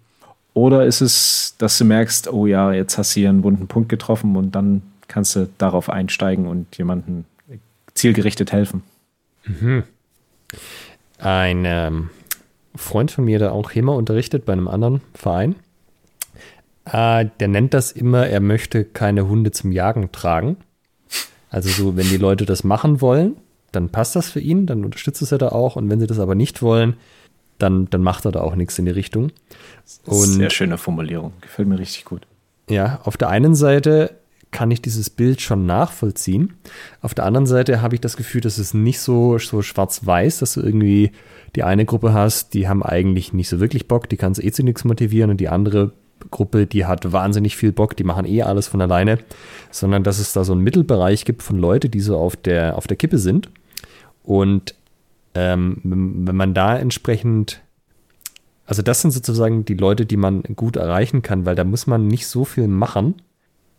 Oder 0.55 0.87
ist 0.87 1.01
es, 1.01 1.55
dass 1.59 1.79
du 1.79 1.85
merkst, 1.85 2.33
oh 2.33 2.47
ja, 2.47 2.73
jetzt 2.73 2.99
hast 2.99 3.15
du 3.15 3.21
hier 3.21 3.29
einen 3.29 3.43
wunden 3.43 3.67
Punkt 3.67 3.89
getroffen 3.89 4.37
und 4.37 4.53
dann 4.53 4.83
kannst 5.09 5.35
du 5.37 5.49
darauf 5.59 5.91
einsteigen 5.91 6.47
und 6.47 6.77
jemandem 6.77 7.25
zielgerichtet 7.95 8.53
helfen. 8.53 8.83
Mhm. 9.45 9.83
Ein 11.19 11.65
ähm, 11.65 12.11
Freund 12.77 13.11
von 13.11 13.25
mir, 13.25 13.39
der 13.39 13.53
auch 13.53 13.73
HEMA 13.73 13.93
unterrichtet 13.93 14.45
bei 14.45 14.53
einem 14.53 14.69
anderen 14.69 15.01
Verein, 15.15 15.57
äh, 16.85 17.27
der 17.41 17.49
nennt 17.49 17.75
das 17.75 17.93
immer, 17.93 18.27
er 18.27 18.41
möchte 18.41 18.85
keine 18.85 19.29
Hunde 19.29 19.51
zum 19.51 19.73
Jagen 19.73 20.13
tragen. 20.13 20.57
Also 21.51 21.69
so, 21.71 21.97
wenn 21.97 22.09
die 22.09 22.19
Leute 22.19 22.47
das 22.47 22.63
machen 22.63 23.01
wollen, 23.01 23.37
dann 23.73 23.91
passt 23.91 24.17
das 24.17 24.31
für 24.31 24.41
ihn, 24.41 24.67
dann 24.67 24.85
unterstützt 24.85 25.23
es 25.23 25.33
er 25.33 25.39
da 25.39 25.49
auch. 25.51 25.77
Und 25.77 25.91
wenn 25.91 26.01
sie 26.01 26.07
das 26.07 26.19
aber 26.19 26.35
nicht 26.35 26.63
wollen, 26.63 26.97
dann, 27.59 27.91
dann 27.91 28.03
macht 28.03 28.25
er 28.25 28.33
da 28.33 28.41
auch 28.41 28.55
nichts 28.55 28.79
in 28.79 28.85
die 28.85 28.93
Richtung. 28.93 29.33
Und 30.05 30.27
Sehr 30.27 30.51
schöne 30.51 30.79
Formulierung, 30.79 31.33
gefällt 31.41 31.69
mir 31.69 31.79
richtig 31.79 32.05
gut. 32.05 32.27
Ja, 32.71 33.01
auf 33.05 33.17
der 33.17 33.29
einen 33.29 33.55
Seite 33.55 34.15
kann 34.51 34.71
ich 34.71 34.81
dieses 34.81 35.11
Bild 35.11 35.41
schon 35.41 35.67
nachvollziehen. 35.67 36.55
Auf 37.03 37.15
der 37.15 37.25
anderen 37.25 37.47
Seite 37.47 37.83
habe 37.83 37.95
ich 37.95 38.01
das 38.01 38.17
Gefühl, 38.17 38.41
dass 38.41 38.59
es 38.59 38.73
nicht 38.73 39.01
so, 39.01 39.39
so 39.39 39.61
schwarz-weiß, 39.61 40.39
dass 40.39 40.55
du 40.55 40.63
irgendwie 40.63 41.13
die 41.55 41.63
eine 41.65 41.85
Gruppe 41.85 42.13
hast, 42.13 42.55
die 42.55 42.69
haben 42.69 42.83
eigentlich 42.83 43.33
nicht 43.33 43.49
so 43.49 43.61
wirklich 43.61 43.89
Bock, 43.89 44.09
die 44.09 44.17
kann 44.17 44.33
es 44.33 44.39
eh 44.39 44.51
zu 44.51 44.63
nichts 44.63 44.85
motivieren 44.85 45.31
und 45.31 45.39
die 45.39 45.49
andere 45.49 45.93
Gruppe, 46.31 46.67
die 46.67 46.87
hat 46.87 47.13
wahnsinnig 47.13 47.57
viel 47.57 47.73
Bock, 47.73 47.97
die 47.97 48.05
machen 48.05 48.27
eh 48.27 48.43
alles 48.43 48.67
von 48.69 48.81
alleine, 48.81 49.19
sondern 49.71 50.05
dass 50.05 50.19
es 50.19 50.33
da 50.33 50.45
so 50.45 50.53
einen 50.53 50.63
Mittelbereich 50.63 51.25
gibt 51.25 51.43
von 51.43 51.59
Leuten, 51.59 51.91
die 51.91 52.01
so 52.01 52.17
auf 52.17 52.37
der, 52.37 52.77
auf 52.77 52.87
der 52.87 52.97
Kippe 52.97 53.19
sind. 53.19 53.51
Und 54.23 54.75
ähm, 55.35 55.81
wenn 55.83 56.37
man 56.37 56.55
da 56.55 56.77
entsprechend, 56.77 57.61
also 58.67 58.83
das 58.83 59.01
sind 59.01 59.13
sozusagen 59.13 59.65
die 59.65 59.75
Leute, 59.75 60.07
die 60.07 60.17
man 60.17 60.43
gut 60.43 60.77
erreichen 60.77 61.23
kann, 61.23 61.47
weil 61.47 61.55
da 61.55 61.65
muss 61.65 61.87
man 61.87 62.07
nicht 62.07 62.27
so 62.27 62.45
viel 62.45 62.69
machen, 62.69 63.15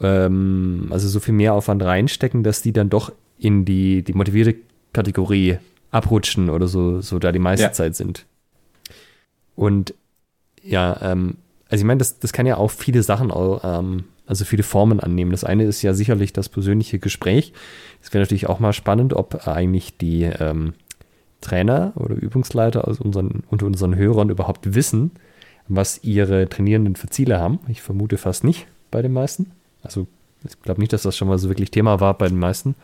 ähm, 0.01 0.87
also 0.89 1.07
so 1.07 1.19
viel 1.19 1.33
mehr 1.33 1.53
Aufwand 1.53 1.83
reinstecken, 1.83 2.43
dass 2.43 2.61
die 2.61 2.73
dann 2.73 2.89
doch 2.89 3.11
in 3.37 3.65
die, 3.65 4.03
die 4.03 4.13
motivierte 4.13 4.55
Kategorie 4.93 5.57
abrutschen 5.91 6.49
oder 6.49 6.67
so, 6.67 7.01
so 7.01 7.19
da 7.19 7.31
die 7.31 7.39
meiste 7.39 7.65
ja. 7.65 7.71
Zeit 7.71 7.95
sind. 7.95 8.25
Und 9.55 9.93
ja, 10.63 10.97
ähm, 11.01 11.37
also 11.69 11.83
ich 11.83 11.85
meine, 11.85 11.99
das, 11.99 12.19
das 12.19 12.33
kann 12.33 12.47
ja 12.47 12.57
auch 12.57 12.71
viele 12.71 13.03
Sachen, 13.03 13.31
ähm, 13.63 14.05
also 14.25 14.43
viele 14.43 14.63
Formen 14.63 14.99
annehmen. 14.99 15.31
Das 15.31 15.43
eine 15.43 15.63
ist 15.63 15.81
ja 15.81 15.93
sicherlich 15.93 16.33
das 16.33 16.49
persönliche 16.49 16.99
Gespräch. 16.99 17.53
Es 18.01 18.11
wäre 18.11 18.23
natürlich 18.23 18.49
auch 18.49 18.59
mal 18.59 18.73
spannend, 18.73 19.13
ob 19.13 19.47
eigentlich 19.47 19.97
die 19.97 20.23
ähm, 20.23 20.73
Trainer 21.41 21.93
oder 21.95 22.15
Übungsleiter 22.15 22.87
aus 22.87 22.99
unseren, 22.99 23.43
unter 23.49 23.67
unseren 23.67 23.95
Hörern 23.95 24.29
überhaupt 24.29 24.73
wissen, 24.73 25.11
was 25.67 26.03
ihre 26.03 26.49
Trainierenden 26.49 26.95
für 26.95 27.09
Ziele 27.09 27.39
haben. 27.39 27.59
Ich 27.67 27.81
vermute 27.81 28.17
fast 28.17 28.43
nicht 28.43 28.67
bei 28.89 29.03
den 29.03 29.13
meisten. 29.13 29.51
Also 29.83 30.07
ich 30.43 30.59
glaube 30.61 30.81
nicht, 30.81 30.91
dass 30.91 31.03
das 31.03 31.15
schon 31.15 31.27
mal 31.27 31.37
so 31.37 31.49
wirklich 31.49 31.69
Thema 31.69 31.99
war 31.99 32.17
bei 32.17 32.27
den 32.27 32.39
meisten. 32.39 32.75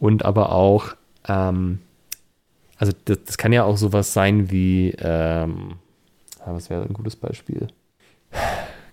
Und 0.00 0.24
aber 0.24 0.50
auch, 0.52 0.96
ähm, 1.28 1.78
also 2.76 2.92
das, 3.04 3.18
das, 3.24 3.38
kann 3.38 3.52
ja 3.52 3.62
auch 3.62 3.76
sowas 3.76 4.12
sein 4.12 4.50
wie, 4.50 4.92
ähm, 4.98 5.74
was 6.44 6.68
wäre 6.68 6.82
ein 6.82 6.94
gutes 6.94 7.14
Beispiel? 7.14 7.68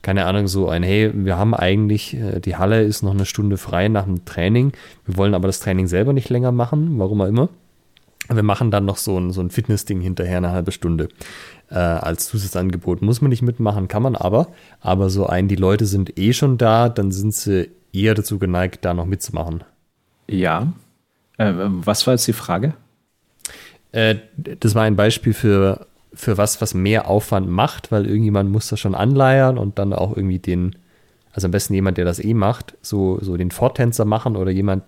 Keine 0.01 0.25
Ahnung, 0.25 0.47
so 0.47 0.69
ein, 0.69 0.81
hey, 0.81 1.11
wir 1.13 1.37
haben 1.37 1.53
eigentlich, 1.53 2.15
äh, 2.15 2.39
die 2.39 2.55
Halle 2.55 2.83
ist 2.83 3.03
noch 3.03 3.13
eine 3.13 3.25
Stunde 3.25 3.57
frei 3.57 3.89
nach 3.89 4.05
dem 4.05 4.25
Training. 4.25 4.71
Wir 5.05 5.17
wollen 5.17 5.33
aber 5.33 5.47
das 5.47 5.59
Training 5.59 5.87
selber 5.87 6.13
nicht 6.13 6.29
länger 6.29 6.51
machen, 6.51 6.97
warum 6.97 7.21
auch 7.21 7.27
immer. 7.27 7.49
Wir 8.31 8.43
machen 8.43 8.71
dann 8.71 8.85
noch 8.85 8.97
so 8.97 9.19
ein, 9.19 9.31
so 9.31 9.41
ein 9.41 9.49
Fitness-Ding 9.49 10.01
hinterher, 10.01 10.37
eine 10.37 10.51
halbe 10.51 10.71
Stunde 10.71 11.09
äh, 11.69 11.75
als 11.75 12.27
Zusatzangebot. 12.27 13.01
Muss 13.01 13.21
man 13.21 13.29
nicht 13.29 13.41
mitmachen, 13.41 13.87
kann 13.87 14.03
man 14.03 14.15
aber. 14.15 14.47
Aber 14.79 15.09
so 15.09 15.25
ein, 15.25 15.47
die 15.47 15.55
Leute 15.55 15.85
sind 15.85 16.17
eh 16.17 16.33
schon 16.33 16.57
da, 16.57 16.89
dann 16.89 17.11
sind 17.11 17.33
sie 17.33 17.69
eher 17.91 18.13
dazu 18.13 18.37
geneigt, 18.39 18.85
da 18.85 18.93
noch 18.93 19.05
mitzumachen. 19.05 19.63
Ja. 20.27 20.71
Äh, 21.37 21.53
was 21.55 22.05
war 22.05 22.13
jetzt 22.13 22.27
die 22.27 22.33
Frage? 22.33 22.73
Äh, 23.91 24.17
das 24.37 24.75
war 24.75 24.83
ein 24.83 24.95
Beispiel 24.95 25.33
für, 25.33 25.87
für 26.13 26.37
was, 26.37 26.61
was 26.61 26.73
mehr 26.73 27.07
Aufwand 27.07 27.49
macht, 27.49 27.91
weil 27.91 28.05
irgendjemand 28.05 28.51
muss 28.51 28.69
das 28.69 28.79
schon 28.79 28.95
anleiern 28.95 29.57
und 29.57 29.79
dann 29.79 29.93
auch 29.93 30.15
irgendwie 30.15 30.39
den, 30.39 30.75
also 31.33 31.47
am 31.47 31.51
besten 31.51 31.73
jemand, 31.73 31.97
der 31.97 32.05
das 32.05 32.23
eh 32.23 32.33
macht, 32.33 32.75
so, 32.81 33.19
so 33.21 33.37
den 33.37 33.51
Forttänzer 33.51 34.05
machen 34.05 34.35
oder 34.35 34.51
jemand, 34.51 34.83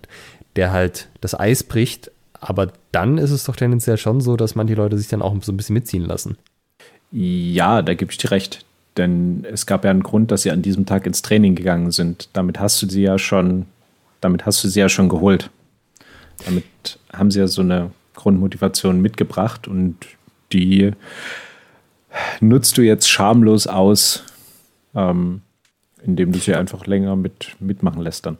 der 0.56 0.72
halt 0.72 1.08
das 1.20 1.38
Eis 1.38 1.62
bricht. 1.62 2.10
Aber 2.40 2.72
dann 2.90 3.18
ist 3.18 3.30
es 3.30 3.44
doch 3.44 3.56
tendenziell 3.56 3.96
schon 3.96 4.20
so, 4.20 4.36
dass 4.36 4.54
manche 4.54 4.74
Leute 4.74 4.98
sich 4.98 5.08
dann 5.08 5.22
auch 5.22 5.34
so 5.42 5.52
ein 5.52 5.56
bisschen 5.56 5.74
mitziehen 5.74 6.04
lassen. 6.04 6.36
Ja, 7.12 7.82
da 7.82 7.94
gebe 7.94 8.10
ich 8.10 8.18
dir 8.18 8.30
recht. 8.30 8.64
Denn 8.96 9.46
es 9.50 9.64
gab 9.66 9.84
ja 9.84 9.90
einen 9.90 10.02
Grund, 10.02 10.30
dass 10.30 10.42
sie 10.42 10.50
an 10.50 10.60
diesem 10.60 10.84
Tag 10.84 11.06
ins 11.06 11.22
Training 11.22 11.54
gegangen 11.54 11.92
sind. 11.92 12.28
Damit 12.32 12.58
hast 12.60 12.82
du 12.82 12.88
sie 12.88 13.02
ja 13.02 13.18
schon, 13.18 13.66
damit 14.20 14.44
hast 14.44 14.62
du 14.64 14.68
sie 14.68 14.80
ja 14.80 14.88
schon 14.88 15.08
geholt. 15.08 15.50
Damit 16.44 16.64
haben 17.12 17.30
sie 17.30 17.38
ja 17.38 17.46
so 17.46 17.62
eine 17.62 17.90
Grundmotivation 18.14 19.00
mitgebracht 19.00 19.68
und 19.68 19.96
die 20.52 20.92
nutzt 22.40 22.76
du 22.78 22.82
jetzt 22.82 23.08
schamlos 23.08 23.66
aus, 23.66 24.24
ähm, 24.94 25.42
indem 26.02 26.32
du 26.32 26.38
sie 26.38 26.54
einfach 26.54 26.86
länger 26.86 27.16
mit, 27.16 27.56
mitmachen 27.60 28.02
lässt 28.02 28.26
dann. 28.26 28.38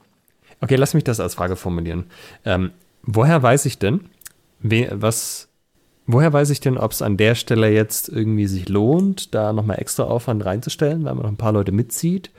Okay, 0.60 0.76
lass 0.76 0.94
mich 0.94 1.04
das 1.04 1.20
als 1.20 1.34
Frage 1.34 1.56
formulieren. 1.56 2.04
Ähm, 2.44 2.70
woher 3.02 3.42
weiß 3.42 3.66
ich 3.66 3.78
denn, 3.78 4.00
we, 4.60 4.88
was, 4.92 5.48
woher 6.06 6.32
weiß 6.32 6.50
ich 6.50 6.60
denn, 6.60 6.78
ob 6.78 6.92
es 6.92 7.02
an 7.02 7.16
der 7.16 7.34
Stelle 7.34 7.70
jetzt 7.70 8.08
irgendwie 8.08 8.46
sich 8.46 8.68
lohnt, 8.68 9.34
da 9.34 9.52
nochmal 9.52 9.80
extra 9.80 10.04
Aufwand 10.04 10.44
reinzustellen, 10.44 11.04
weil 11.04 11.14
man 11.14 11.24
noch 11.24 11.32
ein 11.32 11.36
paar 11.36 11.52
Leute 11.52 11.72
mitzieht? 11.72 12.30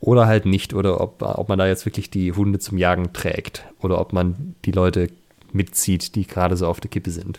Oder 0.00 0.26
halt 0.26 0.46
nicht, 0.46 0.74
oder 0.74 1.00
ob, 1.00 1.22
ob 1.22 1.48
man 1.48 1.58
da 1.58 1.66
jetzt 1.66 1.86
wirklich 1.86 2.10
die 2.10 2.32
Hunde 2.32 2.58
zum 2.58 2.76
Jagen 2.76 3.12
trägt 3.12 3.64
oder 3.80 4.00
ob 4.00 4.12
man 4.12 4.56
die 4.64 4.72
Leute 4.72 5.08
mitzieht, 5.52 6.16
die 6.16 6.26
gerade 6.26 6.56
so 6.56 6.66
auf 6.66 6.80
der 6.80 6.90
Kippe 6.90 7.10
sind. 7.10 7.38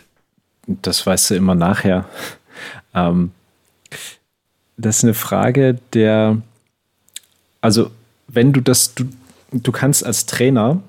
Das 0.66 1.06
weißt 1.06 1.30
du 1.30 1.34
immer 1.34 1.54
nachher. 1.54 2.06
Ähm, 2.96 3.32
das 4.76 4.98
ist 4.98 5.04
eine 5.04 5.14
Frage 5.14 5.76
der, 5.94 6.40
also 7.60 7.90
wenn 8.28 8.52
du 8.52 8.60
das, 8.60 8.94
du, 8.94 9.06
du 9.52 9.72
kannst 9.72 10.06
als 10.06 10.26
Trainer, 10.26 10.80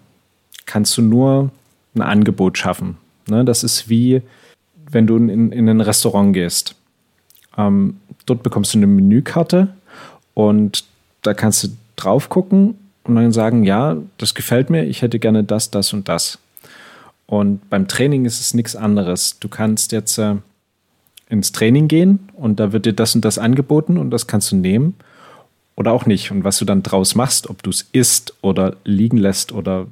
kannst 0.67 0.95
du 0.97 1.01
nur 1.01 1.49
ein 1.95 2.01
Angebot 2.01 2.59
schaffen. 2.59 2.97
Ne? 3.28 3.43
Das 3.43 3.63
ist 3.63 3.89
wie, 3.89 4.21
wenn 4.89 5.07
du 5.07 5.17
in, 5.17 5.51
in 5.51 5.67
ein 5.67 5.82
Restaurant 5.82 6.34
gehst. 6.34 6.76
Ähm, 7.57 7.99
dort 8.26 8.43
bekommst 8.43 8.73
du 8.73 8.80
eine 8.80 8.88
Menükarte 8.88 9.73
und 10.34 10.86
da 11.21 11.34
kannst 11.34 11.63
du 11.63 11.67
drauf 11.95 12.30
gucken 12.30 12.78
und 13.03 13.15
dann 13.15 13.32
sagen, 13.32 13.63
ja, 13.63 13.97
das 14.17 14.36
gefällt 14.36 14.69
mir, 14.69 14.84
ich 14.84 15.01
hätte 15.01 15.19
gerne 15.19 15.43
das, 15.43 15.71
das 15.71 15.93
und 15.93 16.09
das. 16.09 16.39
Und 17.28 17.69
beim 17.69 17.88
Training 17.88 18.26
ist 18.26 18.39
es 18.39 18.53
nichts 18.53 18.76
anderes. 18.76 19.39
Du 19.39 19.49
kannst 19.49 19.91
jetzt 19.91 20.17
äh, 20.17 20.36
ins 21.30 21.51
Training 21.51 21.88
gehen 21.88 22.30
und 22.34 22.59
da 22.59 22.71
wird 22.71 22.86
dir 22.86 22.93
das 22.93 23.15
und 23.15 23.26
das 23.26 23.38
angeboten 23.38 23.97
und 23.97 24.11
das 24.11 24.28
kannst 24.28 24.51
du 24.51 24.55
nehmen 24.55 24.95
oder 25.76 25.91
auch 25.91 26.05
nicht. 26.05 26.32
Und 26.32 26.43
was 26.43 26.59
du 26.59 26.65
dann 26.65 26.84
draus 26.84 27.15
machst, 27.15 27.49
ob 27.49 27.63
du 27.63 27.69
es 27.69 27.88
isst 27.91 28.36
oder 28.41 28.76
liegen 28.84 29.17
lässt 29.17 29.51
oder 29.51 29.88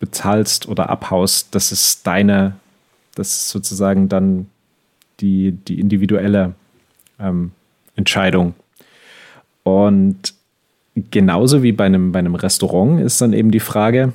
bezahlst 0.00 0.66
oder 0.66 0.88
abhaust, 0.88 1.54
das 1.54 1.72
ist 1.72 2.06
deine, 2.06 2.56
das 3.14 3.28
ist 3.28 3.48
sozusagen 3.50 4.08
dann 4.08 4.46
die, 5.20 5.52
die 5.52 5.78
individuelle 5.78 6.54
ähm, 7.20 7.52
Entscheidung. 7.94 8.54
Und 9.62 10.34
genauso 11.10 11.62
wie 11.62 11.72
bei 11.72 11.84
einem, 11.84 12.12
bei 12.12 12.18
einem 12.18 12.34
Restaurant 12.34 13.00
ist 13.00 13.20
dann 13.20 13.32
eben 13.32 13.50
die 13.50 13.60
Frage, 13.60 14.12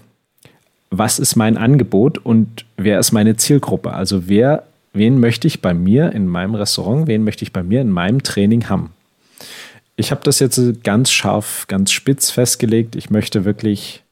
was 0.90 1.20
ist 1.20 1.36
mein 1.36 1.58
Angebot 1.58 2.18
und 2.18 2.66
wer 2.78 3.00
ist 3.00 3.12
meine 3.12 3.36
Zielgruppe? 3.36 3.94
Also 3.94 4.28
wer, 4.28 4.64
wen 4.94 5.20
möchte 5.20 5.48
ich 5.48 5.62
bei 5.62 5.74
mir 5.74 6.12
in 6.14 6.28
meinem 6.28 6.56
Restaurant, 6.56 7.08
wen 7.08 7.24
möchte 7.24 7.44
ich 7.44 7.54
bei 7.54 7.64
mir 7.64 7.82
in 7.82 7.92
meinem 7.92 8.24
Training 8.24 8.70
haben? 8.70 8.92
Ich 9.96 10.12
habe 10.12 10.22
das 10.24 10.40
jetzt 10.40 10.84
ganz 10.84 11.12
scharf, 11.12 11.66
ganz 11.68 11.92
spitz 11.92 12.30
festgelegt. 12.30 12.96
Ich 12.96 13.10
möchte 13.10 13.46
wirklich 13.46 14.04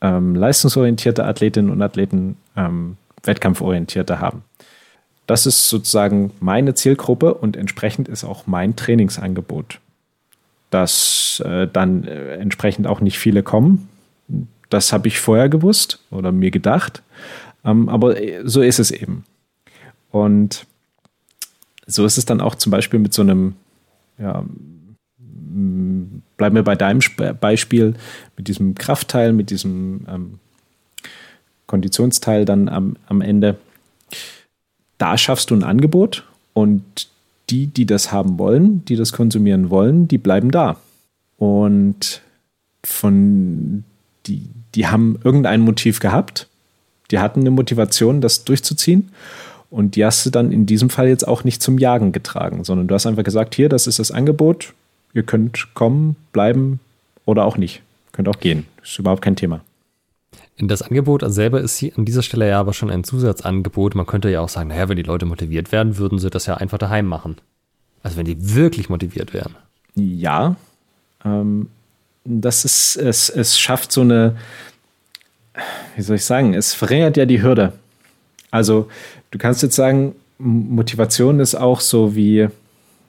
ähm, 0.00 0.34
leistungsorientierte 0.34 1.24
Athletinnen 1.24 1.70
und 1.70 1.82
Athleten, 1.82 2.36
ähm, 2.56 2.96
wettkampforientierte 3.22 4.20
haben. 4.20 4.42
Das 5.26 5.46
ist 5.46 5.68
sozusagen 5.68 6.32
meine 6.40 6.74
Zielgruppe 6.74 7.34
und 7.34 7.56
entsprechend 7.56 8.08
ist 8.08 8.24
auch 8.24 8.46
mein 8.46 8.76
Trainingsangebot. 8.76 9.80
Dass 10.70 11.42
äh, 11.44 11.68
dann 11.70 12.04
äh, 12.04 12.36
entsprechend 12.36 12.86
auch 12.86 13.00
nicht 13.00 13.18
viele 13.18 13.42
kommen, 13.42 13.88
das 14.68 14.92
habe 14.92 15.08
ich 15.08 15.20
vorher 15.20 15.48
gewusst 15.48 16.00
oder 16.10 16.32
mir 16.32 16.50
gedacht. 16.50 17.02
Ähm, 17.64 17.88
aber 17.88 18.16
so 18.44 18.62
ist 18.62 18.78
es 18.78 18.90
eben. 18.90 19.24
Und 20.10 20.66
so 21.86 22.04
ist 22.04 22.18
es 22.18 22.24
dann 22.24 22.40
auch 22.40 22.54
zum 22.54 22.70
Beispiel 22.70 22.98
mit 22.98 23.12
so 23.12 23.22
einem, 23.22 23.54
ja, 24.18 24.44
bleiben 26.36 26.56
wir 26.56 26.64
bei 26.64 26.74
deinem 26.74 27.00
Beispiel, 27.40 27.94
mit 28.36 28.48
diesem 28.48 28.74
Kraftteil, 28.74 29.32
mit 29.32 29.50
diesem 29.50 30.06
ähm, 30.08 30.38
Konditionsteil 31.66 32.44
dann 32.44 32.68
am, 32.68 32.96
am 33.06 33.20
Ende. 33.20 33.56
Da 34.98 35.18
schaffst 35.18 35.50
du 35.50 35.54
ein 35.54 35.64
Angebot 35.64 36.24
und 36.52 37.08
die, 37.50 37.66
die 37.66 37.86
das 37.86 38.12
haben 38.12 38.38
wollen, 38.38 38.84
die 38.86 38.96
das 38.96 39.12
konsumieren 39.12 39.70
wollen, 39.70 40.08
die 40.08 40.18
bleiben 40.18 40.50
da. 40.50 40.76
Und 41.36 42.22
von 42.82 43.84
die, 44.26 44.48
die 44.74 44.86
haben 44.86 45.18
irgendein 45.24 45.60
Motiv 45.60 46.00
gehabt. 46.00 46.48
Die 47.10 47.18
hatten 47.18 47.40
eine 47.40 47.50
Motivation, 47.50 48.20
das 48.20 48.44
durchzuziehen. 48.44 49.10
Und 49.70 49.96
die 49.96 50.04
hast 50.04 50.24
du 50.24 50.30
dann 50.30 50.52
in 50.52 50.66
diesem 50.66 50.90
Fall 50.90 51.08
jetzt 51.08 51.26
auch 51.26 51.44
nicht 51.44 51.62
zum 51.62 51.78
Jagen 51.78 52.12
getragen, 52.12 52.64
sondern 52.64 52.86
du 52.86 52.94
hast 52.94 53.06
einfach 53.06 53.24
gesagt, 53.24 53.54
hier, 53.54 53.68
das 53.68 53.86
ist 53.86 53.98
das 53.98 54.10
Angebot. 54.10 54.74
Ihr 55.12 55.22
könnt 55.22 55.74
kommen, 55.74 56.16
bleiben 56.32 56.80
oder 57.24 57.44
auch 57.44 57.56
nicht. 57.56 57.82
Könnt 58.12 58.28
auch 58.28 58.38
gehen. 58.38 58.66
Ist 58.82 58.98
überhaupt 58.98 59.22
kein 59.22 59.36
Thema. 59.36 59.60
Das 60.58 60.80
Angebot 60.80 61.22
selber 61.26 61.60
ist 61.60 61.76
hier 61.76 61.92
an 61.98 62.06
dieser 62.06 62.22
Stelle 62.22 62.48
ja 62.48 62.58
aber 62.58 62.72
schon 62.72 62.90
ein 62.90 63.04
Zusatzangebot. 63.04 63.94
Man 63.94 64.06
könnte 64.06 64.30
ja 64.30 64.40
auch 64.40 64.48
sagen, 64.48 64.68
naja, 64.68 64.88
wenn 64.88 64.96
die 64.96 65.02
Leute 65.02 65.26
motiviert 65.26 65.70
werden, 65.70 65.98
würden 65.98 66.18
sie 66.18 66.30
das 66.30 66.46
ja 66.46 66.54
einfach 66.54 66.78
daheim 66.78 67.06
machen. 67.06 67.36
Also 68.02 68.16
wenn 68.16 68.24
die 68.24 68.54
wirklich 68.54 68.88
motiviert 68.88 69.34
wären. 69.34 69.54
Ja, 69.94 70.56
ähm, 71.24 71.68
das 72.26 72.64
ist, 72.64 72.96
es, 72.96 73.30
es 73.30 73.58
schafft 73.58 73.92
so 73.92 74.02
eine, 74.02 74.36
wie 75.94 76.02
soll 76.02 76.16
ich 76.16 76.24
sagen, 76.24 76.54
es 76.54 76.74
verringert 76.74 77.16
ja 77.16 77.24
die 77.26 77.42
Hürde. 77.42 77.72
Also 78.50 78.88
du 79.30 79.38
kannst 79.38 79.62
jetzt 79.62 79.76
sagen, 79.76 80.14
Motivation 80.38 81.40
ist 81.40 81.54
auch 81.54 81.80
so 81.80 82.14
wie, 82.14 82.48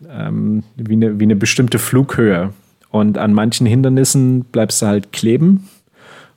ähm, 0.10 0.64
wie, 0.76 0.94
eine, 0.94 1.20
wie 1.20 1.24
eine 1.24 1.36
bestimmte 1.36 1.80
Flughöhe. 1.80 2.54
Und 2.90 3.18
an 3.18 3.34
manchen 3.34 3.68
Hindernissen 3.68 4.46
bleibst 4.46 4.82
du 4.82 4.86
halt 4.86 5.12
kleben 5.12 5.68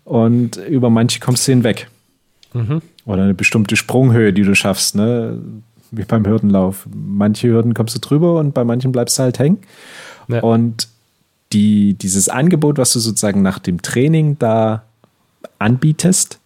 und 0.05 0.57
über 0.57 0.91
manche 0.91 1.20
kommst 1.20 1.47
du 1.47 1.53
hinweg. 1.53 1.89
Mhm. 2.53 2.83
Oder 3.05 3.22
eine 3.22 3.35
bestimmte 3.35 3.76
Sprunghöhe, 3.76 4.33
die 4.33 4.43
du 4.43 4.55
schaffst, 4.55 4.97
ne? 4.97 5.39
wie 5.93 6.03
beim 6.03 6.26
Hürdenlauf. 6.26 6.87
Manche 6.93 7.49
Hürden 7.49 7.74
kommst 7.74 7.95
du 7.95 8.01
drüber 8.01 8.39
und 8.39 8.55
bei 8.55 8.64
manchen 8.64 8.93
bleibst 8.93 9.18
du 9.18 9.22
halt 9.22 9.39
hängen. 9.39 9.59
Ja. 10.28 10.41
Und 10.41 10.89
die, 11.53 11.94
dieses 11.94 12.28
Angebot, 12.28 12.78
was 12.78 12.92
du 12.92 13.01
sozusagen 13.01 13.42
nach 13.42 13.59
dem 13.59 13.82
Training 13.82 14.38
da 14.38 14.84
anbietest, 15.59 16.40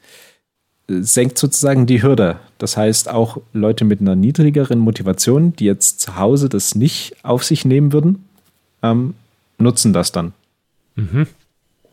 senkt 0.89 1.39
sozusagen 1.39 1.87
die 1.87 2.03
Hürde. 2.03 2.39
Das 2.59 2.77
heißt, 2.77 3.09
auch 3.09 3.39
Leute 3.53 3.85
mit 3.85 4.01
einer 4.01 4.17
niedrigeren 4.17 4.79
Motivation, 4.79 5.55
die 5.55 5.65
jetzt 5.65 6.01
zu 6.01 6.17
Hause 6.17 6.49
das 6.49 6.75
nicht 6.75 7.17
auf 7.23 7.45
sich 7.45 7.65
nehmen 7.65 7.93
würden, 7.93 8.25
ähm, 8.83 9.15
nutzen 9.59 9.93
das 9.93 10.13
dann. 10.13 10.33
Mhm. 10.95 11.27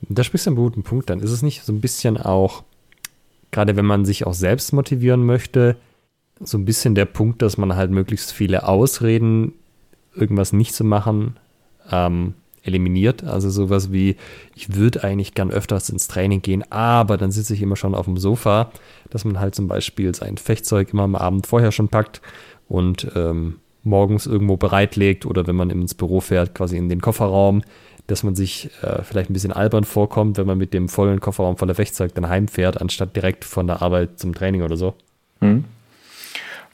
Da 0.02 0.24
sprichst 0.24 0.48
du 0.48 0.52
einen 0.52 0.58
guten 0.58 0.84
Punkt. 0.84 1.10
Dann 1.10 1.20
ist 1.20 1.32
es 1.32 1.42
nicht 1.42 1.64
so 1.64 1.72
ein 1.72 1.82
bisschen 1.82 2.18
auch, 2.18 2.64
gerade 3.52 3.76
wenn 3.76 3.86
man 3.86 4.04
sich 4.04 4.26
auch 4.26 4.34
selbst 4.34 4.74
motivieren 4.74 5.26
möchte, 5.26 5.78
so 6.40 6.58
ein 6.58 6.66
bisschen 6.66 6.96
der 6.96 7.06
Punkt, 7.06 7.42
dass 7.42 7.58
man 7.58 7.76
halt 7.76 7.92
möglichst 7.92 8.34
viele 8.34 8.68
Ausreden, 8.68 9.54
irgendwas 10.16 10.54
nicht 10.54 10.74
zu 10.74 10.84
machen, 10.84 11.38
ähm, 11.90 12.34
eliminiert. 12.64 13.24
Also 13.24 13.50
sowas 13.50 13.92
wie, 13.92 14.16
ich 14.56 14.76
würde 14.76 15.04
eigentlich 15.04 15.34
gern 15.34 15.52
öfters 15.52 15.90
ins 15.90 16.08
Training 16.08 16.42
gehen, 16.42 16.64
aber 16.72 17.18
dann 17.18 17.32
sitze 17.32 17.54
ich 17.54 17.62
immer 17.62 17.76
schon 17.76 17.96
auf 17.96 18.06
dem 18.06 18.18
Sofa, 18.18 18.72
dass 19.10 19.26
man 19.26 19.40
halt 19.40 19.56
zum 19.56 19.68
Beispiel 19.68 20.14
sein 20.14 20.38
Fechtzeug 20.38 20.94
immer 20.94 21.04
am 21.04 21.16
Abend 21.16 21.48
vorher 21.48 21.72
schon 21.72 21.90
packt 21.90 22.22
und 22.68 23.12
ähm, 23.16 23.60
morgens 23.84 24.28
irgendwo 24.28 24.58
bereitlegt 24.58 25.26
oder 25.26 25.48
wenn 25.48 25.56
man 25.56 25.70
ins 25.70 25.94
Büro 25.94 26.20
fährt, 26.20 26.54
quasi 26.54 26.78
in 26.78 26.90
den 26.90 27.02
Kofferraum, 27.02 27.64
dass 28.08 28.24
man 28.24 28.36
sich 28.36 28.70
äh, 28.82 29.04
vielleicht 29.04 29.30
ein 29.30 29.34
bisschen 29.34 29.54
albern 29.54 29.84
vorkommt, 29.84 30.38
wenn 30.38 30.48
man 30.48 30.58
mit 30.58 30.74
dem 30.74 30.90
vollen 30.90 31.20
Kofferraum 31.20 31.58
voller 31.58 31.76
Fechtzeug 31.76 32.14
dann 32.14 32.30
heimfährt, 32.30 32.80
anstatt 32.80 33.16
direkt 33.16 33.46
von 33.46 33.68
der 33.68 33.82
Arbeit 33.82 34.20
zum 34.20 34.36
Training 34.36 34.62
oder 34.62 34.78
so. 34.78 34.94
Hm. 35.40 35.66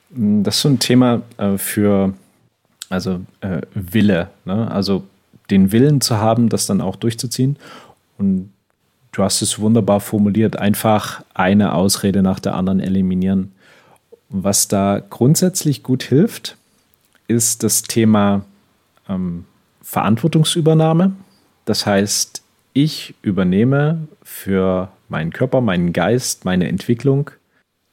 Das 0.09 0.55
ist 0.55 0.61
so 0.61 0.69
ein 0.69 0.79
Thema 0.79 1.21
äh, 1.37 1.57
für, 1.57 2.13
also 2.89 3.21
äh, 3.41 3.61
Wille, 3.73 4.29
ne? 4.45 4.69
also 4.71 5.03
den 5.49 5.71
Willen 5.71 6.01
zu 6.01 6.17
haben, 6.17 6.49
das 6.49 6.65
dann 6.65 6.81
auch 6.81 6.95
durchzuziehen. 6.95 7.57
Und 8.17 8.51
du 9.11 9.23
hast 9.23 9.41
es 9.41 9.59
wunderbar 9.59 9.99
formuliert, 9.99 10.57
einfach 10.57 11.23
eine 11.33 11.73
Ausrede 11.73 12.21
nach 12.21 12.39
der 12.39 12.55
anderen 12.55 12.79
eliminieren. 12.79 13.51
Was 14.29 14.67
da 14.67 15.01
grundsätzlich 15.09 15.83
gut 15.83 16.03
hilft, 16.03 16.57
ist 17.27 17.63
das 17.63 17.83
Thema 17.83 18.43
ähm, 19.07 19.45
Verantwortungsübernahme. 19.81 21.13
Das 21.65 21.85
heißt, 21.85 22.41
ich 22.73 23.15
übernehme 23.21 24.07
für 24.23 24.89
meinen 25.09 25.31
Körper, 25.31 25.61
meinen 25.61 25.93
Geist, 25.93 26.45
meine 26.45 26.67
Entwicklung 26.67 27.31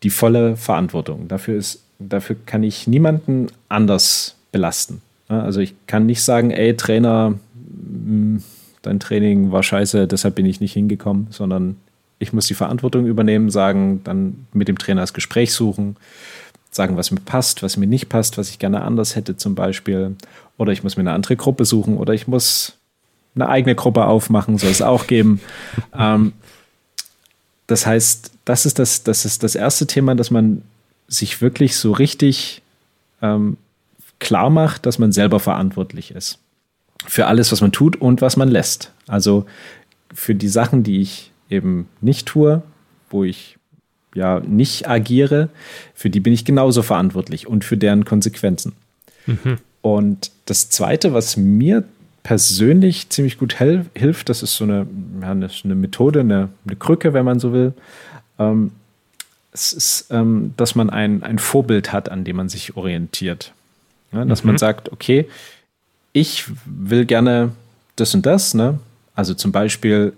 die 0.05 0.11
volle 0.11 0.57
Verantwortung. 0.57 1.29
Dafür, 1.29 1.57
ist, 1.57 1.83
dafür 1.99 2.37
kann 2.47 2.63
ich 2.63 2.87
niemanden 2.87 3.49
anders 3.69 4.37
belasten. 4.53 5.01
Also 5.29 5.61
ich 5.61 5.75
kann 5.87 6.07
nicht 6.07 6.23
sagen, 6.23 6.51
ey 6.51 6.77
Trainer, 6.77 7.35
hm, 7.55 8.43
dein 8.83 9.01
Training 9.01 9.53
war 9.53 9.63
scheiße, 9.63 10.07
deshalb 10.07 10.35
bin 10.35 10.47
ich 10.47 10.61
nicht 10.61 10.75
hingekommen, 10.75 11.29
sondern 11.31 11.77
ich 12.19 12.33
muss 12.33 12.47
die 12.47 12.55
Verantwortung 12.55 13.07
übernehmen, 13.07 13.51
sagen, 13.51 14.01
dann 14.05 14.47
mit 14.53 14.69
dem 14.69 14.79
Trainer 14.79 15.01
das 15.01 15.15
Gespräch 15.15 15.53
suchen, 15.53 15.97
sagen, 16.71 16.97
was 16.97 17.11
mir 17.11 17.21
passt, 17.21 17.63
was 17.63 17.77
mir 17.77 17.87
nicht 17.87 18.09
passt, 18.09 18.39
was 18.39 18.51
ich 18.51 18.59
gerne 18.59 18.83
anders 18.83 19.17
hätte 19.17 19.37
zum 19.37 19.55
Beispiel. 19.55 20.17
Oder 20.59 20.73
ich 20.73 20.83
muss 20.83 20.97
mir 20.97 21.03
eine 21.03 21.13
andere 21.13 21.37
Gruppe 21.37 21.65
suchen 21.65 21.97
oder 21.97 22.15
ich 22.15 22.27
muss 22.27 22.75
eine 23.35 23.49
eigene 23.49 23.75
Gruppe 23.75 24.05
aufmachen, 24.05 24.59
soll 24.59 24.71
es 24.71 24.83
auch 24.83 25.07
geben. 25.07 25.41
ähm, 25.99 26.33
das 27.67 27.87
heißt, 27.87 28.33
das 28.45 28.67
ist 28.67 28.79
das, 28.79 29.03
das 29.03 29.25
ist 29.25 29.43
das 29.43 29.55
erste 29.55 29.87
Thema, 29.87 30.15
dass 30.15 30.31
man 30.31 30.63
sich 31.09 31.41
wirklich 31.41 31.77
so 31.77 31.93
richtig 31.93 32.63
ähm, 33.23 33.57
klar 34.25 34.51
macht, 34.51 34.87
dass 34.87 34.99
man 34.99 35.13
selber 35.13 35.39
verantwortlich 35.39 36.11
ist. 36.11 36.39
Für 37.07 37.27
alles, 37.27 37.53
was 37.53 37.61
man 37.61 37.71
tut 37.71 37.97
und 37.97 38.23
was 38.23 38.37
man 38.37 38.49
lässt. 38.49 38.93
Also 39.07 39.45
für 40.13 40.35
die 40.35 40.49
Sachen, 40.49 40.83
die 40.83 41.01
ich 41.01 41.31
eben 41.51 41.89
nicht 42.01 42.27
tue, 42.27 42.63
wo 43.11 43.25
ich 43.25 43.59
ja 44.15 44.41
nicht 44.41 44.89
agiere, 44.89 45.51
für 45.95 46.09
die 46.09 46.21
bin 46.21 46.33
ich 46.33 46.45
genauso 46.45 46.83
verantwortlich 46.83 47.47
und 47.47 47.65
für 47.65 47.77
deren 47.77 48.05
Konsequenzen. 48.05 48.73
Mhm. 49.27 49.59
Und 49.83 50.31
das 50.47 50.71
Zweite, 50.71 51.13
was 51.13 51.37
mir 51.37 51.85
persönlich 52.23 53.11
ziemlich 53.11 53.39
gut 53.39 53.57
hilft, 53.59 54.31
das 54.31 54.43
ist 54.43 54.57
so 54.57 54.65
eine, 54.65 54.87
ja, 55.21 55.31
eine, 55.31 55.51
eine 55.63 55.75
Methode, 55.75 56.21
eine, 56.21 56.49
eine, 56.67 56.77
Krücke, 56.77 57.13
wenn 57.13 57.25
man 57.25 57.39
so 57.39 57.53
will. 57.53 57.75
Ähm, 58.39 58.71
es 59.53 59.73
ist, 59.73 60.07
ähm, 60.11 60.55
dass 60.57 60.75
man 60.75 60.91
ein, 60.91 61.23
ein 61.23 61.39
Vorbild 61.39 61.93
hat, 61.93 62.09
an 62.09 62.25
dem 62.25 62.37
man 62.37 62.49
sich 62.49 62.77
orientiert. 62.77 63.53
Ja, 64.15 64.25
dass 64.25 64.45
mhm. 64.45 64.51
man 64.51 64.59
sagt, 64.59 64.93
okay, 64.93 65.29
ich 66.13 66.45
will 66.65 67.05
gerne 67.05 67.51
das 67.97 68.15
und 68.15 68.25
das, 68.25 68.55
ne? 68.55 68.79
Also 69.15 69.35
zum 69.35 69.53
Beispiel, 69.53 70.13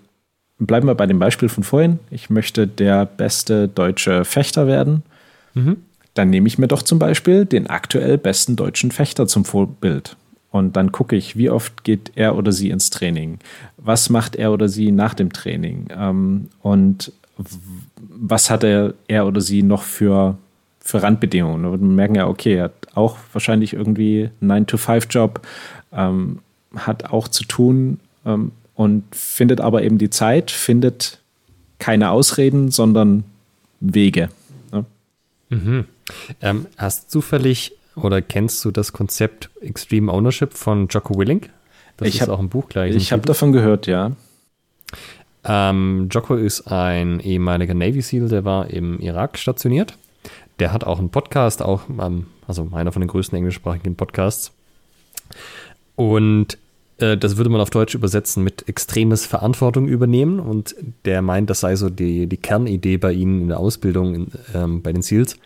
bleiben 0.59 0.87
wir 0.87 0.95
bei 0.95 1.05
dem 1.05 1.19
Beispiel 1.19 1.49
von 1.49 1.63
vorhin. 1.63 1.99
Ich 2.09 2.29
möchte 2.29 2.67
der 2.67 3.05
beste 3.05 3.67
deutsche 3.67 4.25
Fechter 4.25 4.67
werden. 4.67 5.03
Mhm. 5.53 5.77
Dann 6.13 6.29
nehme 6.29 6.47
ich 6.47 6.57
mir 6.57 6.67
doch 6.67 6.81
zum 6.81 6.97
Beispiel 6.97 7.45
den 7.45 7.67
aktuell 7.67 8.17
besten 8.17 8.55
deutschen 8.55 8.91
Fechter 8.91 9.27
zum 9.27 9.45
Vorbild. 9.45 10.15
Und 10.49 10.75
dann 10.75 10.91
gucke 10.91 11.15
ich, 11.15 11.37
wie 11.37 11.49
oft 11.49 11.83
geht 11.83 12.11
er 12.15 12.35
oder 12.35 12.51
sie 12.51 12.69
ins 12.69 12.89
Training? 12.89 13.39
Was 13.77 14.09
macht 14.09 14.35
er 14.35 14.51
oder 14.51 14.69
sie 14.69 14.91
nach 14.91 15.13
dem 15.13 15.31
Training? 15.31 15.87
Ähm, 15.91 16.49
und 16.61 17.11
was 17.97 18.49
hat 18.49 18.63
er, 18.63 18.93
er 19.07 19.27
oder 19.27 19.41
sie 19.41 19.61
noch 19.61 19.83
für, 19.83 20.37
für 20.87 21.03
Randbedingungen? 21.03 21.65
Und 21.65 21.81
wir 21.81 21.87
merken 21.87 22.15
ja, 22.15 22.27
okay, 22.27 22.55
er 22.55 22.63
hat 22.65 22.87
auch 22.95 23.17
wahrscheinlich 23.33 23.73
irgendwie 23.73 24.29
einen 24.41 24.65
9-to-5-Job, 24.65 25.41
ähm, 25.91 26.39
hat 26.75 27.11
auch 27.11 27.27
zu 27.27 27.43
tun, 27.43 27.99
ähm, 28.25 28.51
und 28.77 29.03
findet 29.11 29.59
aber 29.59 29.81
eben 29.81 29.97
die 29.97 30.11
Zeit, 30.11 30.51
findet 30.51 31.19
keine 31.79 32.11
Ausreden, 32.11 32.69
sondern 32.69 33.23
Wege. 33.79 34.29
Ne? 34.71 34.85
Mhm. 35.49 35.85
Ähm, 36.41 36.67
hast 36.77 37.05
du 37.05 37.19
zufällig 37.19 37.73
oder 37.95 38.21
kennst 38.21 38.63
du 38.63 38.71
das 38.71 38.93
Konzept 38.93 39.49
Extreme 39.61 40.11
Ownership 40.11 40.53
von 40.53 40.87
Jocko 40.87 41.17
Willink? 41.17 41.49
Das 41.97 42.07
ich 42.07 42.15
ist 42.15 42.21
hab, 42.21 42.29
auch 42.29 42.39
ein 42.39 42.49
Buch 42.49 42.69
gleich. 42.69 42.95
Ich 42.95 43.11
habe 43.11 43.23
davon 43.23 43.51
gehört, 43.51 43.87
ja. 43.87 44.11
Ähm, 45.43 46.07
Jocko 46.11 46.35
ist 46.35 46.71
ein 46.71 47.19
ehemaliger 47.19 47.73
Navy 47.73 48.01
SEAL, 48.01 48.29
der 48.29 48.45
war 48.45 48.69
im 48.69 48.99
Irak 48.99 49.39
stationiert. 49.39 49.97
Der 50.59 50.73
hat 50.73 50.83
auch 50.83 50.99
einen 50.99 51.09
Podcast, 51.09 51.61
auch, 51.61 51.83
also 52.47 52.69
einer 52.71 52.91
von 52.91 53.01
den 53.01 53.09
größten 53.09 53.37
englischsprachigen 53.37 53.95
Podcasts. 53.95 54.51
Und 55.95 56.57
äh, 56.99 57.17
das 57.17 57.37
würde 57.37 57.49
man 57.49 57.61
auf 57.61 57.69
Deutsch 57.69 57.95
übersetzen 57.95 58.43
mit 58.43 58.67
extremes 58.67 59.25
Verantwortung 59.25 59.87
übernehmen. 59.87 60.39
Und 60.39 60.75
der 61.05 61.21
meint, 61.21 61.49
das 61.49 61.59
sei 61.59 61.75
so 61.75 61.89
die, 61.89 62.27
die 62.27 62.37
Kernidee 62.37 62.97
bei 62.97 63.13
ihnen 63.13 63.41
in 63.41 63.47
der 63.49 63.59
Ausbildung 63.59 64.15
in, 64.15 64.31
ähm, 64.53 64.81
bei 64.81 64.93
den 64.93 65.01
SEALs. 65.01 65.37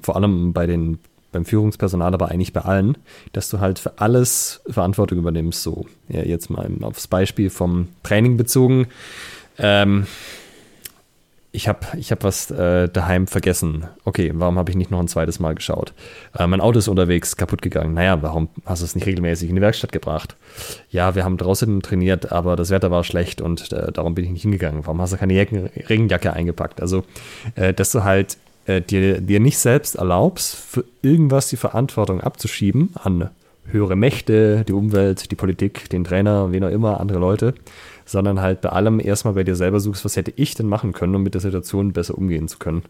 Vor 0.00 0.16
allem 0.16 0.52
bei 0.52 0.66
den, 0.66 0.98
beim 1.30 1.44
Führungspersonal, 1.44 2.12
aber 2.12 2.30
eigentlich 2.30 2.52
bei 2.52 2.62
allen, 2.62 2.98
dass 3.32 3.48
du 3.48 3.60
halt 3.60 3.78
für 3.78 3.98
alles 3.98 4.60
Verantwortung 4.68 5.18
übernimmst. 5.18 5.62
So, 5.62 5.86
ja, 6.08 6.22
jetzt 6.22 6.50
mal 6.50 6.68
aufs 6.82 7.06
Beispiel 7.06 7.50
vom 7.50 7.88
Training 8.02 8.36
bezogen. 8.36 8.88
Ähm, 9.58 10.06
ich 11.54 11.68
habe 11.68 11.80
ich 11.98 12.10
hab 12.10 12.24
was 12.24 12.50
äh, 12.50 12.88
daheim 12.88 13.26
vergessen. 13.26 13.84
Okay, 14.04 14.32
warum 14.34 14.58
habe 14.58 14.70
ich 14.70 14.76
nicht 14.76 14.90
noch 14.90 15.00
ein 15.00 15.08
zweites 15.08 15.38
Mal 15.38 15.54
geschaut? 15.54 15.92
Äh, 16.36 16.46
mein 16.46 16.62
Auto 16.62 16.78
ist 16.78 16.88
unterwegs 16.88 17.36
kaputt 17.36 17.60
gegangen. 17.60 17.92
Naja, 17.92 18.22
warum 18.22 18.48
hast 18.64 18.80
du 18.80 18.86
es 18.86 18.94
nicht 18.94 19.06
regelmäßig 19.06 19.50
in 19.50 19.56
die 19.56 19.60
Werkstatt 19.60 19.92
gebracht? 19.92 20.34
Ja, 20.90 21.14
wir 21.14 21.24
haben 21.24 21.36
draußen 21.36 21.82
trainiert, 21.82 22.32
aber 22.32 22.56
das 22.56 22.70
Wetter 22.70 22.90
war 22.90 23.04
schlecht 23.04 23.42
und 23.42 23.70
äh, 23.70 23.92
darum 23.92 24.14
bin 24.14 24.24
ich 24.24 24.30
nicht 24.30 24.42
hingegangen. 24.42 24.86
Warum 24.86 25.00
hast 25.02 25.12
du 25.12 25.18
keine 25.18 25.34
Jacken, 25.34 25.68
Regenjacke 25.88 26.32
eingepackt? 26.32 26.80
Also, 26.80 27.04
äh, 27.54 27.74
dass 27.74 27.92
du 27.92 28.02
halt 28.02 28.38
äh, 28.64 28.80
dir, 28.80 29.20
dir 29.20 29.38
nicht 29.38 29.58
selbst 29.58 29.96
erlaubst, 29.96 30.54
für 30.54 30.84
irgendwas 31.02 31.48
die 31.48 31.56
Verantwortung 31.56 32.22
abzuschieben 32.22 32.90
an 32.94 33.28
höhere 33.66 33.96
Mächte, 33.96 34.64
die 34.66 34.72
Umwelt, 34.72 35.30
die 35.30 35.36
Politik, 35.36 35.88
den 35.90 36.04
Trainer, 36.04 36.50
wen 36.50 36.64
auch 36.64 36.70
immer, 36.70 37.00
andere 37.00 37.18
Leute, 37.18 37.54
sondern 38.12 38.40
halt 38.40 38.60
bei 38.60 38.68
allem 38.68 39.00
erstmal 39.00 39.34
bei 39.34 39.42
dir 39.42 39.56
selber 39.56 39.80
suchst, 39.80 40.04
was 40.04 40.16
hätte 40.16 40.32
ich 40.36 40.54
denn 40.54 40.68
machen 40.68 40.92
können, 40.92 41.14
um 41.14 41.22
mit 41.22 41.34
der 41.34 41.40
Situation 41.40 41.92
besser 41.92 42.16
umgehen 42.16 42.46
zu 42.46 42.58
können. 42.58 42.82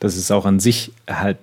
Das 0.00 0.16
ist 0.16 0.30
auch 0.30 0.46
an 0.46 0.60
sich 0.60 0.92
halt, 1.08 1.38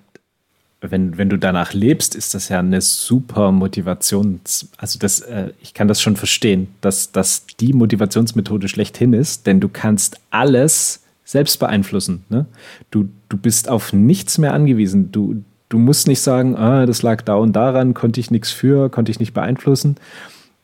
wenn, 0.81 1.17
wenn 1.17 1.29
du 1.29 1.37
danach 1.37 1.73
lebst, 1.73 2.15
ist 2.15 2.33
das 2.33 2.49
ja 2.49 2.59
eine 2.59 2.81
super 2.81 3.51
Motivations-, 3.51 4.69
also 4.77 4.97
das, 4.97 5.19
äh, 5.21 5.51
ich 5.61 5.73
kann 5.73 5.87
das 5.87 6.01
schon 6.01 6.15
verstehen, 6.15 6.69
dass 6.81 7.11
das 7.11 7.45
die 7.59 7.73
Motivationsmethode 7.73 8.67
schlechthin 8.69 9.13
ist, 9.13 9.45
denn 9.45 9.59
du 9.59 9.69
kannst 9.69 10.19
alles 10.31 11.03
selbst 11.25 11.59
beeinflussen. 11.59 12.23
Ne? 12.29 12.45
Du, 12.91 13.09
du 13.27 13.37
bist 13.37 13.69
auf 13.69 13.93
nichts 13.93 14.37
mehr 14.37 14.53
angewiesen. 14.53 15.11
Du, 15.11 15.43
du 15.67 15.77
musst 15.77 16.07
nicht 16.07 16.21
sagen, 16.21 16.55
ah, 16.55 16.85
das 16.85 17.03
lag 17.03 17.21
da 17.21 17.35
und 17.35 17.53
daran, 17.53 17.93
konnte 17.93 18.19
ich 18.19 18.31
nichts 18.31 18.51
für, 18.51 18.89
konnte 18.89 19.11
ich 19.11 19.19
nicht 19.19 19.33
beeinflussen. 19.33 19.97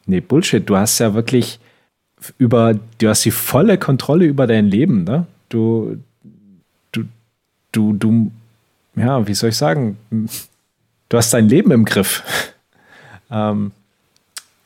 Nee, 0.07 0.21
Bullshit. 0.21 0.67
Du 0.67 0.77
hast 0.77 0.97
ja 0.99 1.13
wirklich 1.13 1.59
über, 2.37 2.79
du 2.97 3.09
hast 3.09 3.25
die 3.25 3.31
volle 3.31 3.77
Kontrolle 3.77 4.25
über 4.25 4.47
dein 4.47 4.65
Leben, 4.65 5.03
ne? 5.03 5.25
Du, 5.49 5.97
du, 6.91 7.03
du, 7.71 7.93
du, 7.93 8.31
ja, 8.95 9.27
wie 9.27 9.33
soll 9.33 9.49
ich 9.49 9.57
sagen? 9.57 9.97
Du 11.09 11.17
hast 11.17 11.33
dein 11.33 11.49
Leben 11.49 11.71
im 11.71 11.85
Griff. 11.85 12.23
ähm, 13.31 13.71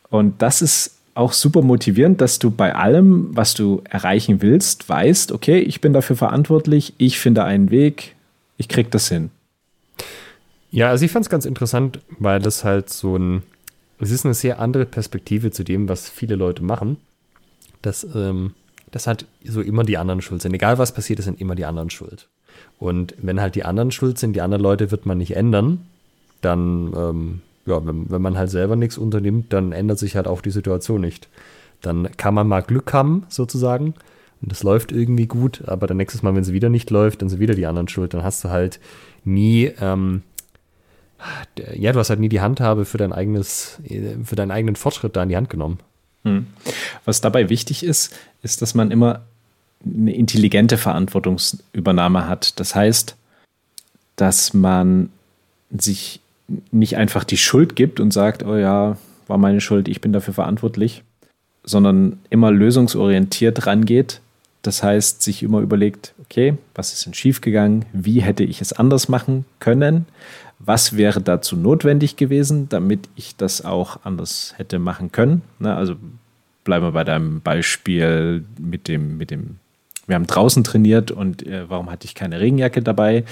und 0.09 0.41
das 0.41 0.61
ist 0.61 0.95
auch 1.13 1.33
super 1.33 1.61
motivierend, 1.61 2.21
dass 2.21 2.39
du 2.39 2.49
bei 2.49 2.73
allem, 2.73 3.35
was 3.35 3.53
du 3.53 3.81
erreichen 3.83 4.41
willst, 4.41 4.87
weißt, 4.87 5.31
okay, 5.31 5.59
ich 5.59 5.81
bin 5.81 5.91
dafür 5.91 6.15
verantwortlich, 6.15 6.93
ich 6.97 7.19
finde 7.19 7.43
einen 7.43 7.71
Weg, 7.71 8.15
ich 8.57 8.69
krieg 8.69 8.89
das 8.91 9.09
hin. 9.09 9.29
Ja, 10.71 10.89
also 10.89 11.03
ich 11.03 11.11
fand 11.11 11.25
es 11.25 11.29
ganz 11.29 11.45
interessant, 11.45 11.99
weil 12.19 12.39
das 12.39 12.63
halt 12.63 12.89
so 12.89 13.17
ein, 13.17 13.43
es 13.99 14.11
ist 14.11 14.23
eine 14.23 14.33
sehr 14.33 14.59
andere 14.59 14.85
Perspektive 14.85 15.51
zu 15.51 15.63
dem, 15.63 15.89
was 15.89 16.09
viele 16.09 16.35
Leute 16.35 16.63
machen. 16.63 16.97
Dass, 17.81 18.05
ähm, 18.15 18.53
das 18.91 19.07
halt 19.07 19.25
so 19.43 19.61
immer 19.61 19.83
die 19.83 19.97
anderen 19.97 20.21
schuld 20.21 20.41
sind. 20.41 20.53
Egal 20.53 20.77
was 20.77 20.93
passiert, 20.93 21.21
sind 21.21 21.39
immer 21.39 21.55
die 21.55 21.65
anderen 21.65 21.89
schuld. 21.89 22.27
Und 22.77 23.15
wenn 23.21 23.39
halt 23.39 23.55
die 23.55 23.63
anderen 23.63 23.91
schuld 23.91 24.17
sind, 24.17 24.33
die 24.33 24.41
anderen 24.41 24.63
Leute 24.63 24.91
wird 24.91 25.05
man 25.05 25.17
nicht 25.17 25.35
ändern, 25.35 25.85
dann, 26.41 26.93
ähm, 26.95 27.41
ja, 27.65 27.85
wenn, 27.85 28.09
wenn 28.09 28.21
man 28.21 28.37
halt 28.37 28.49
selber 28.49 28.75
nichts 28.75 28.97
unternimmt, 28.97 29.53
dann 29.53 29.71
ändert 29.71 29.99
sich 29.99 30.15
halt 30.15 30.27
auch 30.27 30.41
die 30.41 30.51
Situation 30.51 31.01
nicht. 31.01 31.29
Dann 31.81 32.09
kann 32.17 32.33
man 32.33 32.47
mal 32.47 32.61
Glück 32.61 32.91
haben, 32.93 33.25
sozusagen, 33.29 33.93
und 34.41 34.51
das 34.51 34.63
läuft 34.63 34.91
irgendwie 34.91 35.27
gut, 35.27 35.63
aber 35.67 35.85
dann 35.85 35.97
nächstes 35.97 36.23
Mal, 36.23 36.33
wenn 36.33 36.41
es 36.41 36.51
wieder 36.51 36.69
nicht 36.69 36.89
läuft, 36.89 37.21
dann 37.21 37.29
sind 37.29 37.39
wieder 37.39 37.55
die 37.55 37.65
anderen 37.65 37.89
schuld. 37.89 38.13
Dann 38.13 38.23
hast 38.23 38.43
du 38.43 38.49
halt 38.49 38.79
nie 39.25 39.71
ähm, 39.79 40.23
ja, 41.75 41.91
du 41.91 41.99
hast 41.99 42.09
halt 42.09 42.19
nie 42.19 42.29
die 42.29 42.41
Handhabe 42.41 42.85
für 42.85 42.97
dein 42.97 43.13
eigenes, 43.13 43.79
für 44.23 44.35
deinen 44.35 44.51
eigenen 44.51 44.75
Fortschritt 44.75 45.15
da 45.15 45.23
in 45.23 45.29
die 45.29 45.37
Hand 45.37 45.49
genommen. 45.49 45.79
Hm. 46.23 46.47
Was 47.05 47.21
dabei 47.21 47.49
wichtig 47.49 47.83
ist, 47.83 48.13
ist, 48.41 48.61
dass 48.61 48.75
man 48.75 48.91
immer 48.91 49.21
eine 49.85 50.13
intelligente 50.13 50.77
Verantwortungsübernahme 50.77 52.27
hat. 52.27 52.59
Das 52.59 52.75
heißt, 52.75 53.15
dass 54.15 54.53
man 54.53 55.09
sich 55.71 56.19
nicht 56.71 56.97
einfach 56.97 57.23
die 57.23 57.37
Schuld 57.37 57.75
gibt 57.75 57.99
und 57.99 58.11
sagt, 58.11 58.43
oh 58.43 58.55
ja, 58.55 58.97
war 59.27 59.37
meine 59.37 59.61
Schuld, 59.61 59.87
ich 59.87 60.01
bin 60.01 60.11
dafür 60.11 60.33
verantwortlich, 60.33 61.03
sondern 61.63 62.19
immer 62.29 62.51
lösungsorientiert 62.51 63.67
rangeht. 63.67 64.21
Das 64.61 64.83
heißt, 64.83 65.21
sich 65.21 65.43
immer 65.43 65.59
überlegt, 65.61 66.13
okay, 66.19 66.57
was 66.75 66.91
ist 66.91 67.05
denn 67.05 67.13
schiefgegangen? 67.13 67.85
Wie 67.93 68.21
hätte 68.21 68.43
ich 68.43 68.59
es 68.59 68.73
anders 68.73 69.07
machen 69.07 69.45
können? 69.59 70.05
Was 70.59 70.97
wäre 70.97 71.21
dazu 71.21 71.55
notwendig 71.55 72.17
gewesen, 72.17 72.67
damit 72.67 73.07
ich 73.15 73.37
das 73.37 73.63
auch 73.63 74.01
anders 74.03 74.53
hätte 74.57 74.77
machen 74.77 75.11
können? 75.11 75.41
Na, 75.57 75.77
also 75.77 75.95
bleiben 76.65 76.85
wir 76.85 76.91
bei 76.91 77.05
deinem 77.05 77.39
Beispiel 77.41 78.43
mit 78.57 78.87
dem, 78.89 79.17
mit 79.17 79.31
dem, 79.31 79.55
wir 80.05 80.15
haben 80.15 80.27
draußen 80.27 80.63
trainiert 80.63 81.11
und 81.11 81.47
äh, 81.47 81.69
warum 81.69 81.89
hatte 81.89 82.05
ich 82.05 82.13
keine 82.13 82.41
Regenjacke 82.41 82.81
dabei? 82.81 83.23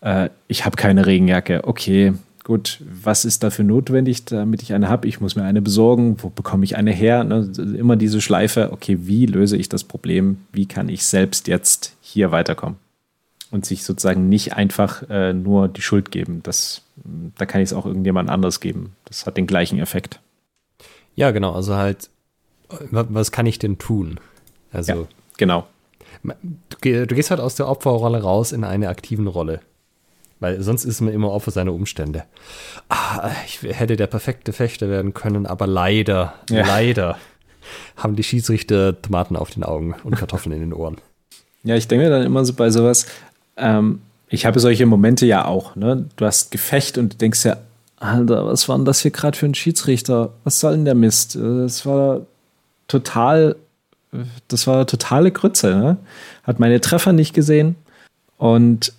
Äh, 0.00 0.30
ich 0.48 0.64
habe 0.64 0.76
keine 0.76 1.06
Regenjacke. 1.06 1.62
Okay, 1.64 2.12
gut, 2.42 2.80
was 3.02 3.24
ist 3.24 3.42
dafür 3.42 3.64
notwendig, 3.64 4.24
damit 4.24 4.60
ich 4.62 4.74
eine 4.74 4.88
habe? 4.88 5.06
Ich 5.06 5.20
muss 5.20 5.36
mir 5.36 5.44
eine 5.44 5.62
besorgen. 5.62 6.16
Wo 6.22 6.28
bekomme 6.28 6.64
ich 6.64 6.76
eine 6.76 6.90
her? 6.90 7.22
Ne? 7.22 7.50
Immer 7.78 7.96
diese 7.96 8.20
Schleife, 8.20 8.72
okay, 8.72 8.98
wie 9.02 9.26
löse 9.26 9.56
ich 9.56 9.68
das 9.68 9.84
Problem? 9.84 10.38
Wie 10.52 10.66
kann 10.66 10.88
ich 10.88 11.06
selbst 11.06 11.46
jetzt 11.46 11.96
hier 12.00 12.32
weiterkommen? 12.32 12.83
Und 13.54 13.64
sich 13.64 13.84
sozusagen 13.84 14.28
nicht 14.28 14.54
einfach 14.54 15.08
äh, 15.08 15.32
nur 15.32 15.68
die 15.68 15.80
Schuld 15.80 16.10
geben. 16.10 16.40
Das, 16.42 16.82
da 17.38 17.46
kann 17.46 17.60
ich 17.60 17.68
es 17.68 17.72
auch 17.72 17.86
irgendjemand 17.86 18.28
anders 18.28 18.58
geben. 18.58 18.96
Das 19.04 19.26
hat 19.26 19.36
den 19.36 19.46
gleichen 19.46 19.78
Effekt. 19.78 20.18
Ja, 21.14 21.30
genau. 21.30 21.52
Also 21.52 21.76
halt, 21.76 22.10
was 22.90 23.30
kann 23.30 23.46
ich 23.46 23.60
denn 23.60 23.78
tun? 23.78 24.18
Also, 24.72 24.92
ja, 24.92 25.06
genau. 25.36 25.68
Du, 26.24 27.06
du 27.06 27.14
gehst 27.14 27.30
halt 27.30 27.38
aus 27.38 27.54
der 27.54 27.68
Opferrolle 27.68 28.22
raus 28.22 28.50
in 28.50 28.64
eine 28.64 28.88
aktiven 28.88 29.28
Rolle. 29.28 29.60
Weil 30.40 30.60
sonst 30.60 30.84
ist 30.84 31.00
man 31.00 31.14
immer 31.14 31.30
Opfer 31.30 31.52
seiner 31.52 31.74
Umstände. 31.74 32.24
Ah, 32.88 33.30
ich 33.46 33.62
hätte 33.62 33.94
der 33.94 34.08
perfekte 34.08 34.52
Fechter 34.52 34.88
werden 34.88 35.14
können, 35.14 35.46
aber 35.46 35.68
leider, 35.68 36.34
ja. 36.50 36.66
leider 36.66 37.18
haben 37.96 38.16
die 38.16 38.24
Schiedsrichter 38.24 39.00
Tomaten 39.00 39.36
auf 39.36 39.50
den 39.50 39.62
Augen 39.62 39.94
und 40.02 40.16
Kartoffeln 40.16 40.52
in 40.52 40.60
den 40.60 40.72
Ohren. 40.72 40.96
Ja, 41.62 41.76
ich 41.76 41.88
denke 41.88 42.10
dann 42.10 42.24
immer 42.24 42.44
so 42.44 42.52
bei 42.52 42.68
sowas, 42.68 43.06
ähm, 43.56 44.00
ich 44.28 44.46
habe 44.46 44.60
solche 44.60 44.86
Momente 44.86 45.26
ja 45.26 45.44
auch, 45.44 45.76
ne? 45.76 46.06
Du 46.16 46.24
hast 46.24 46.50
Gefecht 46.50 46.98
und 46.98 47.20
denkst 47.20 47.44
ja, 47.44 47.58
Alter, 47.98 48.46
was 48.46 48.68
war 48.68 48.76
denn 48.76 48.84
das 48.84 49.00
hier 49.00 49.10
gerade 49.10 49.36
für 49.38 49.46
ein 49.46 49.54
Schiedsrichter? 49.54 50.32
Was 50.44 50.60
soll 50.60 50.72
denn 50.72 50.84
der 50.84 50.94
Mist? 50.94 51.36
Das 51.36 51.86
war 51.86 52.22
total, 52.88 53.56
das 54.48 54.66
war 54.66 54.86
totale 54.86 55.30
Grütze, 55.30 55.76
ne? 55.76 55.96
Hat 56.42 56.58
meine 56.58 56.80
Treffer 56.80 57.12
nicht 57.12 57.34
gesehen 57.34 57.76
und 58.36 58.92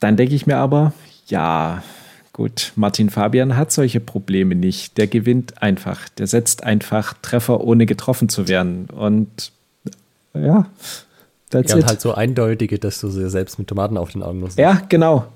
dann 0.00 0.16
denke 0.16 0.34
ich 0.34 0.46
mir 0.46 0.56
aber, 0.56 0.92
ja, 1.26 1.82
gut, 2.32 2.72
Martin 2.76 3.10
Fabian 3.10 3.56
hat 3.56 3.72
solche 3.72 4.00
Probleme 4.00 4.54
nicht. 4.54 4.98
Der 4.98 5.06
gewinnt 5.06 5.62
einfach. 5.62 6.08
Der 6.08 6.26
setzt 6.26 6.64
einfach 6.64 7.14
Treffer, 7.22 7.60
ohne 7.62 7.86
getroffen 7.86 8.28
zu 8.28 8.48
werden. 8.48 8.86
Und 8.86 9.52
ja, 10.34 10.66
that's 11.52 11.70
ja, 11.70 11.76
und 11.76 11.86
halt 11.86 12.00
so 12.00 12.14
eindeutige, 12.14 12.78
dass 12.78 13.00
du 13.00 13.08
sie 13.08 13.28
selbst 13.30 13.58
mit 13.58 13.68
Tomaten 13.68 13.96
auf 13.96 14.10
den 14.10 14.22
Augen 14.22 14.40
musst. 14.40 14.58
Ja, 14.58 14.82
genau. 14.88 15.26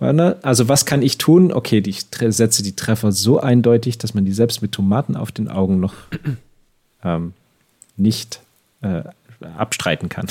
Also 0.43 0.69
was 0.69 0.87
kann 0.87 1.03
ich 1.03 1.19
tun? 1.19 1.53
Okay, 1.53 1.83
ich 1.87 2.07
setze 2.11 2.63
die 2.63 2.75
Treffer 2.75 3.13
so 3.13 3.39
eindeutig, 3.39 3.99
dass 3.99 4.15
man 4.15 4.25
die 4.25 4.33
selbst 4.33 4.63
mit 4.63 4.73
Tomaten 4.73 5.17
auf 5.17 5.31
den 5.31 5.49
Augen 5.49 5.79
noch 5.79 5.95
ähm, 7.05 7.35
nicht 7.97 8.41
äh, 8.83 9.03
abstreiten 9.57 10.09
kann. 10.09 10.27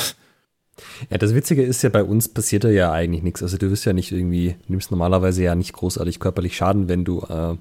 Ja, 1.10 1.18
das 1.18 1.34
Witzige 1.34 1.64
ist 1.64 1.82
ja, 1.84 1.90
bei 1.90 2.04
uns 2.04 2.28
passiert 2.28 2.66
ja 2.66 2.92
eigentlich 2.92 3.24
nichts. 3.24 3.42
Also 3.42 3.58
du 3.58 3.72
wirst 3.72 3.86
ja 3.86 3.94
nicht 3.94 4.12
irgendwie, 4.12 4.56
nimmst 4.68 4.92
normalerweise 4.92 5.44
ja 5.44 5.56
nicht 5.56 5.74
großartig 5.74 6.20
körperlich 6.20 6.58
Schaden, 6.58 6.90
wenn 6.90 7.06
du, 7.06 7.22
äh, 7.22 7.56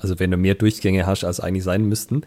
also 0.00 0.18
wenn 0.18 0.30
du 0.30 0.36
mehr 0.36 0.54
Durchgänge 0.54 1.06
hast, 1.06 1.24
als 1.24 1.40
eigentlich 1.40 1.64
sein 1.64 1.84
müssten. 1.84 2.22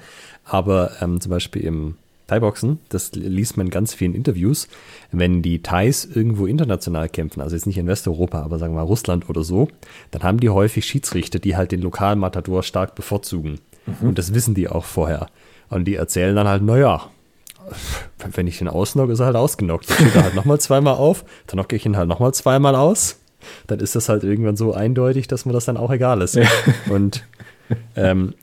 Aber 0.45 0.91
ähm, 1.01 1.19
zum 1.19 1.31
Beispiel 1.31 1.63
im 1.63 1.95
Thai-Boxen, 2.33 2.79
das 2.89 3.11
liest 3.13 3.57
man 3.57 3.67
in 3.67 3.71
ganz 3.71 3.93
vielen 3.93 4.15
Interviews, 4.15 4.67
wenn 5.11 5.41
die 5.41 5.61
Thais 5.61 6.05
irgendwo 6.05 6.47
international 6.47 7.09
kämpfen, 7.09 7.41
also 7.41 7.55
jetzt 7.55 7.67
nicht 7.67 7.77
in 7.77 7.87
Westeuropa, 7.87 8.41
aber 8.41 8.57
sagen 8.57 8.73
wir 8.73 8.81
mal 8.81 8.87
Russland 8.87 9.29
oder 9.29 9.43
so, 9.43 9.67
dann 10.11 10.23
haben 10.23 10.39
die 10.39 10.49
häufig 10.49 10.85
Schiedsrichter, 10.85 11.39
die 11.39 11.55
halt 11.55 11.71
den 11.71 11.81
lokalen 11.81 12.19
Matador 12.19 12.63
stark 12.63 12.95
bevorzugen. 12.95 13.59
Mhm. 13.85 14.09
Und 14.09 14.17
das 14.17 14.33
wissen 14.33 14.55
die 14.55 14.67
auch 14.67 14.85
vorher. 14.85 15.27
Und 15.69 15.85
die 15.85 15.95
erzählen 15.95 16.35
dann 16.35 16.47
halt, 16.47 16.63
naja, 16.63 17.09
wenn 18.33 18.47
ich 18.47 18.57
den 18.57 18.67
ausnocke, 18.67 19.13
ist 19.13 19.19
er 19.19 19.27
halt 19.27 19.35
ausgenockt. 19.35 19.89
Dann 19.89 19.97
steht 19.97 20.15
er 20.15 20.23
halt 20.23 20.35
nochmal 20.35 20.59
zweimal 20.59 20.95
auf, 20.95 21.23
dann 21.47 21.59
knocke 21.59 21.75
ich 21.75 21.85
ihn 21.85 21.97
halt 21.97 22.07
nochmal 22.07 22.33
zweimal 22.33 22.75
aus. 22.75 23.19
Dann 23.67 23.79
ist 23.79 23.95
das 23.95 24.09
halt 24.09 24.23
irgendwann 24.23 24.55
so 24.55 24.73
eindeutig, 24.73 25.27
dass 25.27 25.45
mir 25.45 25.53
das 25.53 25.65
dann 25.65 25.77
auch 25.77 25.91
egal 25.91 26.21
ist. 26.21 26.35
Ja. 26.35 26.47
Und 26.89 27.23
ähm, 27.95 28.33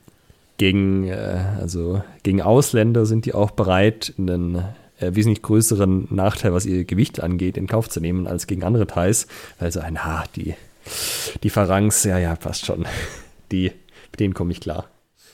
gegen, 0.61 1.09
äh, 1.09 1.39
also 1.59 2.03
gegen 2.23 2.43
Ausländer 2.43 3.07
sind 3.07 3.25
die 3.25 3.33
auch 3.33 3.51
bereit, 3.51 4.13
einen 4.19 4.57
äh, 4.99 5.15
wesentlich 5.15 5.41
größeren 5.41 6.09
Nachteil, 6.11 6.53
was 6.53 6.67
ihr 6.67 6.85
Gewicht 6.85 7.23
angeht, 7.23 7.57
in 7.57 7.67
Kauf 7.67 7.89
zu 7.89 7.99
nehmen, 7.99 8.27
als 8.27 8.47
gegen 8.47 8.63
andere 8.63 8.87
Thais. 8.87 9.27
Weil 9.59 9.73
so 9.73 9.81
ein, 9.81 10.05
ha, 10.05 10.25
die, 10.37 10.55
die 11.43 11.49
Pharangs, 11.49 12.05
ja, 12.05 12.19
ja, 12.19 12.37
passt 12.37 12.67
schon. 12.67 12.85
Die, 13.53 13.73
mit 14.13 14.21
denen 14.21 14.35
komme 14.35 14.53
ich 14.53 14.61
klar. 14.61 14.89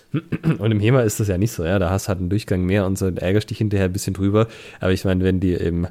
Und 0.59 0.71
im 0.71 0.79
HEMA 0.81 1.03
ist 1.03 1.19
das 1.19 1.27
ja 1.27 1.37
nicht 1.37 1.51
so, 1.51 1.65
ja. 1.65 1.81
Da 1.81 1.91
hast 1.91 2.07
du 2.07 2.09
halt 2.11 2.21
einen 2.21 2.31
Durchgang 2.31 2.65
mehr 2.65 2.87
und 2.87 2.97
so 2.97 3.07
und 3.07 3.19
ärgerst 3.19 3.51
dich 3.51 3.59
hinterher 3.59 3.87
ein 3.87 3.93
bisschen 3.93 4.15
drüber. 4.15 4.47
Aber 4.81 4.93
ich 4.93 5.05
meine, 5.05 5.23
wenn 5.23 5.41
dir 5.41 5.61
im 5.61 5.89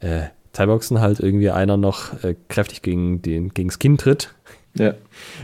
äh, 0.00 0.26
Thai-Boxen 0.52 1.00
halt 1.00 1.18
irgendwie 1.18 1.50
einer 1.50 1.76
noch 1.78 2.22
äh, 2.22 2.36
kräftig 2.48 2.82
gegen 2.82 3.22
den, 3.22 3.48
gegens 3.48 3.80
Kinn 3.80 3.96
tritt, 3.96 4.34
ja. 4.76 4.94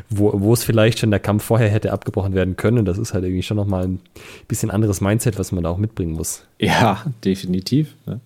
wo, 0.09 0.33
wo 0.41 0.53
es 0.53 0.65
vielleicht 0.65 0.99
schon 0.99 1.11
der 1.11 1.21
Kampf 1.21 1.45
vorher 1.45 1.69
hätte 1.69 1.93
abgebrochen 1.93 2.35
werden 2.35 2.57
können, 2.57 2.85
das 2.85 2.99
ist 2.99 3.15
halt 3.15 3.25
irgendwie 3.25 3.43
schon 3.43 3.57
nochmal 3.57 3.85
ein 3.87 4.01
bisschen 4.49 4.71
anderes 4.71 5.01
Mindset, 5.01 5.39
was 5.39 5.53
man 5.53 5.65
da 5.65 5.71
auch 5.71 5.79
mitbringen 5.79 6.13
muss. 6.13 6.45
Ja, 6.59 7.05
definitiv. 7.25 7.95
Ne? 8.07 8.21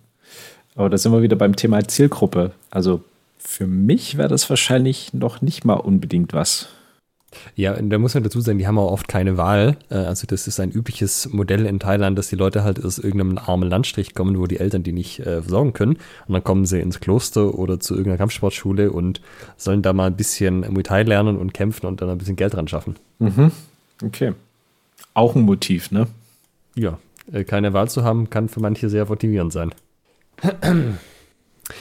Aber 0.74 0.90
da 0.90 0.98
sind 0.98 1.12
wir 1.12 1.22
wieder 1.22 1.36
beim 1.36 1.56
Thema 1.56 1.86
Zielgruppe. 1.86 2.52
Also 2.70 3.02
für 3.38 3.66
mich 3.66 4.16
wäre 4.16 4.28
das 4.28 4.48
wahrscheinlich 4.50 5.12
noch 5.12 5.42
nicht 5.42 5.64
mal 5.64 5.74
unbedingt 5.74 6.32
was. 6.32 6.68
Ja, 7.56 7.74
da 7.74 7.98
muss 7.98 8.14
man 8.14 8.22
dazu 8.22 8.40
sagen, 8.40 8.58
die 8.58 8.66
haben 8.66 8.78
auch 8.78 8.90
oft 8.90 9.08
keine 9.08 9.36
Wahl. 9.36 9.76
Äh, 9.90 9.96
also 9.96 10.26
das 10.26 10.46
ist 10.46 10.60
ein 10.60 10.70
übliches 10.70 11.28
Modell 11.32 11.66
in 11.66 11.78
Thailand, 11.78 12.18
dass 12.18 12.28
die 12.28 12.36
Leute 12.36 12.64
halt 12.64 12.84
aus 12.84 12.98
irgendeinem 12.98 13.38
armen 13.38 13.68
Landstrich 13.68 14.14
kommen, 14.14 14.38
wo 14.38 14.46
die 14.46 14.58
Eltern 14.58 14.82
die 14.82 14.92
nicht 14.92 15.20
äh, 15.20 15.42
versorgen 15.42 15.72
können. 15.72 15.98
Und 16.26 16.34
dann 16.34 16.44
kommen 16.44 16.66
sie 16.66 16.80
ins 16.80 17.00
Kloster 17.00 17.58
oder 17.58 17.80
zu 17.80 17.94
irgendeiner 17.94 18.18
Kampfsportschule 18.18 18.90
und 18.92 19.20
sollen 19.56 19.82
da 19.82 19.92
mal 19.92 20.06
ein 20.06 20.16
bisschen 20.16 20.60
Muay 20.60 20.82
Thai 20.82 21.02
lernen 21.02 21.36
und 21.36 21.54
kämpfen 21.54 21.86
und 21.86 22.00
dann 22.00 22.10
ein 22.10 22.18
bisschen 22.18 22.36
Geld 22.36 22.54
dran 22.54 22.68
schaffen. 22.68 22.96
Mhm. 23.18 23.50
Okay. 24.02 24.32
Auch 25.14 25.34
ein 25.36 25.42
Motiv, 25.42 25.90
ne? 25.90 26.08
Ja, 26.74 26.98
äh, 27.32 27.44
keine 27.44 27.72
Wahl 27.72 27.88
zu 27.88 28.02
haben, 28.04 28.30
kann 28.30 28.48
für 28.48 28.60
manche 28.60 28.88
sehr 28.88 29.06
motivierend 29.06 29.52
sein. 29.52 29.74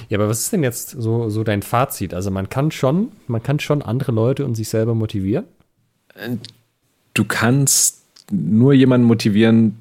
Ja, 0.10 0.18
aber 0.18 0.30
was 0.30 0.40
ist 0.40 0.54
denn 0.54 0.64
jetzt 0.64 0.92
so, 0.92 1.30
so 1.30 1.44
dein 1.44 1.62
Fazit? 1.62 2.14
Also 2.14 2.32
man 2.32 2.50
kann 2.50 2.72
schon, 2.72 3.12
man 3.28 3.44
kann 3.44 3.60
schon 3.60 3.82
andere 3.82 4.12
Leute 4.12 4.46
und 4.46 4.56
sich 4.56 4.70
selber 4.70 4.96
motivieren? 4.96 5.46
Du 7.14 7.26
kannst 7.26 8.04
nur 8.32 8.74
jemanden 8.74 9.06
motivieren, 9.08 9.78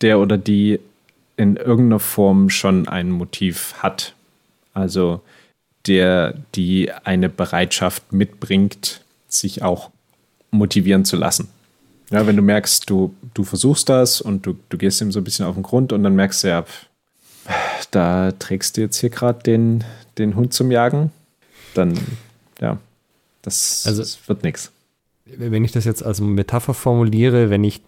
der 0.00 0.18
oder 0.18 0.38
die 0.38 0.80
in 1.36 1.56
irgendeiner 1.56 2.00
Form 2.00 2.48
schon 2.50 2.88
ein 2.88 3.10
Motiv 3.10 3.74
hat. 3.78 4.14
Also 4.72 5.20
der, 5.86 6.34
die 6.54 6.90
eine 7.04 7.28
Bereitschaft 7.28 8.12
mitbringt, 8.12 9.02
sich 9.28 9.62
auch 9.62 9.90
motivieren 10.50 11.04
zu 11.04 11.16
lassen. 11.16 11.48
Ja, 12.10 12.26
wenn 12.26 12.36
du 12.36 12.42
merkst, 12.42 12.88
du, 12.88 13.14
du 13.34 13.44
versuchst 13.44 13.88
das 13.88 14.20
und 14.20 14.46
du, 14.46 14.56
du 14.68 14.78
gehst 14.78 15.00
ihm 15.00 15.10
so 15.10 15.20
ein 15.20 15.24
bisschen 15.24 15.46
auf 15.46 15.54
den 15.54 15.62
Grund 15.62 15.92
und 15.92 16.02
dann 16.04 16.14
merkst 16.14 16.44
du 16.44 16.48
ja, 16.48 16.64
da 17.94 18.32
trägst 18.32 18.76
du 18.76 18.80
jetzt 18.80 18.98
hier 18.98 19.10
gerade 19.10 19.42
den, 19.42 19.84
den 20.18 20.36
Hund 20.36 20.52
zum 20.52 20.70
Jagen, 20.70 21.10
dann, 21.74 21.98
ja, 22.60 22.78
das, 23.42 23.84
also, 23.86 24.02
das 24.02 24.28
wird 24.28 24.42
nichts. 24.42 24.72
Wenn 25.26 25.64
ich 25.64 25.72
das 25.72 25.84
jetzt 25.84 26.04
als 26.04 26.20
Metapher 26.20 26.74
formuliere, 26.74 27.50
wenn 27.50 27.64
ich 27.64 27.80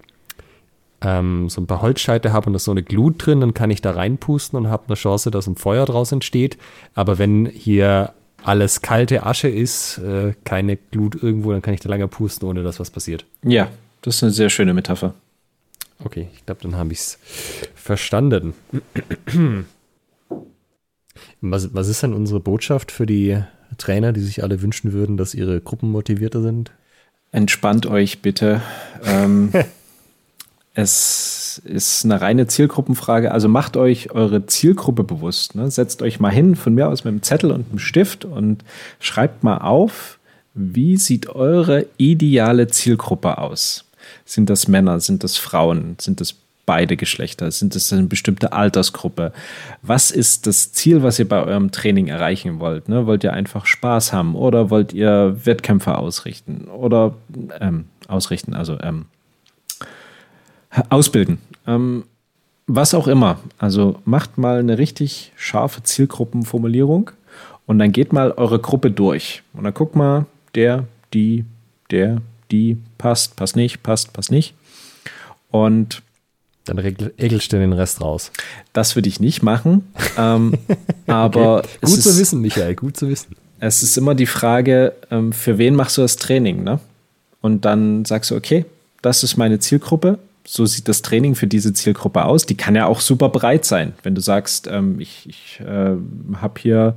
ähm, 1.02 1.48
so 1.48 1.60
ein 1.60 1.66
paar 1.66 1.82
Holzscheite 1.82 2.32
habe 2.32 2.46
und 2.46 2.54
da 2.54 2.56
ist 2.56 2.64
so 2.64 2.70
eine 2.70 2.82
Glut 2.82 3.26
drin, 3.26 3.40
dann 3.40 3.54
kann 3.54 3.70
ich 3.70 3.82
da 3.82 3.92
reinpusten 3.92 4.58
und 4.58 4.68
habe 4.68 4.84
eine 4.86 4.96
Chance, 4.96 5.30
dass 5.30 5.46
ein 5.46 5.56
Feuer 5.56 5.84
draus 5.84 6.12
entsteht. 6.12 6.56
Aber 6.94 7.18
wenn 7.18 7.46
hier 7.46 8.14
alles 8.42 8.80
kalte 8.80 9.24
Asche 9.24 9.48
ist, 9.48 9.98
äh, 9.98 10.34
keine 10.44 10.76
Glut 10.76 11.22
irgendwo, 11.22 11.52
dann 11.52 11.62
kann 11.62 11.74
ich 11.74 11.80
da 11.80 11.88
lange 11.88 12.08
pusten, 12.08 12.48
ohne 12.48 12.62
dass 12.62 12.80
was 12.80 12.90
passiert. 12.90 13.24
Ja, 13.42 13.68
das 14.02 14.16
ist 14.16 14.22
eine 14.22 14.32
sehr 14.32 14.50
schöne 14.50 14.72
Metapher. 14.72 15.14
Okay, 16.04 16.28
ich 16.34 16.44
glaube, 16.44 16.60
dann 16.62 16.76
habe 16.76 16.92
ich 16.92 16.98
es 16.98 17.18
verstanden. 17.74 18.54
Was, 21.40 21.74
was 21.74 21.88
ist 21.88 22.02
denn 22.02 22.12
unsere 22.12 22.40
Botschaft 22.40 22.92
für 22.92 23.06
die 23.06 23.38
Trainer, 23.78 24.12
die 24.12 24.20
sich 24.20 24.42
alle 24.42 24.62
wünschen 24.62 24.92
würden, 24.92 25.16
dass 25.16 25.34
ihre 25.34 25.60
Gruppen 25.60 25.90
motivierter 25.90 26.42
sind? 26.42 26.72
Entspannt 27.32 27.86
euch 27.86 28.22
bitte. 28.22 28.62
ähm, 29.04 29.52
es 30.74 31.60
ist 31.64 32.04
eine 32.04 32.20
reine 32.20 32.46
Zielgruppenfrage. 32.46 33.32
Also 33.32 33.48
macht 33.48 33.76
euch 33.76 34.12
eure 34.12 34.46
Zielgruppe 34.46 35.04
bewusst. 35.04 35.54
Ne? 35.54 35.70
Setzt 35.70 36.02
euch 36.02 36.20
mal 36.20 36.30
hin, 36.30 36.54
von 36.54 36.74
mir 36.74 36.88
aus 36.88 37.04
mit 37.04 37.12
einem 37.12 37.22
Zettel 37.22 37.50
und 37.50 37.68
einem 37.68 37.78
Stift 37.78 38.24
und 38.24 38.64
schreibt 39.00 39.42
mal 39.42 39.58
auf, 39.58 40.18
wie 40.54 40.96
sieht 40.96 41.28
eure 41.28 41.86
ideale 41.98 42.68
Zielgruppe 42.68 43.38
aus? 43.38 43.84
Sind 44.24 44.48
das 44.48 44.68
Männer? 44.68 45.00
Sind 45.00 45.24
das 45.24 45.36
Frauen? 45.36 45.96
Sind 46.00 46.20
das 46.20 46.34
beide 46.66 46.96
Geschlechter? 46.96 47.50
Sind 47.50 47.74
das 47.74 47.92
eine 47.92 48.02
bestimmte 48.02 48.52
Altersgruppe? 48.52 49.32
Was 49.82 50.10
ist 50.10 50.46
das 50.46 50.72
Ziel, 50.72 51.02
was 51.02 51.18
ihr 51.18 51.28
bei 51.28 51.42
eurem 51.42 51.70
Training 51.70 52.08
erreichen 52.08 52.58
wollt? 52.58 52.88
Ne? 52.88 53.06
Wollt 53.06 53.24
ihr 53.24 53.32
einfach 53.32 53.64
Spaß 53.66 54.12
haben 54.12 54.34
oder 54.34 54.68
wollt 54.70 54.92
ihr 54.92 55.36
Wettkämpfe 55.44 55.96
ausrichten 55.96 56.66
oder 56.68 57.14
ähm, 57.60 57.86
ausrichten, 58.08 58.52
also 58.54 58.76
ähm, 58.82 59.06
ausbilden? 60.90 61.38
Ähm, 61.66 62.04
was 62.66 62.94
auch 62.94 63.06
immer. 63.06 63.38
Also 63.58 64.00
macht 64.04 64.38
mal 64.38 64.58
eine 64.58 64.78
richtig 64.78 65.32
scharfe 65.36 65.84
Zielgruppenformulierung 65.84 67.12
und 67.66 67.78
dann 67.78 67.92
geht 67.92 68.12
mal 68.12 68.32
eure 68.32 68.58
Gruppe 68.58 68.90
durch. 68.90 69.42
Und 69.52 69.64
dann 69.64 69.74
guckt 69.74 69.94
mal, 69.94 70.26
der, 70.54 70.84
die, 71.14 71.44
der, 71.90 72.22
die, 72.50 72.78
passt, 72.98 73.36
passt 73.36 73.56
nicht, 73.56 73.82
passt, 73.82 74.12
passt 74.12 74.30
nicht. 74.30 74.54
Und 75.50 76.02
dann 76.68 76.78
egelst 77.16 77.52
du 77.52 77.58
den 77.58 77.72
Rest 77.72 78.00
raus. 78.00 78.30
Das 78.72 78.96
würde 78.96 79.08
ich 79.08 79.20
nicht 79.20 79.42
machen. 79.42 79.92
ähm, 80.18 80.54
aber 81.06 81.58
okay. 81.58 81.68
gut 81.82 82.02
zu 82.02 82.10
ist, 82.10 82.18
wissen, 82.18 82.40
Michael, 82.40 82.74
gut 82.74 82.96
zu 82.96 83.08
wissen. 83.08 83.36
Es 83.58 83.82
ist 83.82 83.96
immer 83.96 84.14
die 84.14 84.26
Frage, 84.26 84.92
ähm, 85.10 85.32
für 85.32 85.58
wen 85.58 85.74
machst 85.74 85.96
du 85.96 86.02
das 86.02 86.16
Training, 86.16 86.62
ne? 86.62 86.78
Und 87.40 87.64
dann 87.64 88.04
sagst 88.04 88.30
du, 88.30 88.36
okay, 88.36 88.64
das 89.02 89.22
ist 89.22 89.36
meine 89.36 89.58
Zielgruppe. 89.58 90.18
So 90.44 90.66
sieht 90.66 90.88
das 90.88 91.02
Training 91.02 91.34
für 91.34 91.46
diese 91.46 91.72
Zielgruppe 91.72 92.24
aus. 92.24 92.46
Die 92.46 92.56
kann 92.56 92.74
ja 92.74 92.86
auch 92.86 93.00
super 93.00 93.28
breit 93.28 93.64
sein. 93.64 93.94
Wenn 94.02 94.14
du 94.14 94.20
sagst, 94.20 94.68
ähm, 94.70 95.00
ich, 95.00 95.28
ich 95.28 95.60
äh, 95.60 95.96
habe 96.40 96.60
hier 96.60 96.96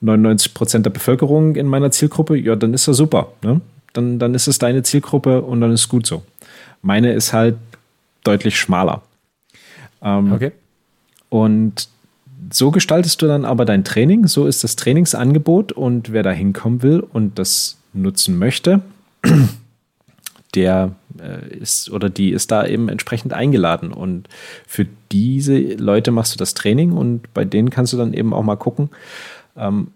99 0.00 0.54
Prozent 0.54 0.86
der 0.86 0.90
Bevölkerung 0.90 1.56
in 1.56 1.66
meiner 1.66 1.90
Zielgruppe, 1.90 2.36
ja, 2.36 2.56
dann 2.56 2.74
ist 2.74 2.88
das 2.88 2.96
super. 2.96 3.32
Ne? 3.42 3.60
Dann, 3.92 4.18
dann 4.18 4.34
ist 4.34 4.48
es 4.48 4.58
deine 4.58 4.82
Zielgruppe 4.82 5.42
und 5.42 5.60
dann 5.60 5.72
ist 5.72 5.88
gut 5.88 6.06
so. 6.06 6.22
Meine 6.82 7.12
ist 7.12 7.32
halt 7.32 7.56
deutlich 8.24 8.58
schmaler. 8.58 9.02
Ähm, 10.02 10.32
okay. 10.32 10.52
Und 11.28 11.88
so 12.52 12.70
gestaltest 12.70 13.22
du 13.22 13.26
dann 13.26 13.44
aber 13.44 13.64
dein 13.64 13.84
Training. 13.84 14.26
So 14.26 14.46
ist 14.46 14.64
das 14.64 14.76
Trainingsangebot 14.76 15.72
und 15.72 16.12
wer 16.12 16.22
da 16.22 16.30
hinkommen 16.30 16.82
will 16.82 17.00
und 17.00 17.38
das 17.38 17.78
nutzen 17.92 18.38
möchte, 18.38 18.82
der 20.54 20.92
äh, 21.20 21.56
ist 21.58 21.90
oder 21.90 22.10
die 22.10 22.30
ist 22.30 22.50
da 22.50 22.66
eben 22.66 22.88
entsprechend 22.88 23.32
eingeladen. 23.32 23.92
Und 23.92 24.28
für 24.66 24.86
diese 25.12 25.58
Leute 25.58 26.10
machst 26.10 26.34
du 26.34 26.38
das 26.38 26.54
Training 26.54 26.92
und 26.92 27.32
bei 27.34 27.44
denen 27.44 27.70
kannst 27.70 27.92
du 27.92 27.96
dann 27.96 28.12
eben 28.12 28.32
auch 28.32 28.42
mal 28.42 28.56
gucken, 28.56 28.90
ähm, 29.56 29.88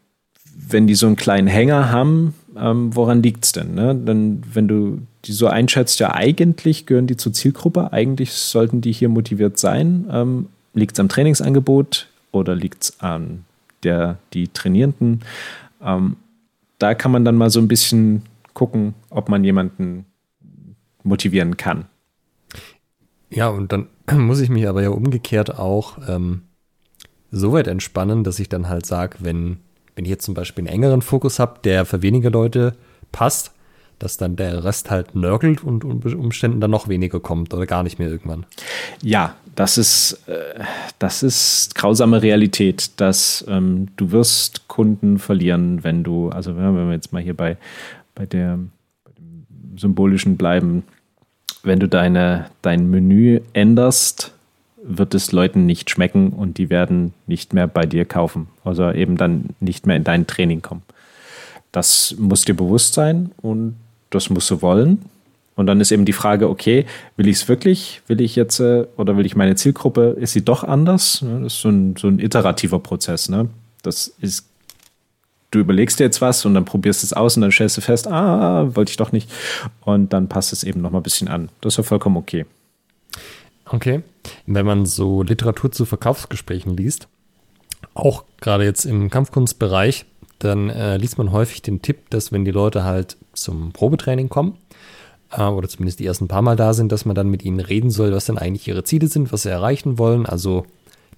wenn 0.57 0.87
die 0.87 0.95
so 0.95 1.07
einen 1.07 1.17
kleinen 1.17 1.49
Hänger 1.49 1.91
haben, 1.91 2.35
ähm, 2.57 2.95
woran 2.95 3.23
liegt 3.23 3.45
es 3.45 3.53
denn? 3.53 3.75
Ne? 3.75 3.95
Dann, 3.95 4.43
wenn 4.53 4.69
du 4.69 5.03
die 5.25 5.33
so 5.33 5.47
einschätzt, 5.47 6.01
ja, 6.01 6.15
eigentlich 6.15 6.87
gehören 6.87 7.07
die 7.07 7.17
zur 7.17 7.33
Zielgruppe, 7.33 7.93
eigentlich 7.93 8.33
sollten 8.33 8.81
die 8.81 8.93
hier 8.93 9.09
motiviert 9.09 9.59
sein. 9.59 10.07
Ähm, 10.11 10.47
liegt 10.75 10.93
es 10.93 11.01
am 11.01 11.09
Trainingsangebot 11.09 12.09
oder 12.33 12.55
liegt 12.55 12.85
es 12.85 13.01
an 13.01 13.45
der, 13.83 14.19
die 14.33 14.49
Trainierenden? 14.49 15.21
Ähm, 15.83 16.17
da 16.79 16.95
kann 16.95 17.13
man 17.13 17.25
dann 17.25 17.37
mal 17.37 17.51
so 17.51 17.61
ein 17.61 17.69
bisschen 17.69 18.23
gucken, 18.53 18.95
ob 19.11 19.29
man 19.29 19.45
jemanden 19.45 20.07
motivieren 21.03 21.57
kann. 21.57 21.87
Ja, 23.31 23.49
und 23.49 23.73
dann 23.73 23.89
muss 24.13 24.41
ich 24.41 24.49
mich 24.49 24.69
aber 24.69 24.83
ja 24.83 24.91
umgekehrt 24.91 25.59
auch 25.59 25.99
ähm, 26.09 26.43
so 27.31 27.53
weit 27.53 27.67
entspannen, 27.67 28.25
dass 28.25 28.39
ich 28.39 28.49
dann 28.49 28.69
halt 28.69 28.87
sage, 28.87 29.19
wenn, 29.21 29.59
wenn 29.95 30.05
ich 30.05 30.11
jetzt 30.11 30.25
zum 30.25 30.35
Beispiel 30.35 30.63
einen 30.63 30.75
engeren 30.75 31.03
Fokus 31.03 31.39
habe, 31.39 31.61
der 31.65 31.85
für 31.85 32.03
weniger 32.03 32.31
Leute 32.31 32.75
passt, 33.13 33.53
dass 33.99 34.17
dann 34.17 34.37
der 34.37 34.65
Rest 34.65 34.91
halt 34.91 35.15
nörgelt 35.15 35.63
und 35.63 35.85
unter 35.85 36.17
Umständen 36.19 36.61
dann 36.61 36.71
noch 36.71 36.89
weniger 36.89 37.21
kommt 37.21 37.55
oder 37.55 37.67
gar 37.67 37.83
nicht 37.83 37.99
mehr 37.99 38.09
irgendwann. 38.09 38.45
Ja, 39.03 39.37
das 39.55 39.79
ist, 39.79 40.21
äh, 40.27 40.61
das 40.99 41.23
ist 41.23 41.75
grausame 41.75 42.21
Realität, 42.21 43.01
dass 43.01 43.45
ähm, 43.49 43.89
du 43.97 44.11
wirst 44.11 44.69
Kunden 44.69 45.19
verlieren, 45.19 45.85
wenn 45.85 46.03
du, 46.03 46.29
also 46.31 46.57
wenn 46.57 46.75
wir 46.75 46.93
jetzt 46.93 47.13
mal 47.13 47.23
hier 47.23 47.35
bei, 47.35 47.57
bei, 48.15 48.27
der, 48.27 48.59
bei 49.05 49.13
dem 49.13 49.79
Symbolischen 49.79 50.37
bleiben, 50.37 50.83
wenn 51.63 51.79
du 51.79 51.89
deine, 51.89 52.51
dein 52.63 52.91
Menü 52.91 53.41
änderst, 53.53 54.34
wird 54.87 55.15
es 55.15 55.33
Leuten 55.33 55.67
nicht 55.67 55.91
schmecken 55.91 56.31
und 56.31 56.59
die 56.59 56.71
werden 56.71 57.15
nicht 57.27 57.55
mehr 57.55 57.67
bei 57.67 57.87
dir 57.87 58.05
kaufen. 58.05 58.49
Also 58.65 58.91
eben 58.91 59.17
dann 59.17 59.51
nicht 59.61 59.87
mehr 59.87 59.97
in 59.97 60.05
dein 60.05 60.27
Training 60.27 60.63
kommen. 60.63 60.83
Das 61.73 62.15
muss 62.19 62.45
dir 62.45 62.55
bewusst 62.55 62.95
sein 62.95 63.33
und 63.43 63.77
das 64.11 64.31
musst 64.31 64.51
du 64.51 64.63
wollen. 64.63 65.05
Und 65.57 65.67
dann 65.67 65.81
ist 65.81 65.93
eben 65.93 66.05
die 66.05 66.13
Frage, 66.13 66.49
okay, 66.49 66.85
will 67.17 67.29
ich 67.29 67.37
es 67.37 67.49
wirklich? 67.49 68.03
Will 68.09 68.21
ich 68.21 68.37
jetzt 68.37 68.61
äh, 68.61 68.87
oder 68.97 69.17
will 69.17 69.27
ich 69.27 69.37
meine 69.37 69.55
Zielgruppe, 69.55 70.17
ist 70.19 70.33
sie 70.33 70.45
doch 70.45 70.65
anders? 70.65 71.23
Ne, 71.23 71.41
das 71.43 71.55
ist 71.55 71.61
so 71.61 71.69
ein, 71.69 71.97
so 71.97 72.09
ein 72.09 72.19
iterativer 72.19 72.81
Prozess. 72.81 73.29
Ne? 73.29 73.49
Das 73.83 74.09
ist, 74.21 74.47
du 75.53 75.61
überlegst 75.61 76.01
dir 76.01 76.05
jetzt 76.05 76.21
was 76.21 76.45
und 76.45 76.55
dann 76.55 76.65
probierst 76.65 77.05
es 77.05 77.13
aus 77.13 77.37
und 77.37 77.43
dann 77.43 77.53
stellst 77.53 77.77
du 77.77 77.81
fest, 77.81 78.09
ah, 78.09 78.75
wollte 78.75 78.91
ich 78.91 78.97
doch 78.97 79.13
nicht. 79.13 79.31
Und 79.85 80.13
dann 80.13 80.29
passt 80.29 80.53
es 80.53 80.65
eben 80.65 80.81
noch 80.81 80.91
mal 80.91 80.99
ein 80.99 81.05
bisschen 81.05 81.29
an. 81.29 81.51
Das 81.61 81.75
ist 81.75 81.77
ja 81.79 81.83
vollkommen 81.85 82.17
okay. 82.17 82.47
Okay. 83.75 84.03
Wenn 84.47 84.65
man 84.65 84.87
so 84.87 85.23
Literatur 85.23 85.73
zu 85.73 85.85
Verkaufsgesprächen 85.85 86.77
liest, 86.77 87.09
auch 87.93 88.25
gerade 88.41 88.65
jetzt 88.65 88.85
im 88.85 89.11
Kampfkunstbereich, 89.11 90.07
dann 90.39 90.71
äh, 90.71 90.97
liest 90.97 91.19
man 91.19 91.33
häufig 91.33 91.61
den 91.63 91.83
Tipp, 91.83 92.09
dass 92.11 92.31
wenn 92.31 92.45
die 92.45 92.53
Leute 92.53 92.85
halt 92.85 93.17
zum 93.33 93.73
Probetraining 93.73 94.29
kommen, 94.29 94.57
äh, 95.33 95.43
oder 95.43 95.69
zumindest 95.69 95.99
die 95.99 96.07
ersten 96.07 96.29
paar 96.29 96.43
Mal 96.43 96.55
da 96.55 96.73
sind, 96.73 96.93
dass 96.93 97.05
man 97.05 97.17
dann 97.17 97.29
mit 97.29 97.45
ihnen 97.45 97.59
reden 97.59 97.91
soll, 97.91 98.13
was 98.13 98.27
denn 98.27 98.39
eigentlich 98.39 98.69
ihre 98.69 98.85
Ziele 98.85 99.09
sind, 99.09 99.33
was 99.33 99.43
sie 99.43 99.51
erreichen 99.51 99.99
wollen. 99.99 100.25
Also 100.25 100.67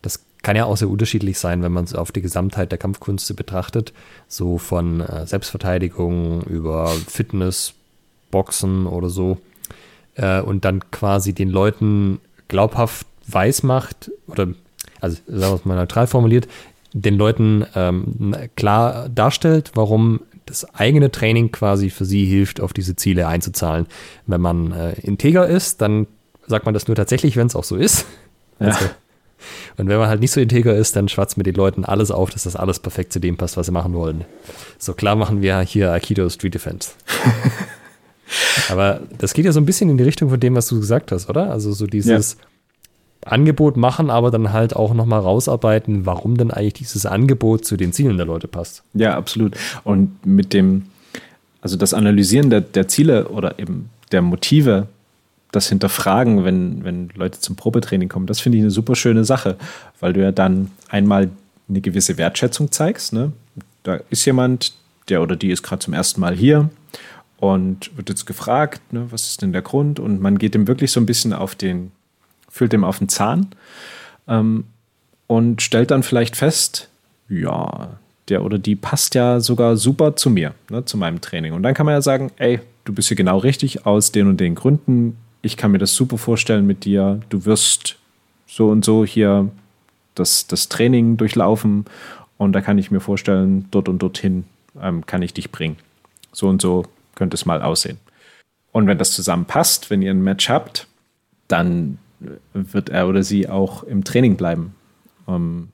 das 0.01 0.25
kann 0.43 0.57
ja 0.57 0.65
auch 0.65 0.79
sehr 0.79 0.89
unterschiedlich 0.89 1.39
sein, 1.39 1.63
wenn 1.63 1.73
man 1.73 1.85
es 1.85 1.95
auf 1.95 2.11
die 2.11 2.23
Gesamtheit 2.23 2.71
der 2.71 2.79
Kampfkünste 2.79 3.35
betrachtet. 3.35 3.93
So 4.29 4.57
von 4.57 5.01
äh, 5.01 5.27
Selbstverteidigung 5.27 6.43
über 6.45 6.89
Fitness, 6.89 7.75
Boxen 8.31 8.87
oder 8.87 9.11
so. 9.11 9.39
Äh, 10.15 10.41
und 10.41 10.65
dann 10.65 10.91
quasi 10.91 11.35
den 11.35 11.51
Leuten 11.51 12.21
glaubhaft 12.49 13.07
weiß 13.27 13.63
macht, 13.63 14.11
oder 14.27 14.49
also 15.01 15.19
sagen 15.27 15.53
wir 15.53 15.57
es 15.57 15.65
mal 15.65 15.77
neutral 15.77 16.07
formuliert, 16.07 16.49
den 16.93 17.17
Leuten 17.17 17.67
ähm, 17.75 18.35
klar 18.57 19.09
darstellt, 19.09 19.73
warum 19.75 20.21
das 20.47 20.65
eigene 20.75 21.11
Training 21.11 21.51
quasi 21.51 21.91
für 21.91 22.05
sie 22.05 22.25
hilft, 22.25 22.61
auf 22.61 22.73
diese 22.73 22.97
Ziele 22.97 23.27
einzuzahlen. 23.27 23.87
Wenn 24.27 24.41
man 24.41 24.73
äh, 24.73 24.93
integer 25.01 25.47
ist, 25.47 25.81
dann 25.83 26.07
sagt 26.47 26.65
man 26.65 26.75
das 26.75 26.87
nur 26.87 26.97
tatsächlich, 26.97 27.37
wenn 27.37 27.49
es 27.49 27.57
auch 27.57 27.65
so 27.65 27.77
ist. 27.77 28.07
Ja. 28.61 28.69
Also, 28.69 28.87
und 29.77 29.89
wenn 29.89 29.99
man 29.99 30.09
halt 30.09 30.21
nicht 30.21 30.31
so 30.31 30.41
integer 30.41 30.75
ist, 30.75 30.97
dann 30.97 31.09
schwatzt 31.09 31.37
mit 31.37 31.47
den 31.47 31.55
Leuten 31.55 31.85
alles 31.85 32.11
auf, 32.11 32.31
dass 32.31 32.45
das 32.45 32.57
alles 32.57 32.79
perfekt 32.79 33.13
zu 33.13 33.21
dem 33.21 33.37
passt, 33.37 33.57
was 33.57 33.67
sie 33.67 33.73
machen 33.73 33.93
wollen. 33.93 34.25
So 34.79 34.95
klar 34.95 35.17
machen 35.17 35.43
wir 35.43 35.61
hier 35.61 35.93
Aikido 35.93 36.29
Street 36.31 36.55
Defense. 36.55 36.93
Aber 38.71 39.01
das 39.19 39.35
geht 39.35 39.45
ja 39.45 39.53
so 39.53 39.61
ein 39.61 39.67
bisschen 39.67 39.91
in 39.91 39.99
die 39.99 40.05
Richtung 40.05 40.31
von 40.31 40.41
dem, 40.41 40.55
was 40.55 40.67
du 40.69 40.79
gesagt 40.81 41.13
hast, 41.13 41.29
oder? 41.29 41.51
Also 41.51 41.73
so 41.73 41.87
dieses, 41.87 42.37
ja. 42.41 42.47
Angebot 43.27 43.77
machen, 43.77 44.11
aber 44.11 44.31
dann 44.31 44.53
halt 44.53 44.77
auch 44.77 44.95
nochmal 44.95 45.21
rausarbeiten, 45.21 46.07
warum 46.07 46.37
denn 46.37 46.51
eigentlich 46.51 46.75
dieses 46.75 47.07
Angebot 47.07 47.65
zu 47.65 47.77
den 47.77 47.93
Zielen 47.93 48.17
der 48.17 48.27
Leute 48.27 48.49
passt. 48.49 48.83
Ja, 48.95 49.17
absolut. 49.17 49.57
Und 49.85 50.25
mit 50.25 50.53
dem, 50.53 50.87
also 51.61 51.77
das 51.77 51.93
Analysieren 51.93 52.51
der, 52.51 52.61
der 52.61 52.89
Ziele 52.89 53.29
oder 53.29 53.59
eben 53.59 53.91
der 54.13 54.23
Motive, 54.23 54.87
das 55.51 55.69
Hinterfragen, 55.69 56.45
wenn, 56.45 56.85
wenn 56.85 57.11
Leute 57.15 57.41
zum 57.41 57.57
Probetraining 57.57 58.09
kommen, 58.09 58.27
das 58.27 58.41
finde 58.41 58.59
ich 58.59 58.63
eine 58.63 58.71
super 58.71 58.95
schöne 58.95 59.25
Sache, 59.25 59.57
weil 60.01 60.13
du 60.13 60.23
ja 60.23 60.33
dann 60.33 60.71
einmal 60.89 61.31
eine 61.69 61.81
gewisse 61.81 62.19
Wertschätzung 62.19 62.71
zeigst. 62.71 63.13
Ne? 63.13 63.33
Da 63.83 64.01
ist 64.11 64.25
jemand, 64.25 64.75
der 65.09 65.23
oder 65.23 65.35
die 65.35 65.51
ist 65.51 65.63
gerade 65.63 65.81
zum 65.81 65.95
ersten 65.95 66.21
Mal 66.21 66.35
hier 66.37 66.71
und 67.39 67.97
wird 67.97 68.09
jetzt 68.09 68.27
gefragt, 68.27 68.93
ne, 68.93 69.07
was 69.11 69.29
ist 69.29 69.43
denn 69.43 69.53
der 69.53 69.63
Grund? 69.63 70.01
Und 70.01 70.21
man 70.21 70.39
geht 70.39 70.55
dem 70.55 70.67
wirklich 70.67 70.91
so 70.91 71.01
ein 71.01 71.07
bisschen 71.07 71.33
auf 71.33 71.55
den 71.55 71.93
fühlt 72.57 72.73
dem 72.73 72.85
auf 72.85 72.99
den 72.99 73.09
Zahn 73.09 73.49
ähm, 74.27 74.65
und 75.27 75.63
stellt 75.63 75.91
dann 75.91 76.03
vielleicht 76.03 76.37
fest, 76.37 76.89
ja, 77.29 77.91
der 78.29 78.45
oder 78.45 78.59
die 78.59 78.75
passt 78.75 79.15
ja 79.15 79.41
sogar 79.41 79.77
super 79.77 80.17
zu 80.17 80.31
mir, 80.31 80.55
ne, 80.71 80.85
zu 80.85 80.97
meinem 80.97 81.21
Training. 81.21 81.53
Und 81.53 81.63
dann 81.63 81.75
kann 81.75 81.87
man 81.87 81.95
ja 81.95 82.03
sagen, 82.03 82.33
ey, 82.39 82.61
du 82.85 82.93
bist 82.93 83.09
hier 83.09 83.17
genau 83.17 83.39
richtig 83.39 83.87
aus 83.87 84.11
den 84.11 84.29
und 84.29 84.41
den 84.41 84.55
Gründen. 84.55 85.17
Ich 85.43 85.57
kann 85.57 85.71
mir 85.71 85.79
das 85.79 85.95
super 85.95 86.19
vorstellen 86.19 86.67
mit 86.67 86.85
dir. 86.85 87.21
Du 87.29 87.45
wirst 87.45 87.97
so 88.47 88.69
und 88.71 88.85
so 88.85 89.05
hier 89.05 89.51
das, 90.15 90.47
das 90.47 90.69
Training 90.69 91.17
durchlaufen 91.17 91.85
und 92.39 92.53
da 92.53 92.61
kann 92.61 92.79
ich 92.79 92.91
mir 92.91 93.01
vorstellen, 93.01 93.67
dort 93.71 93.89
und 93.89 94.01
dorthin 94.01 94.45
ähm, 94.81 95.07
kann 95.07 95.23
ich 95.23 95.35
dich 95.35 95.53
bringen. 95.53 95.77
So 96.33 96.49
und 96.49 96.61
so 96.61 96.85
könnte 97.17 97.35
es 97.35 97.47
mal 97.47 97.61
aussehen. 97.63 97.99
Und 98.71 98.87
wenn 98.87 98.99
das 98.99 99.13
zusammenpasst, 99.13 99.91
wenn 99.91 100.03
ihr 100.03 100.13
ein 100.13 100.23
Match 100.23 100.49
habt, 100.49 100.87
dann 101.49 101.99
wird 102.53 102.89
er 102.89 103.09
oder 103.09 103.23
sie 103.23 103.49
auch 103.49 103.83
im 103.83 104.05
Training 104.05 104.37
bleiben. 104.37 104.75
Ähm, 105.27 105.69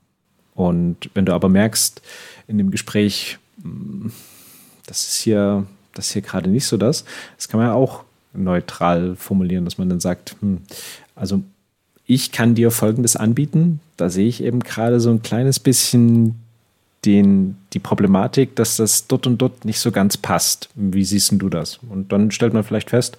und 0.54 1.10
wenn 1.14 1.26
du 1.26 1.34
aber 1.34 1.48
merkst 1.48 2.02
in 2.48 2.58
dem 2.58 2.70
Gespräch, 2.70 3.38
mm, 3.62 4.08
das 4.86 5.08
ist 5.08 5.16
hier, 5.22 5.66
das 5.94 6.06
ist 6.06 6.12
hier 6.12 6.22
gerade 6.22 6.50
nicht 6.50 6.66
so 6.66 6.76
das. 6.76 7.04
Das 7.36 7.48
kann 7.48 7.60
man 7.60 7.68
ja 7.68 7.74
auch 7.74 8.04
neutral 8.32 9.16
formulieren, 9.16 9.64
dass 9.64 9.78
man 9.78 9.88
dann 9.88 10.00
sagt, 10.00 10.36
hm, 10.40 10.62
also 11.14 11.42
ich 12.06 12.32
kann 12.32 12.54
dir 12.54 12.70
Folgendes 12.70 13.16
anbieten. 13.16 13.80
Da 13.96 14.10
sehe 14.10 14.28
ich 14.28 14.42
eben 14.42 14.60
gerade 14.60 15.00
so 15.00 15.10
ein 15.10 15.22
kleines 15.22 15.60
bisschen 15.60 16.41
den, 17.04 17.56
die 17.72 17.78
Problematik, 17.78 18.54
dass 18.56 18.76
das 18.76 19.06
dort 19.06 19.26
und 19.26 19.38
dort 19.38 19.64
nicht 19.64 19.80
so 19.80 19.90
ganz 19.90 20.16
passt. 20.16 20.68
Wie 20.74 21.04
siehst 21.04 21.32
du 21.32 21.48
das? 21.48 21.80
Und 21.88 22.12
dann 22.12 22.30
stellt 22.30 22.54
man 22.54 22.62
vielleicht 22.62 22.90
fest, 22.90 23.18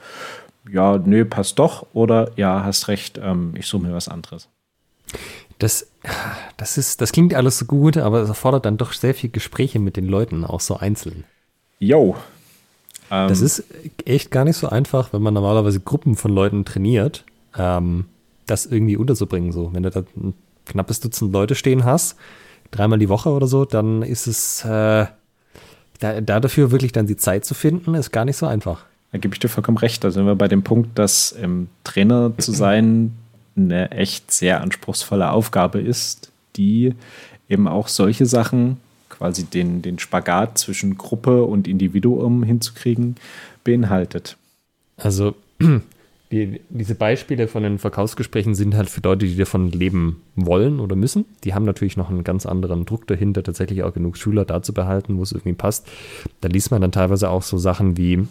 ja, 0.72 0.98
nö, 0.98 1.26
passt 1.26 1.60
doch 1.60 1.86
oder 1.94 2.32
ja, 2.38 2.64
hast 2.64 2.88
recht, 2.88 3.20
ähm, 3.22 3.54
ich 3.58 3.68
suche 3.68 3.84
mir 3.84 3.94
was 3.94 4.08
anderes. 4.08 4.48
Das, 5.60 5.88
das, 6.58 6.78
ist, 6.78 7.02
das 7.02 7.12
klingt 7.12 7.34
alles 7.34 7.60
so 7.60 7.66
gut, 7.66 7.98
aber 7.98 8.22
es 8.22 8.30
erfordert 8.30 8.66
dann 8.66 8.78
doch 8.78 8.94
sehr 8.94 9.14
viel 9.14 9.30
Gespräche 9.30 9.80
mit 9.80 9.98
den 9.98 10.08
Leuten, 10.08 10.46
auch 10.46 10.62
so 10.62 10.78
einzeln. 10.78 11.26
Jo. 11.80 12.16
Ähm, 13.12 13.28
das 13.28 13.42
ist 13.42 13.66
echt 14.06 14.32
gar 14.32 14.46
nicht 14.46 14.58
so 14.58 14.70
einfach, 14.70 15.12
wenn 15.12 15.22
man 15.22 15.34
normalerweise 15.34 15.82
Gruppen 15.82 16.16
von 16.16 16.34
Leuten 16.34 16.64
trainiert, 16.64 17.26
ähm, 17.58 18.06
das 18.46 18.66
irgendwie 18.66 18.98
unterzubringen. 18.98 19.52
So, 19.52 19.74
wenn 19.74 19.84
du 19.84 19.90
da 19.90 20.04
ein 20.16 20.34
knappes 20.66 21.02
Dutzend 21.02 21.34
Leute 21.34 21.56
stehen 21.56 21.84
hast, 21.84 22.16
dreimal 22.74 23.00
die 23.00 23.10
Woche 23.10 23.30
oder 23.30 23.48
so, 23.48 23.66
dann 23.66 24.02
ist 24.02 24.28
es 24.28 24.66
äh, 24.66 25.06
da, 26.00 26.22
da 26.22 26.40
dafür 26.40 26.72
wirklich 26.72 26.92
dann 26.92 27.08
die 27.08 27.18
Zeit 27.18 27.46
zu 27.46 27.54
finden, 27.54 27.94
ist 27.96 28.12
gar 28.12 28.26
nicht 28.26 28.38
so 28.38 28.46
einfach. 28.46 28.86
Da 29.12 29.20
gebe 29.20 29.36
ich 29.36 29.40
dir 29.40 29.48
vollkommen 29.48 29.78
recht. 29.78 30.04
Da 30.04 30.12
sind 30.12 30.26
wir 30.26 30.36
bei 30.36 30.48
dem 30.48 30.64
Punkt, 30.64 30.98
dass 30.98 31.36
ähm, 31.40 31.68
Trainer 31.84 32.32
zu 32.40 32.52
sein 32.52 33.14
eine 33.56 33.92
echt 33.92 34.32
sehr 34.32 34.62
anspruchsvolle 34.62 35.30
Aufgabe 35.30 35.80
ist, 35.80 36.32
die 36.56 36.96
eben 37.48 37.68
auch 37.68 37.88
solche 37.88 38.26
Sachen, 38.26 38.78
quasi 39.10 39.44
den, 39.44 39.84
den 39.84 40.00
Spagat 40.00 40.58
zwischen 40.58 40.98
Gruppe 40.98 41.44
und 41.44 41.68
Individuum 41.68 42.42
hinzukriegen, 42.42 43.16
beinhaltet. 43.64 44.36
Also 44.98 45.36
die, 46.34 46.62
diese 46.70 46.96
Beispiele 46.96 47.48
von 47.48 47.62
den 47.62 47.78
Verkaufsgesprächen 47.78 48.56
sind 48.56 48.76
halt 48.76 48.90
für 48.90 49.02
Leute, 49.02 49.28
die 49.28 49.36
davon 49.36 49.72
leben 49.72 50.24
wollen 50.36 50.80
oder 50.80 50.96
müssen. 50.96 51.26
Die 51.44 51.54
haben 51.54 51.64
natürlich 51.64 51.96
noch 51.96 52.10
einen 52.10 52.24
ganz 52.24 52.48
anderen 52.48 52.86
Druck 52.86 53.06
dahinter, 53.06 53.44
tatsächlich 53.44 53.84
auch 53.84 53.94
genug 53.94 54.18
Schüler 54.18 54.44
da 54.44 54.64
zu 54.64 54.74
behalten, 54.74 55.18
wo 55.18 55.22
es 55.22 55.32
irgendwie 55.32 55.54
passt. 55.54 55.88
Da 56.42 56.48
liest 56.48 56.72
man 56.72 56.82
dann 56.82 56.92
teilweise 56.92 57.30
auch 57.30 57.44
so 57.44 57.60
Sachen 57.60 57.98
wie, 57.98 58.28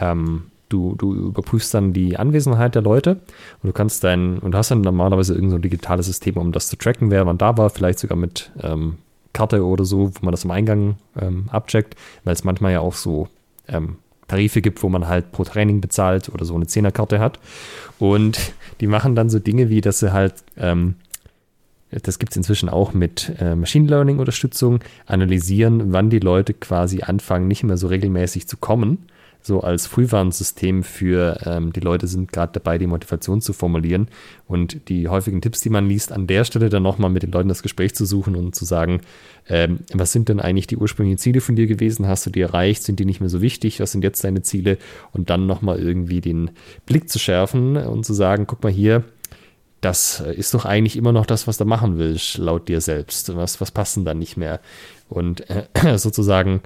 ähm, 0.00 0.44
du, 0.68 0.94
du 0.96 1.12
überprüfst 1.12 1.74
dann 1.74 1.92
die 1.92 2.16
Anwesenheit 2.16 2.76
der 2.76 2.82
Leute 2.82 3.20
und 3.62 3.66
du 3.66 3.72
kannst 3.72 4.04
dein, 4.04 4.38
und 4.38 4.54
hast 4.54 4.70
dann 4.70 4.82
normalerweise 4.82 5.34
irgendein 5.34 5.58
so 5.58 5.58
digitales 5.58 6.06
System, 6.06 6.36
um 6.36 6.52
das 6.52 6.68
zu 6.68 6.76
tracken, 6.76 7.10
wer 7.10 7.26
wann 7.26 7.38
da 7.38 7.58
war, 7.58 7.70
vielleicht 7.70 7.98
sogar 7.98 8.16
mit 8.16 8.52
ähm, 8.62 8.98
Karte 9.32 9.64
oder 9.64 9.84
so, 9.84 10.12
wo 10.14 10.24
man 10.24 10.30
das 10.30 10.44
im 10.44 10.52
Eingang 10.52 10.98
ähm, 11.20 11.46
abcheckt, 11.50 11.96
weil 12.22 12.34
es 12.34 12.44
manchmal 12.44 12.72
ja 12.72 12.80
auch 12.80 12.94
so 12.94 13.28
ähm, 13.66 13.96
Tarife 14.30 14.62
gibt, 14.62 14.82
wo 14.82 14.88
man 14.88 15.08
halt 15.08 15.32
pro 15.32 15.44
Training 15.44 15.80
bezahlt 15.80 16.28
oder 16.28 16.44
so 16.44 16.54
eine 16.54 16.66
Zehnerkarte 16.66 17.18
hat. 17.18 17.38
Und 17.98 18.52
die 18.80 18.86
machen 18.86 19.14
dann 19.14 19.30
so 19.30 19.38
Dinge 19.38 19.68
wie, 19.68 19.80
dass 19.80 19.98
sie 19.98 20.12
halt, 20.12 20.34
ähm, 20.56 20.94
das 21.90 22.18
gibt 22.18 22.32
es 22.32 22.36
inzwischen 22.36 22.68
auch 22.68 22.92
mit 22.94 23.32
äh, 23.40 23.54
Machine 23.54 23.88
Learning-Unterstützung, 23.88 24.80
analysieren, 25.06 25.92
wann 25.92 26.10
die 26.10 26.20
Leute 26.20 26.54
quasi 26.54 27.02
anfangen, 27.02 27.48
nicht 27.48 27.64
mehr 27.64 27.76
so 27.76 27.88
regelmäßig 27.88 28.46
zu 28.46 28.56
kommen 28.56 29.06
so 29.42 29.60
als 29.60 29.86
Frühwarnsystem 29.86 30.82
für 30.82 31.38
ähm, 31.44 31.72
die 31.72 31.80
Leute 31.80 32.06
sind 32.06 32.32
gerade 32.32 32.52
dabei, 32.52 32.78
die 32.78 32.86
Motivation 32.86 33.40
zu 33.40 33.52
formulieren 33.52 34.08
und 34.46 34.88
die 34.88 35.08
häufigen 35.08 35.40
Tipps, 35.40 35.60
die 35.60 35.70
man 35.70 35.88
liest, 35.88 36.12
an 36.12 36.26
der 36.26 36.44
Stelle 36.44 36.68
dann 36.68 36.82
nochmal 36.82 37.10
mit 37.10 37.22
den 37.22 37.32
Leuten 37.32 37.48
das 37.48 37.62
Gespräch 37.62 37.94
zu 37.94 38.04
suchen 38.04 38.36
und 38.36 38.54
zu 38.54 38.64
sagen, 38.64 39.00
ähm, 39.48 39.80
was 39.92 40.12
sind 40.12 40.28
denn 40.28 40.40
eigentlich 40.40 40.66
die 40.66 40.76
ursprünglichen 40.76 41.18
Ziele 41.18 41.40
von 41.40 41.56
dir 41.56 41.66
gewesen? 41.66 42.06
Hast 42.06 42.26
du 42.26 42.30
die 42.30 42.42
erreicht? 42.42 42.82
Sind 42.82 43.00
die 43.00 43.04
nicht 43.04 43.20
mehr 43.20 43.30
so 43.30 43.40
wichtig? 43.40 43.80
Was 43.80 43.92
sind 43.92 44.04
jetzt 44.04 44.22
deine 44.22 44.42
Ziele? 44.42 44.78
Und 45.12 45.30
dann 45.30 45.46
nochmal 45.46 45.78
irgendwie 45.78 46.20
den 46.20 46.50
Blick 46.86 47.08
zu 47.08 47.18
schärfen 47.18 47.76
und 47.76 48.04
zu 48.04 48.12
sagen, 48.12 48.46
guck 48.46 48.62
mal 48.62 48.72
hier, 48.72 49.04
das 49.80 50.20
ist 50.20 50.52
doch 50.52 50.66
eigentlich 50.66 50.96
immer 50.96 51.12
noch 51.12 51.24
das, 51.24 51.46
was 51.46 51.56
du 51.56 51.64
machen 51.64 51.98
willst, 51.98 52.36
laut 52.36 52.68
dir 52.68 52.80
selbst. 52.80 53.34
Was, 53.34 53.60
was 53.60 53.70
passt 53.70 53.98
dann 54.04 54.18
nicht 54.18 54.36
mehr? 54.36 54.60
Und 55.08 55.48
äh, 55.48 55.66
sozusagen 55.96 56.60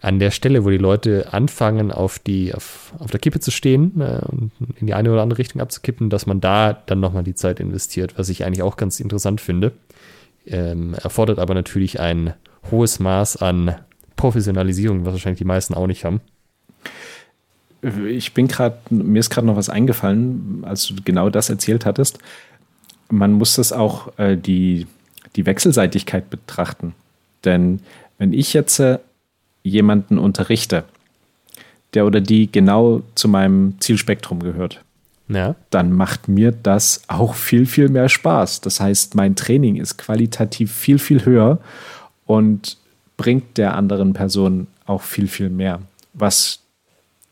an 0.00 0.18
der 0.18 0.30
Stelle, 0.30 0.64
wo 0.64 0.70
die 0.70 0.78
Leute 0.78 1.32
anfangen, 1.32 1.90
auf, 1.90 2.18
die, 2.18 2.54
auf, 2.54 2.92
auf 2.98 3.10
der 3.10 3.20
Kippe 3.20 3.40
zu 3.40 3.50
stehen 3.50 4.00
äh, 4.00 4.20
und 4.26 4.52
in 4.78 4.86
die 4.86 4.94
eine 4.94 5.10
oder 5.10 5.22
andere 5.22 5.38
Richtung 5.38 5.60
abzukippen, 5.60 6.08
dass 6.10 6.26
man 6.26 6.40
da 6.40 6.72
dann 6.72 7.00
nochmal 7.00 7.24
die 7.24 7.34
Zeit 7.34 7.58
investiert, 7.60 8.16
was 8.16 8.28
ich 8.28 8.44
eigentlich 8.44 8.62
auch 8.62 8.76
ganz 8.76 9.00
interessant 9.00 9.40
finde. 9.40 9.72
Ähm, 10.46 10.94
erfordert 10.94 11.38
aber 11.38 11.54
natürlich 11.54 12.00
ein 12.00 12.34
hohes 12.70 13.00
Maß 13.00 13.38
an 13.38 13.74
Professionalisierung, 14.16 15.04
was 15.04 15.14
wahrscheinlich 15.14 15.38
die 15.38 15.44
meisten 15.44 15.74
auch 15.74 15.86
nicht 15.86 16.04
haben. 16.04 16.20
Ich 18.08 18.34
bin 18.34 18.48
gerade, 18.48 18.78
mir 18.90 19.20
ist 19.20 19.30
gerade 19.30 19.46
noch 19.46 19.56
was 19.56 19.68
eingefallen, 19.68 20.64
als 20.64 20.86
du 20.88 20.94
genau 21.04 21.30
das 21.30 21.50
erzählt 21.50 21.86
hattest. 21.86 22.18
Man 23.10 23.32
muss 23.32 23.54
das 23.54 23.72
auch 23.72 24.16
äh, 24.18 24.36
die, 24.36 24.86
die 25.36 25.46
Wechselseitigkeit 25.46 26.30
betrachten. 26.30 26.94
Denn 27.44 27.80
wenn 28.18 28.32
ich 28.32 28.52
jetzt 28.52 28.80
äh, 28.80 28.98
jemanden 29.68 30.18
unterrichte, 30.18 30.84
der 31.94 32.06
oder 32.06 32.20
die 32.20 32.50
genau 32.50 33.02
zu 33.14 33.28
meinem 33.28 33.74
Zielspektrum 33.80 34.40
gehört, 34.40 34.82
ja. 35.28 35.54
dann 35.70 35.92
macht 35.92 36.28
mir 36.28 36.52
das 36.52 37.02
auch 37.08 37.34
viel, 37.34 37.66
viel 37.66 37.88
mehr 37.88 38.08
Spaß. 38.08 38.60
Das 38.60 38.80
heißt, 38.80 39.14
mein 39.14 39.36
Training 39.36 39.76
ist 39.76 39.96
qualitativ 39.98 40.72
viel, 40.72 40.98
viel 40.98 41.24
höher 41.24 41.58
und 42.26 42.76
bringt 43.16 43.58
der 43.58 43.74
anderen 43.74 44.12
Person 44.12 44.66
auch 44.86 45.02
viel, 45.02 45.28
viel 45.28 45.50
mehr, 45.50 45.80
was 46.14 46.60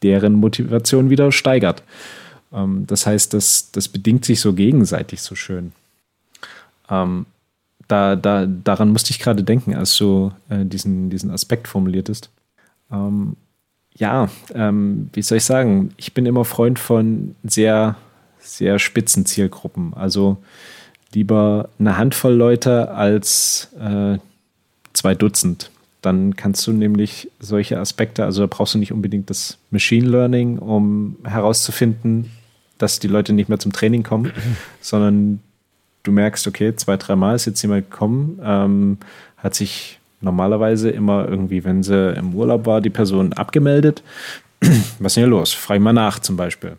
deren 0.03 0.35
Motivation 0.35 1.11
wieder 1.11 1.33
steigert. 1.33 1.83
Ähm, 2.53 2.87
das 2.87 3.07
heißt, 3.07 3.35
das, 3.35 3.71
das 3.73 3.89
bedingt 3.89 4.25
sich 4.25 4.41
so 4.41 4.53
gegenseitig 4.53 5.23
so 5.23 5.35
schön. 5.35 5.73
Ähm, 6.91 7.27
da, 7.89 8.17
da, 8.17 8.47
daran 8.47 8.91
musste 8.91 9.11
ich 9.11 9.19
gerade 9.19 9.45
denken, 9.45 9.75
als 9.75 9.97
du 9.97 10.33
äh, 10.49 10.65
diesen, 10.65 11.11
diesen 11.11 11.31
Aspekt 11.31 11.69
formuliertest. 11.69 12.31
Ähm, 12.91 13.37
ja, 13.95 14.29
ähm, 14.55 15.11
wie 15.13 15.23
soll 15.23 15.39
ich 15.39 15.45
sagen? 15.45 15.93
Ich 15.97 16.13
bin 16.13 16.27
immer 16.27 16.45
Freund 16.45 16.79
von 16.79 17.35
sehr, 17.45 17.97
sehr 18.39 18.79
spitzen 18.79 19.25
Zielgruppen. 19.25 19.95
Also 19.95 20.37
lieber 21.15 21.71
eine 21.79 21.97
Handvoll 21.97 22.35
Leute 22.35 22.91
als 22.91 23.69
äh, 23.81 24.19
zwei 24.93 25.15
Dutzend. 25.15 25.71
Dann 26.03 26.37
kannst 26.37 26.67
du 26.67 26.73
nämlich 26.73 27.31
solche 27.41 27.81
Aspekte, 27.81 28.25
also 28.25 28.43
da 28.43 28.47
brauchst 28.49 28.75
du 28.75 28.79
nicht 28.79 28.93
unbedingt 28.93 29.31
das 29.31 29.59
Machine 29.71 30.07
Learning, 30.07 30.59
um 30.59 31.17
herauszufinden, 31.25 32.31
dass 32.79 32.99
die 32.99 33.09
Leute 33.09 33.33
nicht 33.33 33.49
mehr 33.49 33.59
zum 33.59 33.73
Training 33.73 34.03
kommen, 34.03 34.33
sondern 34.81 35.41
du 36.07 36.13
merkst, 36.13 36.47
okay, 36.47 36.75
zwei, 36.77 36.97
dreimal 36.97 37.37
ist 37.37 37.47
jetzt 37.47 37.63
jemand 37.63 37.91
gekommen, 37.91 38.41
ähm, 38.43 38.99
hat 39.37 39.55
sich 39.55 39.99
normalerweise 40.21 40.91
immer 40.91 41.29
irgendwie, 41.29 41.65
wenn 41.65 41.83
sie 41.83 42.15
im 42.15 42.35
Urlaub 42.35 42.67
war, 42.67 42.81
die 42.81 42.91
Person 42.91 43.33
abgemeldet. 43.33 44.03
Was 44.61 45.13
ist 45.13 45.17
denn 45.17 45.25
hier 45.25 45.27
los? 45.27 45.53
Frag 45.53 45.81
mal 45.81 45.93
nach 45.93 46.19
zum 46.19 46.37
Beispiel. 46.37 46.77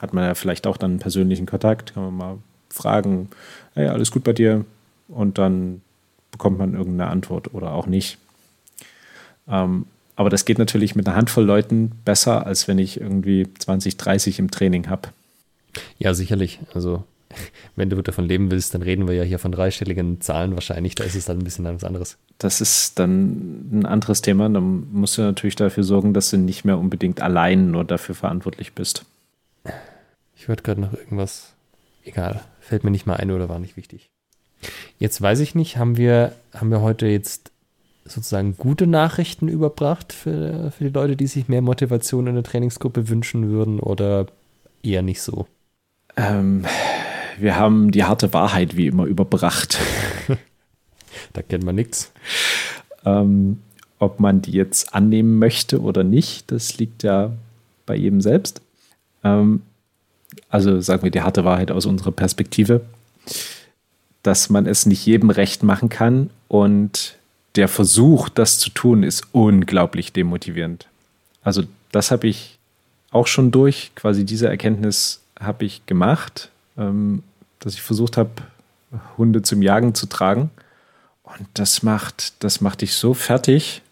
Hat 0.00 0.14
man 0.14 0.24
ja 0.24 0.34
vielleicht 0.34 0.66
auch 0.66 0.76
dann 0.76 0.92
einen 0.92 1.00
persönlichen 1.00 1.46
Kontakt, 1.46 1.94
kann 1.94 2.04
man 2.04 2.16
mal 2.16 2.38
fragen, 2.70 3.28
hey, 3.74 3.88
alles 3.88 4.10
gut 4.10 4.24
bei 4.24 4.32
dir? 4.32 4.64
Und 5.08 5.38
dann 5.38 5.82
bekommt 6.30 6.58
man 6.58 6.74
irgendeine 6.74 7.10
Antwort 7.10 7.52
oder 7.52 7.72
auch 7.72 7.86
nicht. 7.86 8.18
Ähm, 9.48 9.86
aber 10.16 10.30
das 10.30 10.44
geht 10.44 10.58
natürlich 10.58 10.94
mit 10.94 11.06
einer 11.06 11.16
Handvoll 11.16 11.44
Leuten 11.44 11.92
besser, 12.04 12.46
als 12.46 12.68
wenn 12.68 12.78
ich 12.78 13.00
irgendwie 13.00 13.48
20, 13.58 13.96
30 13.96 14.38
im 14.38 14.50
Training 14.50 14.88
habe. 14.88 15.08
Ja, 15.98 16.14
sicherlich. 16.14 16.60
Also 16.74 17.04
wenn 17.76 17.90
du 17.90 18.02
davon 18.02 18.26
leben 18.26 18.50
willst, 18.50 18.74
dann 18.74 18.82
reden 18.82 19.08
wir 19.08 19.14
ja 19.14 19.22
hier 19.22 19.38
von 19.38 19.52
dreistelligen 19.52 20.20
Zahlen 20.20 20.54
wahrscheinlich. 20.54 20.94
Da 20.94 21.04
ist 21.04 21.14
es 21.14 21.24
dann 21.24 21.38
ein 21.38 21.44
bisschen 21.44 21.64
was 21.64 21.84
anderes. 21.84 22.18
Das 22.38 22.60
ist 22.60 22.98
dann 22.98 23.80
ein 23.80 23.86
anderes 23.86 24.22
Thema. 24.22 24.48
Dann 24.48 24.92
musst 24.92 25.18
du 25.18 25.22
natürlich 25.22 25.56
dafür 25.56 25.84
sorgen, 25.84 26.14
dass 26.14 26.30
du 26.30 26.38
nicht 26.38 26.64
mehr 26.64 26.78
unbedingt 26.78 27.20
allein 27.20 27.70
nur 27.70 27.84
dafür 27.84 28.14
verantwortlich 28.14 28.72
bist. 28.72 29.04
Ich 30.36 30.48
würde 30.48 30.62
gerade 30.62 30.80
noch 30.80 30.92
irgendwas. 30.92 31.52
Egal, 32.04 32.42
fällt 32.60 32.82
mir 32.82 32.90
nicht 32.90 33.06
mal 33.06 33.16
ein 33.16 33.30
oder 33.30 33.48
war 33.48 33.58
nicht 33.58 33.76
wichtig. 33.76 34.10
Jetzt 34.98 35.20
weiß 35.20 35.40
ich 35.40 35.54
nicht, 35.54 35.76
haben 35.76 35.96
wir, 35.96 36.32
haben 36.54 36.70
wir 36.70 36.80
heute 36.80 37.06
jetzt 37.06 37.50
sozusagen 38.04 38.56
gute 38.56 38.86
Nachrichten 38.86 39.48
überbracht 39.48 40.12
für, 40.12 40.72
für 40.72 40.84
die 40.84 40.90
Leute, 40.90 41.16
die 41.16 41.26
sich 41.26 41.48
mehr 41.48 41.62
Motivation 41.62 42.26
in 42.26 42.34
der 42.34 42.42
Trainingsgruppe 42.42 43.08
wünschen 43.08 43.50
würden 43.50 43.80
oder 43.80 44.26
eher 44.82 45.02
nicht 45.02 45.22
so? 45.22 45.46
Ähm, 46.16 46.64
wir 47.40 47.56
haben 47.56 47.90
die 47.90 48.04
harte 48.04 48.32
Wahrheit 48.32 48.76
wie 48.76 48.86
immer 48.86 49.04
überbracht. 49.04 49.78
da 51.32 51.42
kennt 51.42 51.64
man 51.64 51.74
nichts. 51.74 52.12
Ähm, 53.04 53.58
ob 53.98 54.20
man 54.20 54.42
die 54.42 54.52
jetzt 54.52 54.94
annehmen 54.94 55.38
möchte 55.38 55.80
oder 55.80 56.04
nicht, 56.04 56.50
das 56.50 56.78
liegt 56.78 57.02
ja 57.02 57.32
bei 57.86 57.96
jedem 57.96 58.20
selbst. 58.20 58.60
Ähm, 59.24 59.62
also 60.48 60.80
sagen 60.80 61.02
wir 61.02 61.10
die 61.10 61.22
harte 61.22 61.44
Wahrheit 61.44 61.70
aus 61.70 61.86
unserer 61.86 62.12
Perspektive, 62.12 62.82
dass 64.22 64.50
man 64.50 64.66
es 64.66 64.86
nicht 64.86 65.04
jedem 65.06 65.30
recht 65.30 65.62
machen 65.62 65.88
kann 65.88 66.30
und 66.48 67.16
der 67.56 67.68
Versuch, 67.68 68.28
das 68.28 68.58
zu 68.58 68.70
tun, 68.70 69.02
ist 69.02 69.26
unglaublich 69.32 70.12
demotivierend. 70.12 70.86
also 71.42 71.62
das 71.92 72.12
habe 72.12 72.28
ich 72.28 72.58
auch 73.10 73.26
schon 73.26 73.50
durch. 73.50 73.90
Quasi 73.96 74.24
diese 74.24 74.48
Erkenntnis 74.48 75.20
habe 75.38 75.64
ich 75.64 75.84
gemacht, 75.86 76.50
ähm, 76.78 77.24
dass 77.60 77.74
ich 77.74 77.82
versucht 77.82 78.16
habe, 78.16 78.30
Hunde 79.16 79.42
zum 79.42 79.62
Jagen 79.62 79.94
zu 79.94 80.06
tragen. 80.06 80.50
Und 81.22 81.46
das 81.54 81.82
macht, 81.82 82.42
das 82.42 82.60
macht 82.60 82.80
dich 82.80 82.94
so 82.94 83.14
fertig 83.14 83.82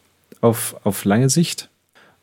auf, 0.41 0.77
auf 0.85 1.05
lange 1.05 1.31
Sicht. 1.31 1.69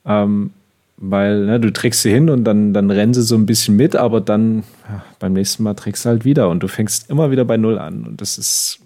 Ähm, 0.06 0.52
weil 0.98 1.46
ne, 1.46 1.60
du 1.60 1.72
trägst 1.72 2.02
sie 2.02 2.12
hin 2.12 2.30
und 2.30 2.43
dann, 2.43 2.74
dann 2.74 2.89
rennen 2.89 3.14
sie 3.14 3.22
so 3.22 3.36
ein 3.36 3.46
bisschen 3.46 3.76
mit, 3.76 3.96
aber 3.96 4.22
dann 4.22 4.64
ja, 4.88 5.04
beim 5.20 5.34
nächsten 5.34 5.64
Mal 5.64 5.74
trägst 5.74 6.06
du 6.06 6.10
halt 6.10 6.26
wieder 6.26 6.50
und 6.50 6.62
du 6.62 6.68
fängst 6.68 7.10
immer 7.10 7.32
wieder 7.32 7.43
bei 7.43 7.58
Null 7.58 7.78
an 7.78 8.06
und 8.06 8.22
das 8.22 8.38
ist, 8.38 8.80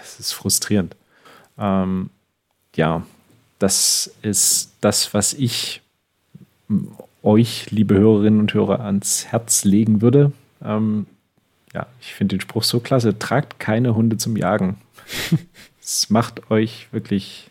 das 0.00 0.20
ist 0.20 0.32
frustrierend. 0.32 0.96
Ähm, 1.58 2.10
ja, 2.76 3.04
das 3.58 4.12
ist 4.22 4.72
das, 4.80 5.14
was 5.14 5.32
ich 5.32 5.80
euch, 7.22 7.70
liebe 7.70 7.94
Hörerinnen 7.94 8.40
und 8.40 8.54
Hörer, 8.54 8.80
ans 8.80 9.26
Herz 9.26 9.64
legen 9.64 10.02
würde. 10.02 10.32
Ähm, 10.62 11.06
ja, 11.74 11.86
ich 12.00 12.14
finde 12.14 12.36
den 12.36 12.40
Spruch 12.40 12.64
so 12.64 12.80
klasse. 12.80 13.18
Tragt 13.18 13.58
keine 13.58 13.94
Hunde 13.94 14.16
zum 14.16 14.36
Jagen. 14.36 14.78
Es 15.82 16.08
macht 16.08 16.52
euch 16.52 16.86
wirklich, 16.92 17.50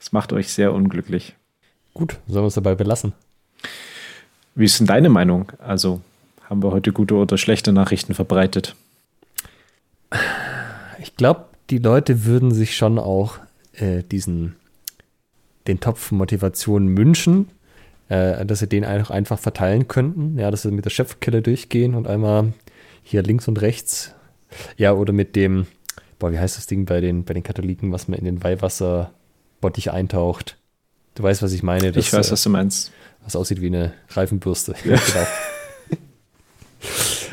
es 0.00 0.10
macht 0.10 0.32
euch 0.32 0.48
sehr 0.48 0.72
unglücklich. 0.72 1.34
Gut, 1.94 2.18
sollen 2.26 2.42
wir 2.42 2.48
es 2.48 2.54
dabei 2.54 2.74
belassen? 2.74 3.12
Wie 4.56 4.64
ist 4.64 4.80
denn 4.80 4.88
deine 4.88 5.08
Meinung? 5.08 5.52
Also, 5.58 6.00
haben 6.48 6.62
wir 6.62 6.72
heute 6.72 6.92
gute 6.92 7.14
oder 7.14 7.38
schlechte 7.38 7.72
Nachrichten 7.72 8.14
verbreitet? 8.14 8.74
Ich 11.00 11.14
glaube, 11.14 11.44
die 11.70 11.78
Leute 11.78 12.24
würden 12.24 12.52
sich 12.52 12.74
schon 12.74 12.98
auch 12.98 13.38
äh, 13.74 14.02
diesen, 14.02 14.56
den 15.68 15.78
Topf 15.78 16.10
Motivation 16.10 16.96
wünschen, 16.96 17.48
äh, 18.08 18.44
dass 18.44 18.58
sie 18.58 18.66
den 18.66 18.84
einfach, 18.84 19.10
einfach 19.10 19.38
verteilen 19.38 19.86
könnten. 19.86 20.38
Ja, 20.38 20.50
dass 20.50 20.62
sie 20.62 20.72
mit 20.72 20.84
der 20.84 20.90
Chefkelle 20.90 21.42
durchgehen 21.42 21.94
und 21.94 22.08
einmal 22.08 22.52
hier 23.02 23.22
links 23.22 23.48
und 23.48 23.60
rechts. 23.60 24.14
Ja, 24.76 24.92
oder 24.92 25.12
mit 25.12 25.36
dem, 25.36 25.66
boah, 26.18 26.32
wie 26.32 26.38
heißt 26.38 26.56
das 26.56 26.66
Ding 26.66 26.84
bei 26.84 27.00
den, 27.00 27.24
bei 27.24 27.34
den 27.34 27.42
Katholiken, 27.42 27.92
was 27.92 28.08
man 28.08 28.18
in 28.18 28.24
den 28.24 28.42
Weihwasserbottich 28.42 29.90
eintaucht? 29.90 30.56
Du 31.14 31.22
weißt, 31.22 31.42
was 31.42 31.52
ich 31.52 31.62
meine. 31.62 31.92
Das, 31.92 32.06
ich 32.06 32.12
weiß, 32.12 32.32
was 32.32 32.42
du 32.42 32.50
meinst. 32.50 32.90
Was 33.24 33.36
aussieht 33.36 33.60
wie 33.60 33.66
eine 33.66 33.92
Reifenbürste. 34.08 34.74
Ja. 34.84 34.96
genau. 35.12 35.26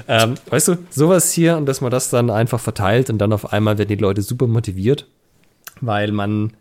ähm, 0.07 0.35
weißt 0.49 0.67
du, 0.67 0.77
sowas 0.89 1.31
hier 1.31 1.57
und 1.57 1.65
dass 1.65 1.81
man 1.81 1.91
das 1.91 2.09
dann 2.09 2.29
einfach 2.29 2.59
verteilt 2.59 3.09
und 3.09 3.17
dann 3.19 3.33
auf 3.33 3.53
einmal 3.53 3.77
werden 3.77 3.89
die 3.89 3.95
Leute 3.95 4.21
super 4.21 4.47
motiviert, 4.47 5.07
weil 5.81 6.11
man, 6.11 6.53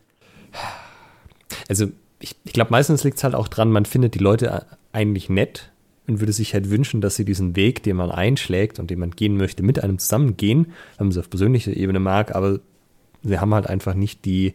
also 1.69 1.89
ich, 2.21 2.37
ich 2.45 2.53
glaube, 2.53 2.71
meistens 2.71 3.05
liegt 3.05 3.19
es 3.19 3.25
halt 3.25 3.35
auch 3.35 3.49
dran, 3.49 3.71
man 3.71 3.85
findet 3.85 4.15
die 4.15 4.21
Leute 4.21 4.65
eigentlich 4.93 5.29
nett 5.29 5.71
und 6.09 6.21
würde 6.21 6.33
sich 6.33 6.55
halt 6.55 6.71
wünschen, 6.71 7.01
dass 7.01 7.17
sie 7.17 7.25
diesen 7.25 7.55
Weg, 7.55 7.83
den 7.83 7.97
man 7.97 8.11
einschlägt 8.11 8.79
und 8.79 8.91
den 8.91 8.99
man 8.99 9.11
gehen 9.11 9.37
möchte, 9.37 9.63
mit 9.63 9.83
einem 9.83 9.99
zusammengehen, 9.99 10.73
wenn 10.97 11.07
man 11.07 11.09
es 11.09 11.19
auf 11.19 11.31
persönlicher 11.31 11.77
Ebene 11.77 12.01
mag, 12.01 12.35
aber 12.35 12.61
sie 13.23 13.39
haben 13.39 13.55
halt 13.55 13.67
einfach 13.67 13.95
nicht 13.95 14.25
die, 14.25 14.55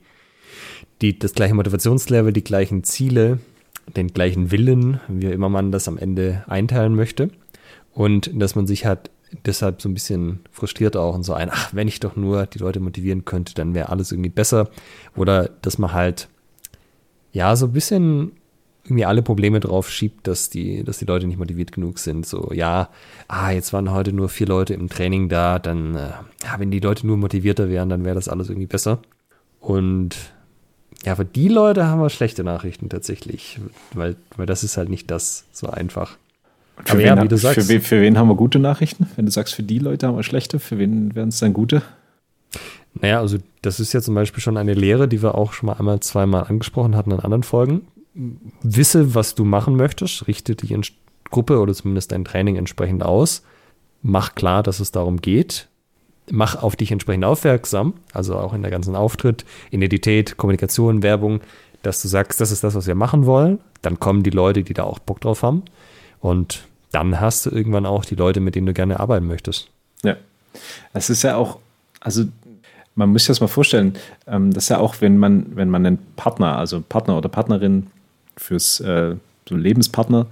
die, 1.02 1.18
das 1.18 1.34
gleiche 1.34 1.54
Motivationslevel, 1.54 2.34
die 2.34 2.44
gleichen 2.44 2.84
Ziele, 2.84 3.40
den 3.96 4.08
gleichen 4.08 4.52
Willen, 4.52 5.00
wie 5.08 5.28
immer 5.28 5.50
man 5.50 5.72
das 5.72 5.88
am 5.88 5.98
Ende 5.98 6.44
einteilen 6.48 6.96
möchte. 6.96 7.30
Und 7.92 8.32
dass 8.34 8.56
man 8.56 8.66
sich 8.66 8.86
halt 8.86 9.12
deshalb 9.46 9.82
so 9.82 9.90
ein 9.90 9.94
bisschen 9.94 10.40
frustriert 10.52 10.96
auch 10.96 11.16
und 11.16 11.24
so 11.24 11.34
ein, 11.34 11.50
ach, 11.52 11.74
wenn 11.74 11.88
ich 11.88 12.00
doch 12.00 12.16
nur 12.16 12.46
die 12.46 12.60
Leute 12.60 12.80
motivieren 12.80 13.26
könnte, 13.26 13.54
dann 13.54 13.74
wäre 13.74 13.90
alles 13.90 14.12
irgendwie 14.12 14.30
besser. 14.30 14.70
Oder 15.16 15.50
dass 15.62 15.78
man 15.78 15.94
halt, 15.94 16.30
ja, 17.32 17.56
so 17.56 17.68
ein 17.68 17.74
bisschen 17.74 18.32
irgendwie 18.86 19.06
alle 19.06 19.22
Probleme 19.22 19.60
drauf 19.60 19.90
schiebt, 19.90 20.28
dass 20.28 20.50
die, 20.50 20.84
dass 20.84 20.98
die 20.98 21.06
Leute 21.06 21.26
nicht 21.26 21.40
motiviert 21.40 21.72
genug 21.72 22.00
sind. 22.00 22.26
So, 22.26 22.52
ja, 22.54 22.90
ah, 23.28 23.52
jetzt 23.52 23.72
waren 23.72 23.92
heute 23.92 24.12
nur 24.12 24.28
vier 24.28 24.48
Leute 24.48 24.74
im 24.74 24.90
Training 24.90 25.30
da, 25.30 25.58
dann, 25.58 25.96
äh, 25.96 26.10
ja, 26.44 26.60
wenn 26.60 26.70
die 26.70 26.82
Leute 26.82 27.08
nur 27.08 27.18
motivierter 27.18 27.70
wären, 27.70 27.90
dann 27.90 28.04
wäre 28.04 28.16
das 28.16 28.28
alles 28.28 28.50
irgendwie 28.50 28.68
besser. 28.68 29.00
Und 29.62 30.18
ja, 31.06 31.16
für 31.16 31.26
die 31.26 31.48
Leute 31.48 31.88
haben 31.88 32.02
wir 32.02 32.10
schlechte 32.10 32.44
Nachrichten 32.44 32.90
tatsächlich, 32.90 33.60
weil, 33.94 34.18
weil 34.36 34.46
das 34.46 34.64
ist 34.64 34.76
halt 34.76 34.90
nicht 34.90 35.10
das 35.10 35.46
so 35.54 35.68
einfach. 35.68 36.18
Für 36.86 36.98
wen, 36.98 37.06
ja, 37.06 37.38
sagst, 37.38 37.62
für, 37.62 37.70
wen, 37.70 37.82
für, 37.82 38.02
wen, 38.02 38.18
haben 38.18 38.28
wir 38.28 38.36
gute 38.36 38.60
Nachrichten? 38.60 39.08
Wenn 39.16 39.26
du 39.26 39.32
sagst, 39.32 39.54
für 39.54 39.64
die 39.64 39.80
Leute 39.80 40.08
haben 40.08 40.18
wir 40.18 40.24
schlechte, 40.24 40.60
für 40.60 40.78
wen 40.78 41.16
wären 41.16 41.30
es 41.30 41.40
dann 41.40 41.54
gute? 41.54 41.84
Naja, 42.96 43.20
also 43.20 43.38
das 43.62 43.80
ist 43.80 43.94
ja 43.94 44.02
zum 44.02 44.16
Beispiel 44.16 44.42
schon 44.42 44.58
eine 44.58 44.74
Lehre, 44.74 45.08
die 45.08 45.22
wir 45.22 45.36
auch 45.36 45.54
schon 45.54 45.68
mal 45.68 45.74
einmal, 45.74 46.00
zweimal 46.00 46.46
angesprochen 46.46 46.96
hatten 46.96 47.12
in 47.12 47.20
anderen 47.20 47.44
Folgen. 47.44 47.82
Wisse, 48.14 49.16
was 49.16 49.36
du 49.36 49.44
machen 49.44 49.76
möchtest, 49.76 50.28
richte 50.28 50.56
die 50.56 50.80
Gruppe 51.32 51.60
oder 51.60 51.74
zumindest 51.74 52.12
dein 52.12 52.26
Training 52.26 52.58
entsprechend 52.58 53.04
aus. 53.04 53.44
Mach 54.02 54.36
klar, 54.36 54.64
dass 54.64 54.80
es 54.80 54.92
darum 54.92 55.22
geht 55.22 55.68
mach 56.32 56.62
auf 56.62 56.76
dich 56.76 56.92
entsprechend 56.92 57.26
aufmerksam, 57.26 57.94
also 58.14 58.38
auch 58.38 58.54
in 58.54 58.62
der 58.62 58.72
ganzen 58.72 58.96
Auftritt, 58.96 59.46
Identität, 59.72 60.38
Kommunikation, 60.38 61.04
Werbung, 61.04 61.42
dass 61.82 62.02
du 62.02 62.08
sagst, 62.08 62.40
das 62.40 62.52
ist 62.52 62.64
das, 62.64 62.76
was 62.76 62.88
wir 62.88 62.96
machen 62.96 63.26
wollen. 63.26 63.60
Dann 63.82 64.00
kommen 64.00 64.24
die 64.24 64.30
Leute, 64.30 64.64
die 64.64 64.74
da 64.74 64.84
auch 64.84 65.00
Bock 65.00 65.20
drauf 65.20 65.44
haben. 65.44 65.64
Und 66.22 66.66
dann 66.92 67.20
hast 67.20 67.46
du 67.46 67.50
irgendwann 67.50 67.86
auch 67.86 68.06
die 68.06 68.16
Leute, 68.16 68.40
mit 68.40 68.56
denen 68.56 68.68
du 68.68 68.74
gerne 68.74 69.00
arbeiten 69.00 69.28
möchtest. 69.28 69.70
Ja. 70.04 70.16
Es 70.94 71.10
ist 71.10 71.24
ja 71.24 71.36
auch, 71.36 71.60
also 72.00 72.24
man 72.96 73.10
muss 73.10 73.24
sich 73.24 73.28
das 73.28 73.42
mal 73.42 73.48
vorstellen, 73.48 73.98
ähm, 74.28 74.54
das 74.54 74.66
ist 74.66 74.70
ja 74.70 74.78
auch, 74.78 75.02
wenn 75.02 75.18
man, 75.18 75.56
wenn 75.56 75.70
man 75.70 75.86
einen 75.86 76.00
Partner, 76.16 76.58
also 76.58 76.82
Partner 76.82 77.18
oder 77.18 77.28
Partnerin 77.28 77.88
fürs 78.38 78.80
äh, 78.80 79.16
so 79.48 79.56
Lebenspartner 79.56 80.28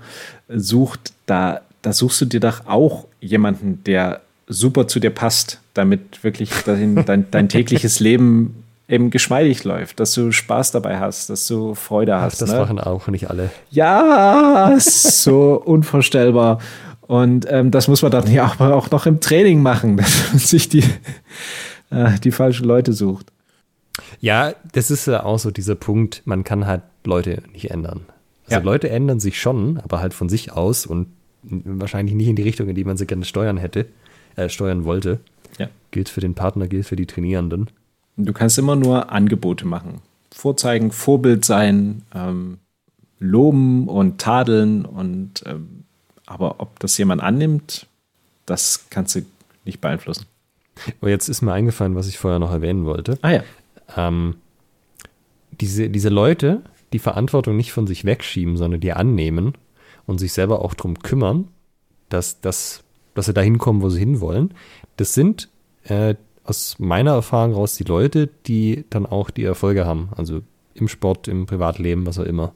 sucht, 0.48 1.14
da, 1.26 1.62
da 1.82 1.94
suchst 1.94 2.22
du 2.22 2.26
dir 2.26 2.40
doch 2.40 2.66
auch 2.68 3.06
jemanden, 3.20 3.84
der 3.84 4.22
super 4.48 4.88
zu 4.88 5.00
dir 5.00 5.12
passt, 5.12 5.60
damit 5.74 6.24
wirklich 6.24 6.52
dein, 6.66 7.06
dein, 7.06 7.26
dein 7.32 7.50
tägliches 7.50 8.00
Leben 8.00 8.64
eben 8.88 9.10
geschmeidig 9.10 9.64
läuft, 9.64 10.00
dass 10.00 10.14
du 10.14 10.32
Spaß 10.32 10.72
dabei 10.72 11.00
hast, 11.00 11.30
dass 11.30 11.48
du 11.48 11.76
Freude 11.76 12.20
hast. 12.20 12.36
Ach, 12.36 12.40
das 12.40 12.52
ne? 12.52 12.60
machen 12.60 12.80
auch 12.80 13.08
nicht 13.08 13.30
alle. 13.30 13.50
Ja, 13.70 14.76
so 14.78 15.62
unvorstellbar. 15.64 16.60
Und 17.02 17.46
ähm, 17.50 17.72
das 17.72 17.88
muss 17.88 18.02
man 18.02 18.12
dann 18.12 18.32
ja 18.32 18.46
auch, 18.46 18.60
auch 18.60 18.92
noch 18.92 19.06
im 19.06 19.20
Training 19.22 19.62
machen, 19.62 19.98
dass 19.98 20.30
man 20.30 20.40
sich 20.40 20.70
die, 20.70 20.84
äh, 21.90 22.20
die 22.24 22.32
falschen 22.32 22.66
Leute 22.66 22.94
sucht. 22.94 23.28
Ja, 24.20 24.54
das 24.74 24.92
ist 24.92 25.08
ja 25.08 25.24
auch 25.24 25.40
so 25.40 25.52
dieser 25.52 25.76
Punkt, 25.76 26.22
man 26.26 26.44
kann 26.44 26.66
halt 26.66 26.82
Leute 27.04 27.44
nicht 27.52 27.72
ändern. 27.72 28.02
Also 28.46 28.60
ja. 28.60 28.64
Leute 28.64 28.90
ändern 28.90 29.20
sich 29.20 29.40
schon, 29.40 29.80
aber 29.80 30.00
halt 30.00 30.14
von 30.14 30.30
sich 30.30 30.52
aus 30.52 30.86
und 30.86 31.08
wahrscheinlich 31.44 32.16
nicht 32.16 32.28
in 32.28 32.36
die 32.36 32.44
Richtung, 32.44 32.70
in 32.70 32.76
die 32.76 32.84
man 32.84 32.98
sie 32.98 33.08
gerne 33.08 33.26
steuern 33.26 33.58
hätte 33.58 33.88
äh, 34.36 34.50
steuern 34.50 34.86
wollte. 34.86 35.20
Ja. 35.58 35.68
Gilt 35.92 36.10
für 36.10 36.22
den 36.22 36.36
Partner, 36.36 36.68
gilt 36.68 36.86
für 36.86 36.96
die 36.96 37.06
Trainierenden. 37.06 37.70
Du 38.18 38.34
kannst 38.34 38.58
immer 38.58 38.76
nur 38.76 39.12
Angebote 39.12 39.66
machen. 39.66 40.02
Vorzeigen, 40.32 40.92
Vorbild 40.92 41.44
sein, 41.44 42.04
ähm, 42.14 42.60
loben 43.20 43.88
und 43.88 44.20
tadeln 44.20 44.86
und 44.86 45.44
ähm, 45.46 45.84
aber 46.26 46.56
ob 46.60 46.80
das 46.80 46.98
jemand 46.98 47.22
annimmt, 47.22 47.88
das 48.46 48.86
kannst 48.90 49.16
du 49.16 49.22
nicht 49.66 49.82
beeinflussen. 49.82 50.26
Oh, 51.02 51.08
jetzt 51.08 51.28
ist 51.28 51.42
mir 51.42 51.52
eingefallen, 51.52 51.96
was 51.96 52.08
ich 52.08 52.18
vorher 52.18 52.40
noch 52.40 52.52
erwähnen 52.52 52.86
wollte. 52.86 53.20
Ah 53.22 53.32
ja. 53.32 53.44
Ähm, 53.98 54.36
diese, 55.52 55.90
diese 55.90 56.10
Leute, 56.10 56.62
die 56.94 57.00
Verantwortung 57.00 57.56
nicht 57.56 57.72
von 57.72 57.88
sich 57.88 58.06
wegschieben, 58.06 58.58
sondern 58.58 58.82
die 58.82 58.94
annehmen 58.94 59.54
und 60.06 60.20
sich 60.20 60.34
selber 60.34 60.64
auch 60.64 60.74
darum 60.74 61.00
kümmern, 61.00 61.48
dass 62.10 62.42
das 62.42 62.84
dass 63.14 63.26
sie 63.26 63.34
da 63.34 63.42
hinkommen, 63.42 63.82
wo 63.82 63.90
sie 63.90 64.00
hinwollen. 64.00 64.54
Das 64.98 65.14
sind 65.14 65.50
äh, 65.84 66.16
aus 66.44 66.78
meiner 66.80 67.12
Erfahrung 67.12 67.54
raus 67.54 67.76
die 67.76 67.84
Leute, 67.84 68.30
die 68.48 68.86
dann 68.90 69.06
auch 69.06 69.30
die 69.30 69.44
Erfolge 69.44 69.86
haben. 69.86 70.10
Also 70.16 70.42
im 70.74 70.88
Sport, 70.88 71.28
im 71.28 71.46
Privatleben, 71.46 72.06
was 72.06 72.20
auch 72.20 72.26
immer. 72.26 72.54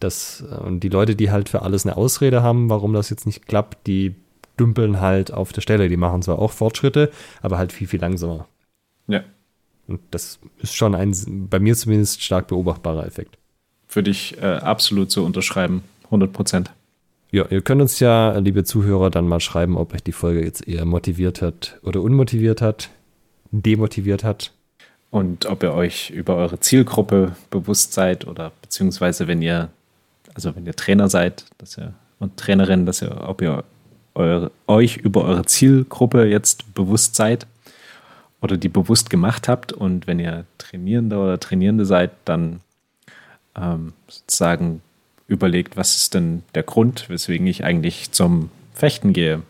Das, 0.00 0.44
äh, 0.50 0.54
und 0.56 0.80
die 0.80 0.88
Leute, 0.88 1.14
die 1.14 1.30
halt 1.30 1.48
für 1.48 1.62
alles 1.62 1.86
eine 1.86 1.96
Ausrede 1.96 2.42
haben, 2.42 2.70
warum 2.70 2.92
das 2.92 3.10
jetzt 3.10 3.26
nicht 3.26 3.46
klappt, 3.46 3.86
die 3.86 4.14
dümpeln 4.58 5.00
halt 5.00 5.32
auf 5.32 5.52
der 5.52 5.60
Stelle. 5.60 5.88
Die 5.88 5.96
machen 5.96 6.22
zwar 6.22 6.38
auch 6.38 6.50
Fortschritte, 6.50 7.10
aber 7.40 7.58
halt 7.58 7.72
viel, 7.72 7.86
viel 7.86 8.00
langsamer. 8.00 8.46
Ja. 9.06 9.22
Und 9.86 10.00
das 10.10 10.38
ist 10.60 10.74
schon 10.74 10.94
ein, 10.94 11.14
bei 11.48 11.58
mir 11.58 11.74
zumindest 11.76 12.22
stark 12.22 12.48
beobachtbarer 12.48 13.06
Effekt. 13.06 13.36
Würde 13.88 14.10
ich 14.10 14.38
äh, 14.38 14.46
absolut 14.46 15.10
so 15.10 15.24
unterschreiben. 15.24 15.82
100 16.06 16.32
Prozent. 16.32 16.70
Ja, 17.30 17.46
ihr 17.48 17.62
könnt 17.62 17.80
uns 17.80 17.98
ja, 17.98 18.36
liebe 18.38 18.64
Zuhörer, 18.64 19.10
dann 19.10 19.26
mal 19.26 19.40
schreiben, 19.40 19.78
ob 19.78 19.94
euch 19.94 20.02
die 20.02 20.12
Folge 20.12 20.44
jetzt 20.44 20.68
eher 20.68 20.84
motiviert 20.84 21.40
hat 21.40 21.78
oder 21.82 22.02
unmotiviert 22.02 22.60
hat, 22.60 22.90
demotiviert 23.50 24.22
hat. 24.22 24.52
Und 25.10 25.46
ob 25.46 25.62
ihr 25.62 25.72
euch 25.72 26.10
über 26.10 26.36
eure 26.36 26.60
Zielgruppe 26.60 27.34
bewusst 27.50 27.94
seid 27.94 28.26
oder 28.26 28.52
beziehungsweise 28.60 29.28
wenn 29.28 29.40
ihr, 29.40 29.70
also 30.34 30.54
wenn 30.54 30.66
ihr 30.66 30.74
Trainer 30.76 31.08
seid, 31.08 31.46
dass 31.58 31.78
ihr 31.78 31.94
und 32.18 32.36
Trainerin, 32.36 32.86
dass 32.86 33.02
ihr, 33.02 33.28
ob 33.28 33.42
ihr 33.42 33.64
eure, 34.14 34.52
euch 34.66 34.98
über 34.98 35.24
eure 35.24 35.44
Zielgruppe 35.44 36.26
jetzt 36.26 36.74
bewusst 36.74 37.16
seid 37.16 37.46
oder 38.42 38.56
die 38.56 38.68
bewusst 38.68 39.08
gemacht 39.08 39.48
habt. 39.48 39.72
Und 39.72 40.06
wenn 40.06 40.18
ihr 40.18 40.44
Trainierender 40.58 41.22
oder 41.22 41.40
Trainierende 41.40 41.86
seid, 41.86 42.10
dann 42.24 42.60
ähm, 43.56 43.92
sozusagen 44.08 44.82
überlegt, 45.26 45.76
was 45.76 45.96
ist 45.96 46.14
denn 46.14 46.42
der 46.54 46.62
Grund, 46.62 47.08
weswegen 47.08 47.46
ich 47.46 47.64
eigentlich 47.64 48.12
zum 48.12 48.50
Fechten 48.74 49.12
gehe. 49.12 49.42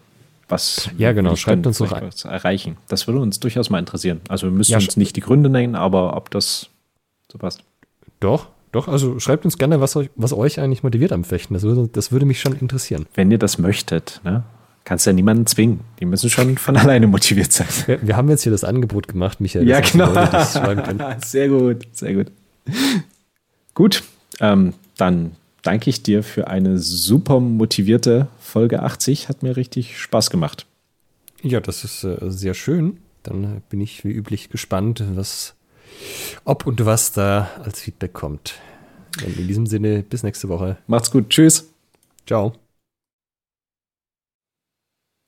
Was 0.49 0.91
ja, 0.99 1.13
genau. 1.13 1.35
Schreibt 1.35 1.67
uns 1.67 1.79
doch 1.79 1.91
was 1.91 2.25
erreichen. 2.25 2.77
Das 2.89 3.07
würde 3.07 3.21
uns 3.21 3.41
durchaus 3.41 3.71
mal 3.71 3.79
interessieren. 3.79 4.21
Also 4.29 4.47
wir 4.47 4.53
müssen 4.53 4.73
ja, 4.73 4.79
uns 4.79 4.97
nicht 4.99 5.17
die 5.17 5.21
Gründe 5.21 5.49
nennen, 5.49 5.75
aber 5.75 6.15
ob 6.15 6.31
das 6.31 6.69
so 7.31 7.39
passt. 7.39 7.63
Doch, 8.21 8.49
doch. 8.71 8.87
Also 8.87 9.19
schreibt 9.19 9.47
uns 9.47 9.57
gerne, 9.57 9.81
was 9.81 9.97
euch, 9.97 10.11
was 10.15 10.35
euch 10.35 10.61
eigentlich 10.61 10.83
motiviert 10.83 11.13
am 11.13 11.25
Fechten. 11.25 11.55
Das 11.55 11.63
würde, 11.63 11.89
das 11.91 12.13
würde 12.13 12.27
mich 12.27 12.41
schon 12.41 12.53
interessieren. 12.55 13.07
Wenn 13.15 13.31
ihr 13.31 13.39
das 13.39 13.57
möchtet, 13.57 14.21
ne? 14.25 14.43
Kannst 14.85 15.07
ja 15.07 15.13
niemanden 15.13 15.47
zwingen. 15.47 15.81
Die 16.01 16.05
müssen 16.05 16.29
schon 16.29 16.59
von 16.59 16.77
alleine 16.79 17.07
motiviert 17.07 17.53
sein. 17.53 17.69
Wir, 17.87 18.07
wir 18.07 18.17
haben 18.17 18.29
jetzt 18.29 18.43
hier 18.43 18.53
das 18.53 18.65
Angebot 18.65 19.09
gemacht, 19.09 19.41
Michael. 19.41 19.69
Ja, 19.69 19.81
genau. 19.81 20.13
sehr 21.25 21.49
gut, 21.49 21.87
sehr 21.93 22.15
gut. 22.15 22.27
Gut, 23.75 24.03
ähm, 24.41 24.75
dann 24.97 25.33
danke 25.63 25.89
ich 25.91 26.03
dir 26.03 26.23
für 26.23 26.49
eine 26.49 26.79
super 26.79 27.41
motivierte 27.41 28.29
Folge 28.41 28.83
80. 28.83 29.29
Hat 29.29 29.43
mir 29.43 29.57
richtig 29.57 29.99
Spaß 29.99 30.31
gemacht. 30.31 30.67
Ja, 31.43 31.61
das 31.61 31.85
ist 31.85 32.05
äh, 32.05 32.17
sehr 32.31 32.55
schön. 32.55 32.99
Dann 33.23 33.63
bin 33.69 33.81
ich 33.81 34.05
wie 34.05 34.11
üblich 34.11 34.51
gespannt, 34.51 35.05
was, 35.15 35.55
ob 36.45 36.67
und 36.67 36.85
was 36.85 37.13
da 37.13 37.51
als 37.63 37.81
Feedback 37.81 38.13
kommt. 38.13 38.55
Und 39.25 39.39
in 39.39 39.47
diesem 39.47 39.67
Sinne, 39.67 40.03
bis 40.03 40.23
nächste 40.23 40.49
Woche. 40.49 40.79
Macht's 40.87 41.11
gut. 41.11 41.31
Tschüss. 41.31 41.69
Ciao. 42.27 42.55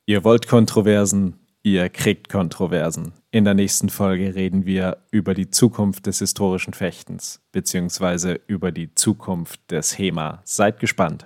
Ihr 0.07 0.23
wollt 0.23 0.49
Kontroversen, 0.49 1.39
ihr 1.63 1.89
kriegt 1.89 2.29
Kontroversen. 2.29 3.15
In 3.31 3.47
der 3.47 3.55
nächsten 3.55 3.89
Folge 3.89 4.35
reden 4.35 4.67
wir 4.67 4.99
über 5.11 5.33
die 5.33 5.49
Zukunft 5.49 6.05
des 6.05 6.19
historischen 6.19 6.75
Fechtens, 6.75 7.41
beziehungsweise 7.53 8.39
über 8.47 8.71
die 8.71 8.95
Zukunft 8.95 9.71
des 9.71 9.97
HEMA. 9.97 10.43
Seid 10.45 10.79
gespannt. 10.79 11.25